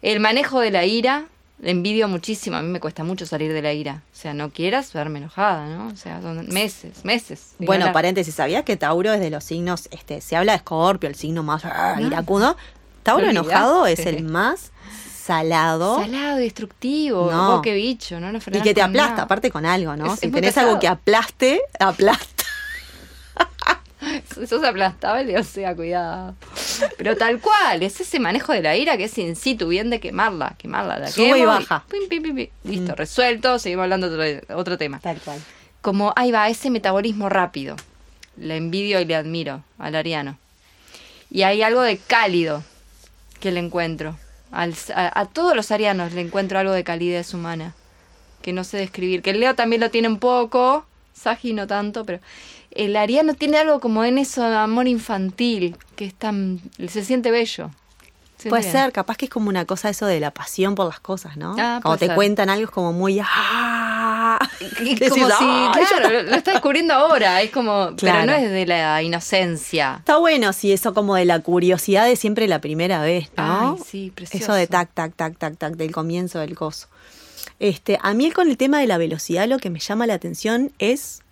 El 0.00 0.20
manejo 0.20 0.60
de 0.60 0.70
la 0.70 0.84
ira, 0.84 1.24
envidio 1.62 2.08
muchísimo. 2.08 2.56
A 2.56 2.62
mí 2.62 2.68
me 2.68 2.78
cuesta 2.80 3.04
mucho 3.04 3.26
salir 3.26 3.52
de 3.52 3.62
la 3.62 3.72
ira. 3.72 4.02
O 4.12 4.16
sea, 4.16 4.34
no 4.34 4.50
quieras 4.50 4.92
verme 4.92 5.18
enojada, 5.18 5.66
¿no? 5.66 5.88
O 5.88 5.96
sea, 5.96 6.20
son 6.22 6.46
meses, 6.48 7.04
meses. 7.04 7.54
Bueno, 7.58 7.92
paréntesis, 7.92 8.34
¿sabías 8.34 8.64
que 8.64 8.76
Tauro 8.76 9.12
es 9.12 9.20
de 9.20 9.30
los 9.30 9.42
signos, 9.44 9.88
este, 9.92 10.20
se 10.20 10.36
habla 10.36 10.52
de 10.52 10.56
Escorpio, 10.56 11.08
el 11.08 11.14
signo 11.14 11.42
más 11.42 11.64
ah, 11.64 11.96
No. 11.98 12.24
Tauro 13.02 13.24
¿Te 13.24 13.30
enojado 13.30 13.86
es 13.86 14.00
el 14.06 14.22
más 14.24 14.70
salado. 15.24 15.96
Salado 16.00 16.40
y 16.40 16.44
destructivo. 16.44 17.30
No. 17.30 17.56
Oh, 17.56 17.62
qué 17.62 17.74
bicho, 17.74 18.18
¿no? 18.20 18.32
No 18.32 18.38
Y 18.38 18.60
que 18.60 18.74
te 18.74 18.82
aplasta, 18.82 19.10
nada. 19.12 19.22
aparte 19.24 19.50
con 19.50 19.64
algo, 19.66 19.96
¿no? 19.96 20.12
Es- 20.14 20.20
si 20.20 20.26
es 20.26 20.32
tenés 20.32 20.56
algo 20.58 20.78
que 20.80 20.88
aplaste, 20.88 21.60
aplasta. 21.78 22.44
Sos 24.48 24.64
aplastable, 24.64 25.38
o 25.38 25.44
sea, 25.44 25.76
cuidado. 25.76 26.34
Pero 26.98 27.16
tal 27.16 27.38
cual, 27.40 27.82
es 27.84 28.00
ese 28.00 28.18
manejo 28.18 28.52
de 28.52 28.60
la 28.62 28.76
ira 28.76 28.96
que 28.96 29.04
es 29.04 29.16
in 29.18 29.36
situ, 29.36 29.68
bien 29.68 29.90
de 29.90 30.00
quemarla, 30.00 30.54
quemarla, 30.58 30.98
la 30.98 31.08
Sube 31.08 31.38
y 31.38 31.44
baja. 31.44 31.84
pim, 31.88 32.08
pim, 32.08 32.22
pim, 32.22 32.34
pim. 32.34 32.48
Listo, 32.64 32.92
Mm. 32.92 32.96
resuelto, 32.96 33.58
seguimos 33.60 33.84
hablando 33.84 34.10
de 34.10 34.38
otro, 34.38 34.58
otro 34.58 34.78
tema. 34.78 34.98
Tal 34.98 35.18
cual. 35.20 35.40
Como 35.82 36.12
ahí 36.16 36.32
va, 36.32 36.48
ese 36.48 36.68
metabolismo 36.70 37.28
rápido. 37.28 37.76
Le 38.36 38.56
envidio 38.56 39.00
y 39.00 39.04
le 39.04 39.14
admiro 39.14 39.62
al 39.78 39.94
ariano. 39.94 40.36
Y 41.30 41.42
hay 41.44 41.62
algo 41.62 41.82
de 41.82 41.96
cálido 41.98 42.64
que 43.42 43.50
le 43.52 43.60
encuentro. 43.60 44.16
Al- 44.50 44.74
a, 44.94 45.20
a 45.20 45.26
todos 45.26 45.54
los 45.54 45.70
arianos 45.70 46.12
le 46.12 46.22
encuentro 46.22 46.58
algo 46.58 46.72
de 46.72 46.84
calidez 46.84 47.34
humana 47.34 47.74
que 48.40 48.52
no 48.52 48.64
sé 48.64 48.78
describir. 48.78 49.20
Que 49.22 49.30
el 49.30 49.40
Leo 49.40 49.54
también 49.54 49.80
lo 49.80 49.90
tiene 49.90 50.08
un 50.08 50.18
poco, 50.18 50.84
Sagi 51.14 51.52
no 51.52 51.66
tanto, 51.66 52.04
pero 52.04 52.18
el 52.70 52.96
ariano 52.96 53.34
tiene 53.34 53.58
algo 53.58 53.78
como 53.80 54.04
en 54.04 54.18
eso 54.18 54.42
de 54.48 54.56
amor 54.56 54.88
infantil, 54.88 55.76
que 55.96 56.06
es 56.06 56.14
tan. 56.14 56.60
se 56.88 57.04
siente 57.04 57.30
bello. 57.30 57.70
Se 58.38 58.48
Puede 58.48 58.64
ser, 58.64 58.90
capaz 58.92 59.16
que 59.16 59.26
es 59.26 59.30
como 59.30 59.48
una 59.48 59.64
cosa 59.66 59.88
eso 59.88 60.06
de 60.06 60.18
la 60.18 60.32
pasión 60.32 60.74
por 60.74 60.86
las 60.86 60.98
cosas, 60.98 61.36
¿no? 61.36 61.54
Ah, 61.58 61.78
Cuando 61.80 61.98
te 61.98 62.06
ser. 62.06 62.16
cuentan 62.16 62.50
algo 62.50 62.64
es 62.64 62.70
como 62.70 62.92
muy... 62.92 63.20
¡ah! 63.22 64.01
Es 64.60 64.98
Decís, 64.98 65.08
como 65.10 65.26
si, 65.26 65.34
"Ay, 65.40 65.84
claro, 65.88 66.10
lo, 66.10 66.22
lo 66.22 66.36
está 66.36 66.52
descubriendo 66.52 66.94
ahora, 66.94 67.40
es 67.42 67.50
como, 67.50 67.94
Claro. 67.96 68.18
pero 68.20 68.26
no 68.26 68.32
es 68.34 68.50
de 68.50 68.66
la 68.66 69.02
inocencia. 69.02 69.96
Está 69.98 70.16
bueno, 70.18 70.52
sí, 70.52 70.72
eso 70.72 70.94
como 70.94 71.14
de 71.16 71.24
la 71.24 71.40
curiosidad 71.40 72.06
de 72.06 72.16
siempre 72.16 72.46
la 72.48 72.60
primera 72.60 73.02
vez, 73.02 73.30
¿no? 73.36 73.76
Ay, 73.78 73.84
sí, 73.86 74.12
precioso. 74.14 74.44
Eso 74.44 74.54
de 74.54 74.66
tac, 74.66 74.90
tac, 74.94 75.14
tac, 75.14 75.36
tac, 75.38 75.56
tac, 75.58 75.74
del 75.76 75.92
comienzo 75.92 76.38
del 76.40 76.54
coso. 76.54 76.88
Este, 77.58 77.98
a 78.02 78.12
mí 78.14 78.30
con 78.32 78.48
el 78.48 78.56
tema 78.56 78.80
de 78.80 78.86
la 78.86 78.98
velocidad 78.98 79.46
lo 79.46 79.58
que 79.58 79.70
me 79.70 79.78
llama 79.78 80.06
la 80.06 80.14
atención 80.14 80.72
es 80.78 81.22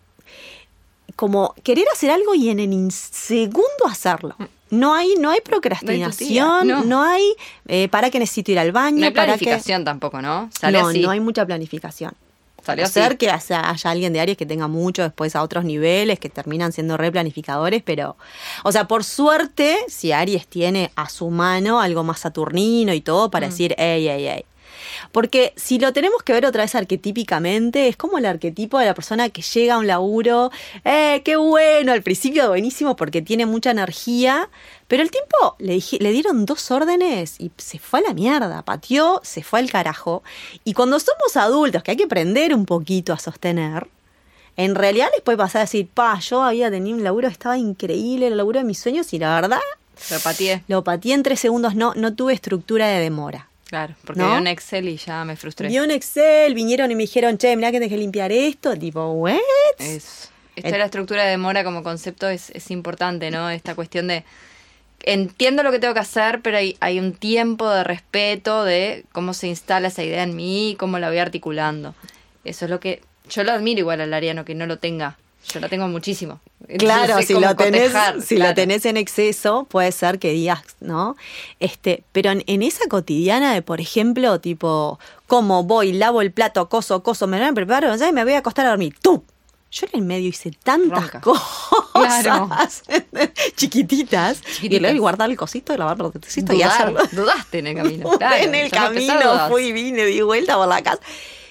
como 1.16 1.54
querer 1.64 1.84
hacer 1.92 2.10
algo 2.10 2.34
y 2.34 2.50
en 2.50 2.60
el 2.60 2.92
segundo 2.92 3.86
hacerlo. 3.88 4.36
No 4.70 4.94
hay, 4.94 5.14
no 5.18 5.30
hay 5.30 5.40
procrastinación, 5.40 6.68
No 6.68 6.76
hay 6.76 6.76
no, 6.76 6.82
tutía, 6.82 7.10
hay 7.10 7.24
eh, 7.66 7.88
para 7.88 8.10
que 8.10 8.20
necesito 8.20 8.52
ir 8.52 8.58
al 8.60 8.70
baño, 8.70 9.00
No 9.00 9.06
hay 9.06 9.10
para 9.12 9.32
que 9.32 9.38
planificación 9.44 9.84
tampoco, 9.84 10.22
¿no? 10.22 10.48
Sale 10.58 10.78
no, 10.80 10.88
así. 10.88 11.00
no 11.00 11.10
hay 11.10 11.18
mucha 11.18 11.44
planificación. 11.44 12.12
Salió 12.64 12.84
A 12.84 12.88
así. 12.88 12.94
ser 13.00 13.16
que 13.18 13.30
haya, 13.30 13.68
haya 13.70 13.90
alguien 13.90 14.12
de 14.12 14.20
Aries 14.20 14.36
que 14.36 14.46
tenga 14.46 14.68
mucho 14.68 15.02
después 15.02 15.34
a 15.36 15.42
otros 15.42 15.64
niveles, 15.64 16.18
que 16.18 16.28
terminan 16.28 16.72
siendo 16.72 16.96
replanificadores, 16.96 17.82
pero, 17.82 18.16
o 18.64 18.72
sea, 18.72 18.86
por 18.86 19.04
suerte, 19.04 19.76
si 19.88 20.12
Aries 20.12 20.46
tiene 20.46 20.90
a 20.96 21.08
su 21.08 21.30
mano 21.30 21.80
algo 21.80 22.04
más 22.04 22.20
saturnino 22.20 22.92
y 22.92 23.00
todo 23.00 23.30
para 23.30 23.46
Mm. 23.46 23.50
decir, 23.50 23.74
ey, 23.78 24.08
ey, 24.08 24.26
ey. 24.26 24.44
Porque 25.12 25.52
si 25.56 25.78
lo 25.78 25.92
tenemos 25.92 26.22
que 26.22 26.32
ver 26.32 26.46
otra 26.46 26.62
vez 26.62 26.74
arquetípicamente, 26.74 27.88
es 27.88 27.96
como 27.96 28.18
el 28.18 28.26
arquetipo 28.26 28.78
de 28.78 28.86
la 28.86 28.94
persona 28.94 29.28
que 29.28 29.42
llega 29.42 29.74
a 29.74 29.78
un 29.78 29.86
laburo, 29.86 30.50
eh, 30.84 31.22
qué 31.24 31.36
bueno, 31.36 31.92
al 31.92 32.02
principio 32.02 32.48
buenísimo 32.48 32.96
porque 32.96 33.20
tiene 33.20 33.46
mucha 33.46 33.70
energía, 33.72 34.48
pero 34.90 35.04
el 35.04 35.10
tiempo 35.12 35.54
le, 35.60 35.74
dije- 35.74 35.98
le 36.00 36.10
dieron 36.10 36.44
dos 36.44 36.70
órdenes 36.72 37.36
y 37.38 37.52
se 37.56 37.78
fue 37.78 38.00
a 38.00 38.08
la 38.08 38.12
mierda, 38.12 38.62
pateó, 38.62 39.20
se 39.22 39.44
fue 39.44 39.60
al 39.60 39.70
carajo. 39.70 40.24
Y 40.64 40.74
cuando 40.74 40.98
somos 40.98 41.36
adultos, 41.36 41.84
que 41.84 41.92
hay 41.92 41.96
que 41.96 42.04
aprender 42.04 42.52
un 42.52 42.66
poquito 42.66 43.12
a 43.12 43.18
sostener, 43.20 43.86
en 44.56 44.74
realidad 44.74 45.08
les 45.14 45.22
puede 45.22 45.38
pasar 45.38 45.60
a 45.60 45.64
decir, 45.66 45.86
pa, 45.88 46.18
yo 46.18 46.42
había 46.42 46.70
tenido 46.72 46.96
un 46.96 47.04
laburo, 47.04 47.28
estaba 47.28 47.56
increíble, 47.56 48.26
el 48.26 48.36
laburo 48.36 48.58
de 48.58 48.64
mis 48.64 48.80
sueños 48.80 49.12
y 49.14 49.18
la 49.20 49.32
verdad, 49.40 49.60
Lo 50.10 50.18
pateé. 50.18 50.64
lo 50.66 50.82
pateé 50.82 51.14
en 51.14 51.22
tres 51.22 51.38
segundos, 51.40 51.76
no, 51.76 51.94
no 51.94 52.12
tuve 52.14 52.32
estructura 52.34 52.88
de 52.88 52.98
demora. 53.00 53.46
Claro, 53.68 53.94
porque 54.04 54.20
¿No? 54.20 54.32
vi 54.32 54.38
un 54.38 54.46
Excel 54.48 54.88
y 54.88 54.96
ya 54.96 55.24
me 55.24 55.36
frustré. 55.36 55.68
Vi 55.68 55.78
un 55.78 55.92
Excel, 55.92 56.52
vinieron 56.54 56.90
y 56.90 56.96
me 56.96 57.04
dijeron, 57.04 57.38
che, 57.38 57.54
mirá 57.54 57.70
que 57.70 57.76
tenés 57.78 57.90
que 57.90 57.96
limpiar 57.98 58.32
esto. 58.32 58.76
Tipo, 58.76 59.12
¿what? 59.12 59.36
Es, 59.78 60.28
Esto 60.56 60.70
de 60.72 60.78
la 60.78 60.86
estructura 60.86 61.22
de 61.22 61.30
demora 61.30 61.62
como 61.62 61.84
concepto 61.84 62.28
es, 62.28 62.50
es 62.50 62.72
importante, 62.72 63.30
¿no? 63.30 63.48
Esta 63.48 63.76
cuestión 63.76 64.08
de 64.08 64.24
entiendo 65.02 65.62
lo 65.62 65.70
que 65.70 65.78
tengo 65.78 65.94
que 65.94 66.00
hacer, 66.00 66.40
pero 66.42 66.58
hay, 66.58 66.76
hay 66.80 66.98
un 66.98 67.12
tiempo 67.12 67.68
de 67.70 67.84
respeto 67.84 68.64
de 68.64 69.04
cómo 69.12 69.34
se 69.34 69.48
instala 69.48 69.88
esa 69.88 70.02
idea 70.02 70.22
en 70.22 70.36
mí 70.36 70.70
y 70.70 70.74
cómo 70.76 70.98
la 70.98 71.08
voy 71.08 71.18
articulando. 71.18 71.94
Eso 72.44 72.64
es 72.66 72.70
lo 72.70 72.80
que 72.80 73.02
yo 73.28 73.44
lo 73.44 73.52
admiro 73.52 73.80
igual 73.80 74.00
al 74.00 74.12
Ariano, 74.12 74.44
que 74.44 74.54
no 74.54 74.66
lo 74.66 74.78
tenga. 74.78 75.16
Yo 75.48 75.58
lo 75.58 75.68
tengo 75.68 75.88
muchísimo. 75.88 76.40
Claro, 76.78 77.22
si 77.22 77.32
lo 77.32 77.56
tenés, 77.56 77.92
si 78.22 78.36
claro. 78.36 78.50
lo 78.50 78.54
tenés 78.54 78.84
en 78.84 78.96
exceso, 78.98 79.66
puede 79.70 79.90
ser 79.90 80.18
que 80.18 80.32
digas, 80.32 80.62
¿no? 80.80 81.16
Este, 81.60 82.04
pero 82.12 82.30
en, 82.30 82.44
en 82.46 82.62
esa 82.62 82.86
cotidiana 82.88 83.54
de, 83.54 83.62
por 83.62 83.80
ejemplo, 83.80 84.38
tipo, 84.40 84.98
como 85.26 85.64
voy, 85.64 85.92
lavo 85.92 86.20
el 86.20 86.30
plato, 86.30 86.68
coso, 86.68 87.02
coso, 87.02 87.26
me 87.26 87.40
me 87.40 87.52
preparo, 87.54 87.96
ya 87.96 88.12
me 88.12 88.22
voy 88.22 88.34
a 88.34 88.38
acostar 88.38 88.66
a 88.66 88.70
dormir. 88.70 88.94
¡Tú! 89.00 89.24
Yo 89.70 89.86
en 89.92 90.00
el 90.00 90.06
medio 90.06 90.28
hice 90.28 90.50
tantas 90.62 91.04
Ronca. 91.04 91.20
cosas 91.20 91.44
Claro. 91.92 92.48
chiquititas, 93.56 94.42
y 94.62 94.78
luego 94.78 95.00
guardar 95.00 95.30
el 95.30 95.36
cosito, 95.36 95.76
lavar 95.76 95.98
los 95.98 96.12
cositos 96.12 96.54
y 96.56 96.62
hacerlo. 96.62 97.00
dudaste 97.12 97.58
en 97.60 97.66
el 97.68 97.76
camino. 97.82 98.10
claro. 98.18 98.36
en 98.44 98.54
el 98.54 98.70
camino 98.70 99.48
fui, 99.48 99.72
vine, 99.72 100.04
di 100.04 100.20
vuelta 100.22 100.56
por 100.56 100.68
la 100.68 100.82
casa. 100.82 101.00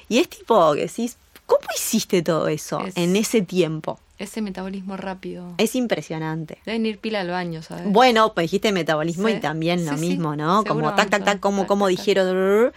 Y 0.07 0.19
es 0.19 0.29
tipo 0.29 0.73
que 0.73 0.81
decís, 0.81 1.17
¿cómo 1.45 1.61
hiciste 1.75 2.21
todo 2.21 2.47
eso 2.47 2.85
Es- 2.85 2.97
en 2.97 3.15
ese 3.15 3.41
tiempo? 3.41 3.99
Ese 4.17 4.41
metabolismo 4.41 4.97
rápido. 4.97 5.53
Es 5.57 5.75
impresionante. 5.75 6.57
Deben 6.65 6.85
ir 6.85 6.97
pila 6.99 7.21
al 7.21 7.29
baño, 7.29 7.61
¿sabes? 7.63 7.85
Bueno, 7.85 8.33
pues 8.33 8.45
dijiste 8.45 8.73
metabolismo 8.73 9.29
Sí. 9.29 9.35
y 9.35 9.39
también 9.39 9.85
lo 9.85 9.93
Sí, 9.93 9.99
sí. 9.99 10.09
mismo, 10.09 10.35
¿no? 10.35 10.65
Como 10.65 10.93
tac, 10.93 11.09
tac, 11.09 11.23
tac, 11.23 11.39
como, 11.39 11.65
como 11.67 11.87
dijeron, 11.87 12.73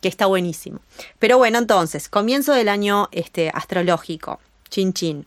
que 0.00 0.06
está 0.08 0.26
buenísimo. 0.26 0.78
Pero 1.18 1.36
bueno, 1.36 1.58
entonces, 1.58 2.08
comienzo 2.08 2.52
del 2.52 2.68
año 2.68 3.08
este, 3.10 3.50
astrológico, 3.52 4.38
chin 4.70 4.92
chin. 4.92 5.26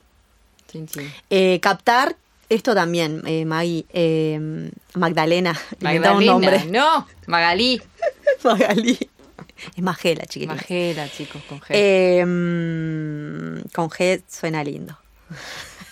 Eh, 1.29 1.59
captar, 1.61 2.15
esto 2.49 2.75
también, 2.75 3.21
eh, 3.25 3.45
Maggie, 3.45 3.85
eh, 3.93 4.69
Magdalena, 4.95 5.51
un 5.79 5.83
Magdalena, 5.83 6.31
nombre. 6.31 6.65
No, 6.65 7.07
Magalí. 7.27 7.81
Magalí. 8.43 8.97
Es 9.75 9.83
Magela, 9.83 10.25
chiquitita. 10.25 10.55
Magela, 10.55 11.09
chicos, 11.09 11.41
con 11.47 11.59
G. 11.59 11.65
Eh, 11.69 12.25
mm, 12.25 13.69
con 13.73 13.89
G 13.89 14.23
suena 14.27 14.63
lindo. 14.63 14.97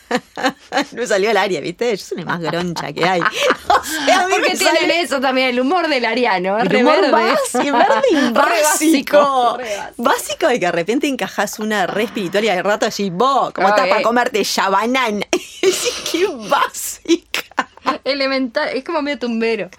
no 0.93 1.05
salió 1.07 1.29
al 1.29 1.37
área, 1.37 1.61
¿viste? 1.61 1.95
Yo 1.95 2.03
soy 2.03 2.19
la 2.19 2.25
más 2.25 2.39
groncha 2.41 2.91
que 2.93 3.05
hay. 3.05 3.21
O 3.71 3.83
sea, 4.05 4.27
Porque 4.29 4.55
tienen 4.57 4.81
sale- 4.81 5.01
eso 5.01 5.19
también, 5.21 5.49
el 5.49 5.59
humor 5.59 5.87
del 5.87 6.03
ariano. 6.05 6.59
El 6.59 6.67
re 6.67 6.83
humor 6.83 7.01
verde. 7.01 7.11
básico, 7.11 7.77
verde 7.77 8.31
básico. 8.33 9.57
re 9.57 9.75
básico. 9.77 9.93
Básico 9.97 10.47
de 10.47 10.59
que 10.59 10.65
de 10.65 10.71
repente 10.71 11.07
encajas 11.07 11.59
una 11.59 11.87
re 11.87 12.03
espiritual 12.03 12.43
y 12.43 12.49
al 12.49 12.63
rato 12.63 12.85
allí, 12.85 13.09
vos, 13.09 13.51
¿cómo 13.53 13.67
Ah, 13.67 13.71
estás 13.71 13.87
para 13.87 14.01
eh. 14.01 14.03
comerte 14.03 14.43
ya 14.43 14.69
banana? 14.69 15.25
¡Qué 16.11 16.27
básica! 16.27 17.41
Elemental, 18.03 18.69
es 18.69 18.83
como 18.83 19.01
medio 19.01 19.19
tumbero. 19.19 19.69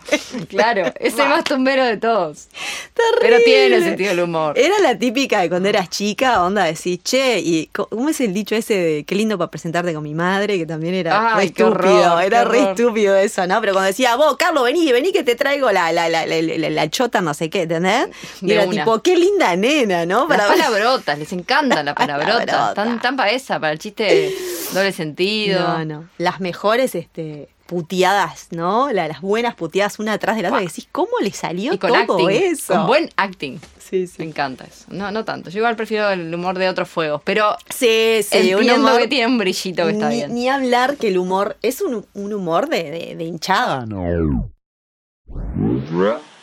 Claro, 0.49 0.93
es 0.99 1.19
el 1.19 1.29
más 1.29 1.45
tumbero 1.45 1.85
de 1.85 1.97
todos. 1.97 2.49
Terrible. 2.95 3.21
Pero 3.21 3.37
tiene 3.45 3.81
sentido 3.83 4.11
del 4.11 4.21
humor. 4.21 4.59
Era 4.59 4.79
la 4.81 4.99
típica 4.99 5.41
de 5.41 5.49
cuando 5.49 5.69
eras 5.69 5.89
chica, 5.91 6.43
onda 6.45 6.65
decir, 6.65 7.01
che, 7.03 7.39
y 7.41 7.67
¿cómo 7.73 8.09
es 8.09 8.21
el 8.21 8.33
dicho 8.35 8.55
ese 8.55 8.75
de 8.75 9.05
qué 9.05 9.15
lindo 9.15 9.37
para 9.39 9.51
presentarte 9.51 9.93
con 9.95 10.03
mi 10.03 10.15
madre? 10.15 10.59
Que 10.59 10.67
también 10.67 10.95
era 10.95 11.37
Ay, 11.37 11.49
re 11.49 11.53
qué 11.53 11.63
estúpido, 11.63 12.13
horror, 12.15 12.23
era 12.23 12.39
qué 12.43 12.45
re 12.49 12.59
horror. 12.61 12.71
estúpido 12.81 13.17
eso, 13.17 13.47
¿no? 13.47 13.61
Pero 13.61 13.73
cuando 13.73 13.87
decía, 13.89 14.17
vos, 14.17 14.37
Carlos, 14.37 14.65
vení, 14.65 14.91
vení 14.93 15.13
que 15.13 15.23
te 15.23 15.35
traigo 15.35 15.71
la, 15.73 15.93
la, 15.93 16.09
la, 16.09 16.27
la, 16.27 16.91
chota, 16.91 17.21
no 17.21 17.35
sé 17.35 17.51
qué, 17.51 17.63
¿entendés? 17.63 18.09
Y 18.41 18.47
De 18.47 18.55
era 18.55 18.65
una. 18.65 18.85
tipo, 18.85 19.03
qué 19.03 19.17
linda 19.17 19.55
nena, 19.57 20.07
¿no? 20.07 20.27
Las 20.29 20.47
palabrotas, 20.47 21.19
les 21.19 21.33
encanta 21.33 21.83
la 21.83 21.95
palabrota. 21.97 22.47
Palabrota. 22.47 22.75
Tan, 22.75 23.01
tan 23.01 23.17
para 23.17 23.31
esa, 23.31 23.59
para 23.61 23.73
el 23.73 23.79
chiste 23.79 24.35
doble 24.73 24.93
sentido. 24.93 25.61
No, 25.61 25.85
no. 25.85 26.09
Las 26.19 26.41
mejores 26.41 26.95
este, 26.95 27.49
puteadas, 27.71 28.49
¿no? 28.51 28.91
La- 28.91 29.07
las 29.07 29.21
buenas 29.21 29.55
puteadas 29.55 30.01
una 30.01 30.15
atrás 30.15 30.35
de 30.35 30.43
la 30.43 30.49
otra. 30.49 30.61
Decís, 30.61 30.89
¿cómo 30.91 31.13
le 31.23 31.31
salió 31.31 31.73
Y 31.73 31.79
con 31.79 31.91
todo 32.05 32.27
acting. 32.27 32.31
eso? 32.43 32.75
Con 32.75 32.87
buen 32.89 33.11
acting. 33.17 33.61
Sí, 33.79 34.01
Me 34.01 34.07
sí. 34.09 34.23
encanta 34.25 34.65
eso. 34.65 34.87
No, 34.89 35.13
no 35.13 35.25
tanto. 35.25 35.51
Yo 35.51 35.59
igual 35.59 35.77
prefiero 35.77 36.11
el 36.11 36.35
humor 36.35 36.59
de 36.59 36.69
otros 36.69 36.89
fuegos. 36.89 37.23
Pero 37.25 37.57
Sí, 37.69 38.23
sí, 38.29 38.55
un 38.55 38.63
entiendo 38.63 38.89
humor- 38.89 38.99
que 39.03 39.07
tiene 39.09 39.27
un 39.29 39.39
brillito 39.39 39.85
que 39.87 39.93
está 39.93 40.09
ni, 40.09 40.17
bien. 40.17 40.35
ni 40.35 40.49
hablar 40.49 40.97
que 40.97 41.09
el 41.09 41.19
humor 41.19 41.57
es 41.63 41.81
un, 41.81 42.05
un 42.13 42.33
humor 42.35 42.69
de, 42.69 42.91
de, 42.91 43.15
de 43.17 43.25
hinchada. 43.25 43.87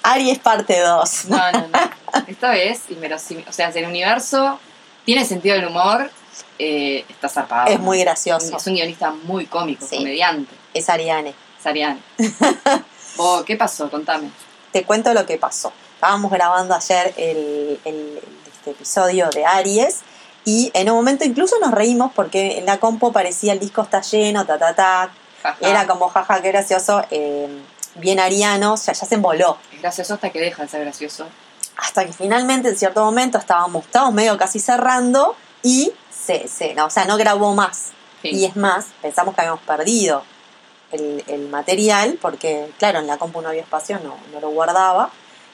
Aries 0.04 0.40
parte 0.40 0.80
2. 0.80 1.26
No, 1.30 1.52
no, 1.52 1.60
no. 1.68 2.24
Esta 2.28 2.52
vez, 2.52 2.84
inverosímil. 2.90 3.44
O 3.50 3.52
sea, 3.54 3.72
si 3.74 3.80
el 3.80 3.86
universo 3.88 4.60
tiene 5.06 5.26
sentido 5.26 5.56
del 5.56 5.68
humor, 5.68 6.10
eh, 6.60 7.04
está 7.10 7.28
zarpado. 7.30 7.68
Es 7.70 7.80
muy 7.80 8.00
gracioso. 8.00 8.56
Es 8.58 8.68
un 8.68 8.76
guionista 8.76 9.12
muy 9.24 9.46
cómico, 9.46 9.86
Sí. 9.86 9.98
comediante. 9.98 10.54
Es 10.78 10.90
Ariane. 10.90 11.34
Sarian. 11.62 12.00
Vos, 13.18 13.44
¿Qué 13.46 13.56
pasó? 13.56 13.90
Contame. 13.90 14.30
Te 14.72 14.84
cuento 14.84 15.14
lo 15.14 15.26
que 15.26 15.38
pasó. 15.38 15.74
Estábamos 15.96 16.32
grabando 16.32 16.76
ayer 16.76 17.14
el, 17.18 17.80
el- 17.84 18.20
este 18.54 18.72
episodio 18.72 19.30
de 19.30 19.46
Aries 19.46 20.00
y 20.46 20.70
en 20.74 20.90
un 20.90 20.96
momento 20.98 21.26
incluso 21.26 21.56
nos 21.60 21.72
reímos 21.72 22.12
porque 22.14 22.58
en 22.60 22.66
la 22.66 22.78
compo 22.80 23.12
parecía 23.12 23.54
el 23.54 23.60
disco 23.60 23.82
está 23.82 24.02
lleno, 24.02 24.46
ta, 24.46 24.58
ta, 24.60 24.76
ta. 24.76 25.10
Jaja. 25.42 25.58
Era 25.62 25.88
como 25.88 26.10
jaja, 26.10 26.42
qué 26.42 26.50
gracioso. 26.52 27.04
eh, 27.10 27.48
bien 27.96 28.20
ariano, 28.20 28.76
ya, 28.76 28.94
ya 28.94 29.06
se 29.08 29.16
emboló. 29.16 29.58
Es 29.74 29.82
gracioso 29.82 30.14
hasta 30.14 30.30
que 30.30 30.40
deja 30.40 30.62
de 30.62 30.70
ser 30.70 30.82
gracioso. 30.82 31.26
hasta 31.78 32.06
que 32.06 32.14
finalmente 32.14 32.70
en 32.70 32.78
cierto 32.78 33.04
momento 33.04 33.40
estábamos, 33.40 33.86
estábamos 33.86 34.14
medio 34.14 34.38
casi 34.38 34.60
cerrando 34.60 35.36
y 35.64 35.92
se, 36.12 36.48
se 36.48 36.76
no, 36.76 36.86
o 36.86 36.90
sea, 36.92 37.06
no 37.06 37.18
grabó 37.18 37.56
más. 37.56 37.86
Sí. 38.22 38.30
Y 38.30 38.46
es 38.46 38.56
más, 38.56 38.86
pensamos 39.02 39.34
que 39.34 39.42
habíamos 39.42 39.62
perdido 39.62 40.24
el, 40.92 41.24
el 41.28 41.50
material 41.50 42.18
porque, 42.22 42.70
claro, 42.78 43.00
en 43.00 43.08
la 43.08 43.18
compu 43.18 43.42
no 43.42 43.50
había 43.50 43.62
espacio, 43.62 44.00
no, 44.04 44.16
no 44.34 44.40
lo 44.40 44.50
guardaba. 44.50 45.10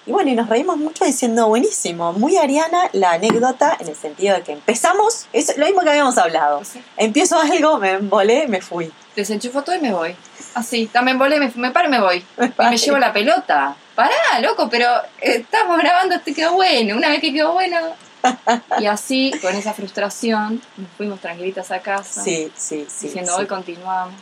Y 0.06 0.12
bueno, 0.12 0.32
y 0.32 0.36
nos 0.36 0.50
reímos 0.50 0.78
mucho 0.78 1.06
diciendo, 1.06 1.48
buenísimo, 1.48 2.12
muy 2.12 2.36
ariana 2.36 2.90
la 2.92 3.14
anécdota 3.14 3.78
en 3.80 3.88
el 3.88 3.96
sentido 3.96 4.36
de 4.36 4.42
que 4.42 4.52
empezamos, 4.52 5.28
es 5.32 5.58
lo 5.58 5.66
mismo 5.66 5.82
que 5.82 5.92
habíamos 5.92 6.18
hablado. 6.18 6.64
Sí. 6.66 6.84
Empiezo 6.98 7.40
algo, 7.40 7.78
me 7.78 7.92
embolé, 7.92 8.48
me 8.48 8.62
fui. 8.62 8.92
Desenchufo 9.16 9.62
todo 9.64 9.76
y 9.76 9.80
me 9.80 9.94
voy. 9.94 10.16
Así, 10.56 10.88
también 10.88 11.18
volé, 11.18 11.40
me, 11.40 11.52
me 11.56 11.72
paro 11.72 11.88
y 11.88 11.92
me 11.92 12.02
voy. 12.02 12.26
Y 12.38 12.70
me 12.70 12.78
llevo 12.78 12.98
la 12.98 13.14
pelota. 13.14 13.76
Pará, 13.96 14.40
loco, 14.42 14.70
pero 14.70 14.88
eh, 15.22 15.38
estamos 15.38 15.78
grabando, 15.78 16.16
este 16.16 16.34
quedó 16.34 16.54
bueno. 16.54 16.98
Una 16.98 17.10
vez 17.10 17.22
que 17.22 17.32
quedó 17.32 17.54
bueno. 17.54 17.78
Y 18.80 18.86
así, 18.86 19.34
con 19.42 19.54
esa 19.54 19.74
frustración, 19.74 20.62
nos 20.78 20.90
fuimos 20.98 21.20
tranquilitas 21.20 21.72
a 21.72 21.80
casa. 21.80 22.24
Sí, 22.24 22.52
sí, 22.56 22.86
sí. 22.90 23.08
diciendo, 23.08 23.34
sí. 23.34 23.42
hoy 23.42 23.48
continuamos. 23.48 24.16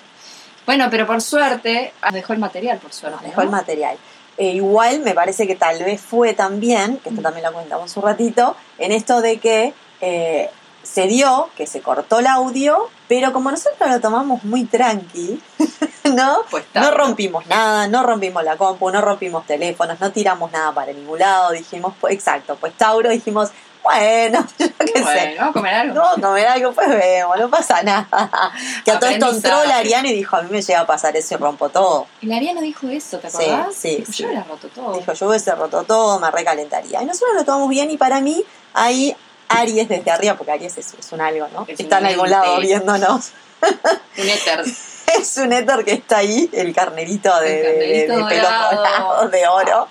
Bueno, 0.65 0.87
pero 0.89 1.07
por 1.07 1.21
suerte, 1.21 1.93
nos 2.03 2.13
dejó 2.13 2.33
el 2.33 2.39
material, 2.39 2.77
por 2.77 2.93
suerte. 2.93 3.17
Nos 3.17 3.25
dejó 3.25 3.41
el 3.41 3.49
material. 3.49 3.97
Eh, 4.37 4.51
igual 4.53 5.01
me 5.01 5.13
parece 5.13 5.45
que 5.45 5.55
tal 5.55 5.83
vez 5.83 6.01
fue 6.01 6.33
también, 6.33 6.97
que 6.97 7.09
esto 7.09 7.21
también 7.21 7.45
lo 7.45 7.53
comentamos 7.53 7.95
un 7.97 8.03
ratito, 8.03 8.55
en 8.77 8.91
esto 8.91 9.21
de 9.21 9.37
que 9.37 9.73
eh, 9.99 10.49
se 10.83 11.07
dio, 11.07 11.49
que 11.55 11.67
se 11.67 11.81
cortó 11.81 12.19
el 12.19 12.27
audio, 12.27 12.89
pero 13.07 13.33
como 13.33 13.51
nosotros 13.51 13.89
lo 13.89 13.99
tomamos 13.99 14.43
muy 14.43 14.65
tranqui, 14.65 15.41
¿no? 16.15 16.39
Pues 16.49 16.63
está. 16.63 16.81
No 16.81 16.91
rompimos 16.91 17.45
nada, 17.47 17.87
no 17.87 18.03
rompimos 18.03 18.43
la 18.43 18.57
compu, 18.57 18.89
no 18.89 19.01
rompimos 19.01 19.45
teléfonos, 19.45 19.99
no 19.99 20.11
tiramos 20.11 20.51
nada 20.51 20.73
para 20.73 20.93
ningún 20.93 21.19
lado, 21.19 21.51
dijimos, 21.51 21.93
pues 21.99 22.13
exacto, 22.13 22.55
pues 22.55 22.73
Tauro 22.73 23.09
dijimos, 23.09 23.51
bueno, 23.83 24.47
yo 24.59 24.67
qué 24.77 25.03
sé, 25.03 25.35
vamos 25.37 25.49
a 25.49 25.53
comer 25.53 25.73
algo. 25.73 25.93
no, 25.95 26.21
comer 26.21 26.47
algo, 26.47 26.71
pues 26.73 26.89
vemos, 26.89 27.37
no 27.39 27.49
pasa 27.49 27.81
nada. 27.83 28.07
Que 28.85 28.91
a 28.91 28.99
todo 28.99 29.09
esto 29.09 29.29
entró 29.31 29.63
la 29.65 29.77
Ariana 29.77 30.07
y 30.09 30.13
dijo, 30.13 30.35
a 30.35 30.41
mí 30.43 30.49
me 30.51 30.61
llega 30.61 30.81
a 30.81 30.85
pasar 30.85 31.15
eso 31.17 31.33
y 31.33 31.37
rompo 31.37 31.69
todo. 31.69 32.07
El 32.21 32.31
Ariano 32.31 32.61
dijo 32.61 32.87
eso, 32.89 33.17
¿te 33.19 33.29
Sí, 33.29 33.37
acordás? 33.43 33.75
sí, 33.75 33.95
Dijo, 33.97 34.11
sí. 34.11 34.23
Yo 34.23 34.27
hubiera 34.29 34.43
roto 34.43 34.67
todo. 34.69 34.93
Dijo, 34.97 35.13
yo 35.13 35.27
hubiese 35.29 35.55
roto 35.55 35.83
todo, 35.83 36.19
me 36.19 36.29
recalentaría. 36.31 37.01
Y 37.01 37.05
nosotros 37.05 37.35
lo 37.35 37.43
tomamos 37.43 37.69
bien 37.69 37.89
y 37.91 37.97
para 37.97 38.21
mí 38.21 38.43
ahí 38.73 39.15
Aries 39.49 39.89
desde 39.89 40.11
arriba, 40.11 40.35
porque 40.35 40.51
Aries 40.51 40.77
es, 40.77 40.93
es 40.93 41.11
un 41.11 41.21
algo, 41.21 41.47
¿no? 41.53 41.65
Es 41.67 41.79
está 41.79 41.99
en 41.99 42.05
algún 42.05 42.29
lado 42.29 42.59
viéndonos. 42.59 43.31
Un 43.61 44.29
éter. 44.29 44.63
Es 45.19 45.37
un 45.37 45.51
éter 45.53 45.83
que 45.85 45.93
está 45.93 46.17
ahí, 46.17 46.49
el 46.53 46.73
carnerito 46.73 47.39
de, 47.41 47.59
El 47.61 47.63
de- 47.63 47.71
de- 47.71 48.07
carnerito 48.07 48.17
de 48.17 48.35
pelo 48.35 48.41
dorado. 48.43 48.75
dorado, 48.77 49.29
de 49.29 49.47
oro. 49.47 49.87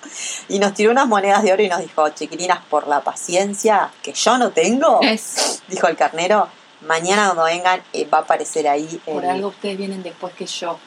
Y 0.48 0.59
nos 0.59 0.74
tiró 0.74 0.90
unas 0.90 1.06
monedas 1.06 1.42
de 1.42 1.52
oro 1.52 1.62
y 1.62 1.68
nos 1.68 1.80
dijo, 1.80 2.09
chiquilinas, 2.11 2.61
por 2.70 2.87
la 2.88 3.00
paciencia 3.00 3.90
que 4.02 4.12
yo 4.12 4.38
no 4.38 4.50
tengo, 4.50 5.00
Es. 5.02 5.62
dijo 5.68 5.87
el 5.88 5.96
carnero, 5.96 6.48
mañana 6.83 7.26
cuando 7.26 7.44
vengan 7.44 7.83
eh, 7.92 8.06
va 8.06 8.18
a 8.18 8.20
aparecer 8.22 8.66
ahí. 8.68 9.00
Por 9.04 9.24
algo 9.26 9.48
ustedes 9.48 9.76
vienen 9.78 10.03
después 10.03 10.32
que 10.34 10.47
yo. 10.47 10.78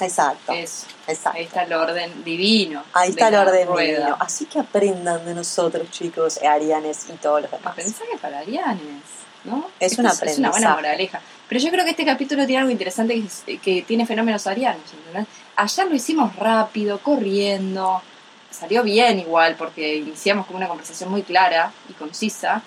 Exacto, 0.00 0.52
Es. 0.52 0.86
exacto. 1.08 1.38
Ahí 1.38 1.44
está 1.44 1.64
el 1.64 1.72
orden 1.72 2.22
divino. 2.22 2.84
Ahí 2.92 3.10
está 3.10 3.28
el 3.28 3.34
orden 3.34 3.66
rueda. 3.66 3.98
divino. 3.98 4.16
Así 4.20 4.44
que 4.46 4.60
aprendan 4.60 5.24
de 5.24 5.34
nosotros, 5.34 5.90
chicos, 5.90 6.38
arianes 6.42 7.06
y 7.08 7.14
todos 7.14 7.42
los 7.42 7.50
demás. 7.50 7.72
Aprendizaje 7.72 8.16
para 8.22 8.38
arianes, 8.38 9.02
¿no? 9.44 9.66
Es 9.80 9.92
Esto 9.92 10.02
un 10.02 10.28
Es 10.28 10.38
una 10.38 10.50
buena 10.50 10.74
moraleja. 10.74 11.20
Pero 11.48 11.60
yo 11.60 11.70
creo 11.70 11.84
que 11.84 11.90
este 11.92 12.04
capítulo 12.04 12.44
tiene 12.46 12.60
algo 12.60 12.70
interesante 12.70 13.14
que, 13.14 13.26
es- 13.26 13.60
que 13.62 13.82
tiene 13.82 14.06
fenómenos 14.06 14.46
arianos. 14.46 14.82
¿entendés? 14.92 15.26
Ayer 15.56 15.86
lo 15.88 15.94
hicimos 15.94 16.36
rápido, 16.36 16.98
corriendo. 17.00 18.02
Salió 18.50 18.82
bien 18.82 19.18
igual, 19.18 19.56
porque 19.56 19.96
iniciamos 19.96 20.46
con 20.46 20.56
una 20.56 20.68
conversación 20.68 21.10
muy 21.10 21.22
clara 21.22 21.72
y 21.88 21.92
concisa. 21.94 22.62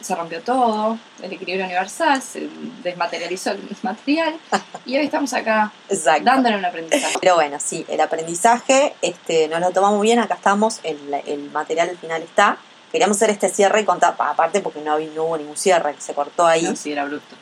se 0.00 0.14
rompió 0.14 0.40
todo, 0.40 0.96
el 1.20 1.32
equilibrio 1.32 1.64
universal, 1.66 2.22
se 2.22 2.48
desmaterializó 2.82 3.50
el 3.50 3.60
material 3.82 4.34
y 4.86 4.96
hoy 4.96 5.04
estamos 5.04 5.32
acá 5.34 5.72
Exacto. 5.90 6.24
dándole 6.24 6.56
un 6.56 6.64
aprendizaje. 6.64 7.16
Pero 7.20 7.34
bueno, 7.34 7.58
sí, 7.60 7.84
el 7.88 8.00
aprendizaje 8.00 8.94
este, 9.02 9.48
nos 9.48 9.60
lo 9.60 9.70
tomamos 9.72 10.00
bien, 10.00 10.20
acá 10.20 10.34
estamos, 10.34 10.78
el, 10.84 10.98
el 11.26 11.50
material 11.50 11.90
al 11.90 11.98
final 11.98 12.22
está. 12.22 12.56
Queríamos 12.94 13.16
hacer 13.16 13.30
este 13.30 13.48
cierre 13.48 13.80
y 13.80 13.84
contar, 13.84 14.14
aparte 14.16 14.60
porque 14.60 14.80
no, 14.80 14.92
había- 14.92 15.10
no 15.16 15.24
hubo 15.24 15.36
ningún 15.36 15.56
cierre, 15.56 15.96
que 15.96 16.00
se 16.00 16.14
cortó 16.14 16.46
ahí. 16.46 16.62
No, 16.62 16.76
sí, 16.76 16.92
era 16.92 17.04
bruto. 17.04 17.34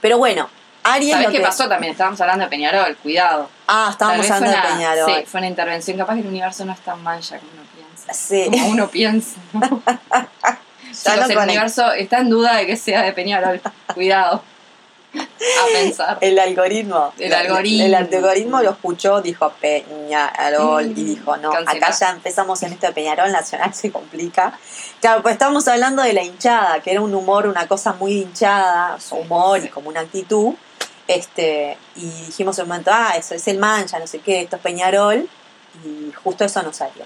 Pero 0.00 0.16
bueno, 0.16 0.48
Aries. 0.84 1.10
¿Sabés 1.10 1.26
qué 1.30 1.38
que- 1.38 1.42
pasó 1.42 1.68
también? 1.68 1.90
Estábamos 1.90 2.20
hablando 2.20 2.44
de 2.44 2.50
Peñarol, 2.50 2.96
cuidado. 2.98 3.50
Ah, 3.66 3.88
estábamos 3.90 4.30
hablando 4.30 4.56
de 4.56 4.62
Peñarol. 4.74 5.12
Sí, 5.12 5.24
fue 5.26 5.38
una 5.40 5.48
intervención. 5.48 5.96
Capaz 5.98 6.14
que 6.14 6.20
el 6.20 6.28
universo 6.28 6.64
no 6.64 6.72
es 6.72 6.78
tan 6.78 7.02
mancha 7.02 7.36
como 7.40 7.50
uno 7.54 7.62
piensa. 7.74 8.12
Sí. 8.14 8.46
Como 8.48 8.68
uno 8.68 8.86
piensa. 8.88 9.34
Chicos, 10.92 11.30
el 11.30 11.38
universo 11.38 11.92
está 11.92 12.18
en 12.18 12.30
duda 12.30 12.54
de 12.54 12.66
que 12.68 12.76
sea 12.76 13.02
de 13.02 13.12
Peñarol. 13.12 13.60
Cuidado. 13.92 14.40
A 15.62 15.66
pensar. 15.72 16.18
El 16.20 16.38
algoritmo. 16.38 17.12
El 17.18 17.32
algoritmo. 17.32 17.84
El 17.84 17.94
algoritmo 17.94 18.62
lo 18.62 18.70
escuchó, 18.70 19.20
dijo 19.22 19.52
Peñarol 19.60 20.86
y 20.86 21.04
dijo, 21.04 21.36
no, 21.36 21.52
acá 21.52 21.90
ya 21.98 22.10
empezamos 22.10 22.62
en 22.62 22.72
esto 22.72 22.86
de 22.88 22.92
Peñarol 22.92 23.30
Nacional, 23.32 23.72
se 23.74 23.90
complica. 23.90 24.58
Claro, 25.00 25.22
pues 25.22 25.32
estamos 25.32 25.66
hablando 25.68 26.02
de 26.02 26.12
la 26.12 26.22
hinchada, 26.22 26.80
que 26.80 26.90
era 26.92 27.00
un 27.00 27.14
humor, 27.14 27.46
una 27.46 27.66
cosa 27.68 27.92
muy 27.92 28.22
hinchada, 28.22 28.98
su 29.00 29.16
humor 29.16 29.64
y 29.64 29.68
como 29.68 29.88
una 29.88 30.00
actitud. 30.00 30.54
Este, 31.08 31.78
y 31.94 32.06
dijimos 32.26 32.58
en 32.58 32.64
un 32.64 32.68
momento, 32.70 32.90
ah, 32.92 33.14
eso 33.16 33.34
es 33.34 33.46
el 33.48 33.58
mancha, 33.58 33.98
no 33.98 34.06
sé 34.08 34.18
qué, 34.18 34.40
esto 34.40 34.56
es 34.56 34.62
Peñarol, 34.62 35.28
y 35.84 36.12
justo 36.12 36.44
eso 36.44 36.62
nos 36.62 36.76
salió. 36.76 37.04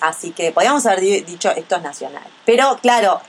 Así 0.00 0.30
que 0.30 0.52
podríamos 0.52 0.86
haber 0.86 1.00
di- 1.00 1.20
dicho 1.22 1.50
esto 1.50 1.76
es 1.76 1.82
nacional. 1.82 2.22
Pero 2.44 2.78
claro, 2.80 3.20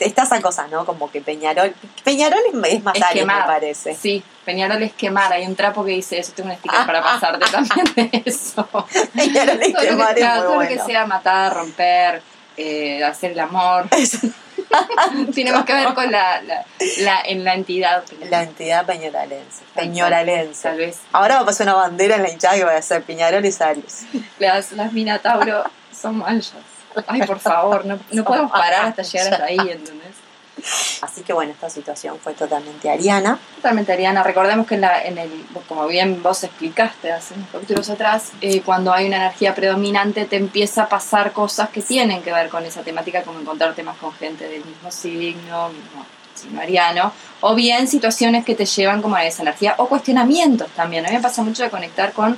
está 0.00 0.22
esa 0.22 0.40
cosa, 0.40 0.66
¿no? 0.68 0.84
Como 0.86 1.10
que 1.10 1.20
Peñarol, 1.20 1.74
Peñarol 2.04 2.40
es, 2.48 2.82
más 2.82 2.96
Es 2.96 3.26
me 3.26 3.32
parece. 3.46 3.94
Sí, 3.94 4.22
Peñarol 4.44 4.82
es 4.82 4.92
quemar. 4.92 5.32
Hay 5.32 5.46
un 5.46 5.56
trapo 5.56 5.84
que 5.84 5.92
dice 5.92 6.18
eso. 6.18 6.32
Tengo 6.34 6.50
un 6.50 6.56
sticker 6.56 6.86
para 6.86 7.02
pasarte 7.02 7.44
también 7.50 7.94
de 7.94 8.22
eso. 8.24 8.68
Peñarol 9.14 9.62
es 9.62 9.72
todo 9.72 9.82
lo 9.82 9.88
quemar 9.90 10.14
que, 10.14 10.20
es 10.20 10.26
claro, 10.26 10.34
muy 10.36 10.42
todo 10.42 10.50
lo 10.50 10.54
bueno. 10.56 10.70
que 10.84 10.92
sea 10.92 11.06
matar, 11.06 11.54
romper, 11.54 12.22
eh, 12.56 13.04
hacer 13.04 13.32
el 13.32 13.40
amor. 13.40 13.86
Tiene 15.34 15.52
más 15.52 15.64
que 15.64 15.74
ver 15.74 15.94
con 15.94 16.10
la, 16.10 16.42
la, 16.42 16.64
la- 16.98 17.20
en 17.22 17.44
la 17.44 17.54
entidad. 17.54 18.02
La 18.30 18.42
entidad 18.42 18.84
peñoralense. 18.86 19.62
Peñoralense. 19.74 20.62
Tal 20.62 20.78
vez. 20.78 20.98
Ahora 21.12 21.36
va 21.36 21.40
a 21.42 21.44
pasar 21.46 21.66
una 21.66 21.74
bandera 21.76 22.16
en 22.16 22.22
la 22.22 22.30
hinchada 22.30 22.56
que 22.56 22.64
va 22.64 22.74
a 22.76 22.82
ser 22.82 23.02
Peñarol 23.02 23.44
y 23.44 23.54
Aries. 23.60 24.06
Las, 24.38 24.72
las 24.72 24.92
Minatauro 24.92 25.64
son 25.98 26.18
manchas. 26.18 26.54
Ay, 27.06 27.22
por 27.22 27.38
favor, 27.38 27.84
no, 27.84 27.98
no 28.12 28.24
podemos 28.24 28.50
parar 28.50 28.86
hasta 28.86 29.02
llegar 29.02 29.34
hasta 29.34 29.44
ahí, 29.44 29.58
¿entendés? 29.58 30.26
Así 31.02 31.22
que 31.22 31.32
bueno, 31.34 31.52
esta 31.52 31.68
situación 31.68 32.18
fue 32.18 32.32
totalmente 32.32 32.88
ariana. 32.88 33.38
Totalmente, 33.56 33.92
Ariana. 33.92 34.22
Recordemos 34.22 34.66
que 34.66 34.76
en, 34.76 34.80
la, 34.80 35.04
en 35.04 35.18
el, 35.18 35.30
como 35.68 35.86
bien 35.86 36.22
vos 36.22 36.42
explicaste 36.44 37.12
hace 37.12 37.34
unos 37.34 37.50
capítulos 37.50 37.90
atrás, 37.90 38.32
eh, 38.40 38.62
cuando 38.62 38.92
hay 38.92 39.06
una 39.06 39.16
energía 39.16 39.54
predominante 39.54 40.24
te 40.24 40.36
empieza 40.36 40.84
a 40.84 40.88
pasar 40.88 41.32
cosas 41.32 41.68
que 41.68 41.82
tienen 41.82 42.22
que 42.22 42.32
ver 42.32 42.48
con 42.48 42.64
esa 42.64 42.82
temática, 42.82 43.22
como 43.22 43.38
encontrarte 43.38 43.82
más 43.82 43.98
con 43.98 44.12
gente 44.14 44.48
del 44.48 44.64
mismo 44.64 44.90
signo, 44.90 45.68
mismo 45.68 46.06
signo 46.34 46.60
ariano, 46.60 47.12
o 47.42 47.54
bien 47.54 47.86
situaciones 47.86 48.44
que 48.44 48.54
te 48.54 48.64
llevan 48.64 49.02
como 49.02 49.16
a 49.16 49.26
esa 49.26 49.42
energía, 49.42 49.74
o 49.76 49.88
cuestionamientos 49.88 50.68
también. 50.70 51.04
A 51.04 51.10
mí 51.10 51.16
me 51.16 51.22
pasa 51.22 51.42
mucho 51.42 51.64
de 51.64 51.70
conectar 51.70 52.12
con 52.12 52.36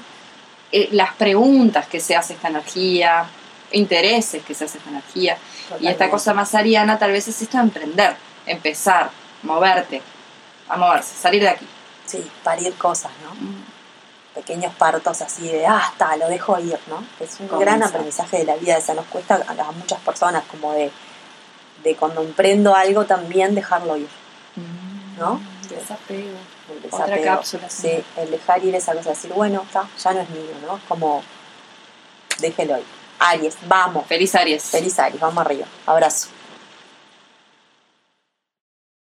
eh, 0.73 0.89
las 0.91 1.15
preguntas 1.15 1.87
que 1.87 2.01
se 2.01 2.17
hace 2.17 2.35
esta 2.35 2.49
energía, 2.49 3.27
intereses 3.73 4.43
que 4.45 4.55
se 4.55 4.65
hace 4.65 4.79
esta 4.79 4.91
energía. 4.91 5.37
Y 5.81 5.89
esta 5.89 6.11
cosa 6.11 6.35
más 6.35 6.55
ariana 6.55 6.99
tal 6.99 7.13
vez 7.13 7.29
es 7.29 7.43
esto 7.43 7.59
de 7.59 7.65
emprender, 7.65 8.17
empezar, 8.47 9.11
moverte, 9.43 10.03
a 10.69 10.77
moverse, 10.77 11.15
salir 11.15 11.43
de 11.43 11.49
aquí. 11.51 11.67
Sí, 12.07 12.27
parir 12.43 12.75
cosas, 12.75 13.13
¿no? 13.23 13.35
Pequeños 14.35 14.75
partos 14.75 15.21
así 15.21 15.49
de, 15.49 15.67
ah, 15.67 15.89
está, 15.93 16.17
lo 16.17 16.29
dejo 16.29 16.59
ir, 16.59 16.79
¿no? 16.87 17.05
Es 17.21 17.41
un 17.41 17.49
Comienza. 17.49 17.59
gran 17.59 17.83
aprendizaje 17.83 18.39
de 18.39 18.45
la 18.45 18.57
vida. 18.57 18.79
O 18.79 18.81
sea, 18.81 18.95
nos 18.95 19.07
cuesta 19.07 19.45
a, 19.47 19.73
muchas 19.73 20.01
personas 20.01 20.45
como 20.51 20.73
de, 20.73 20.91
de 21.83 21.97
cuando 21.97 22.23
emprendo 22.23 22.75
algo 22.75 23.05
también 23.05 23.55
dejarlo 23.55 23.97
ir. 23.97 24.09
¿No? 25.19 25.41
Desapego. 25.69 26.39
El 26.71 26.87
Otra 26.87 27.07
desapego. 27.07 27.25
cápsula, 27.25 27.69
Sí, 27.69 28.05
el 28.17 28.31
dejar 28.31 28.65
ir 28.65 28.75
esa 28.75 28.95
cosa, 28.95 29.11
decir, 29.11 29.33
bueno, 29.33 29.63
está, 29.67 29.89
ya 30.03 30.13
no 30.13 30.21
es 30.21 30.31
mío, 30.31 30.55
¿no? 30.67 30.81
Como, 30.89 31.23
déjelo 32.39 32.79
ir. 32.79 32.85
Aries, 33.19 33.57
vamos. 33.67 34.07
Feliz 34.07 34.35
Aries. 34.35 34.65
Feliz 34.65 34.99
Aries, 34.99 35.21
vamos 35.21 35.39
arriba. 35.39 35.67
Abrazo. 35.87 36.38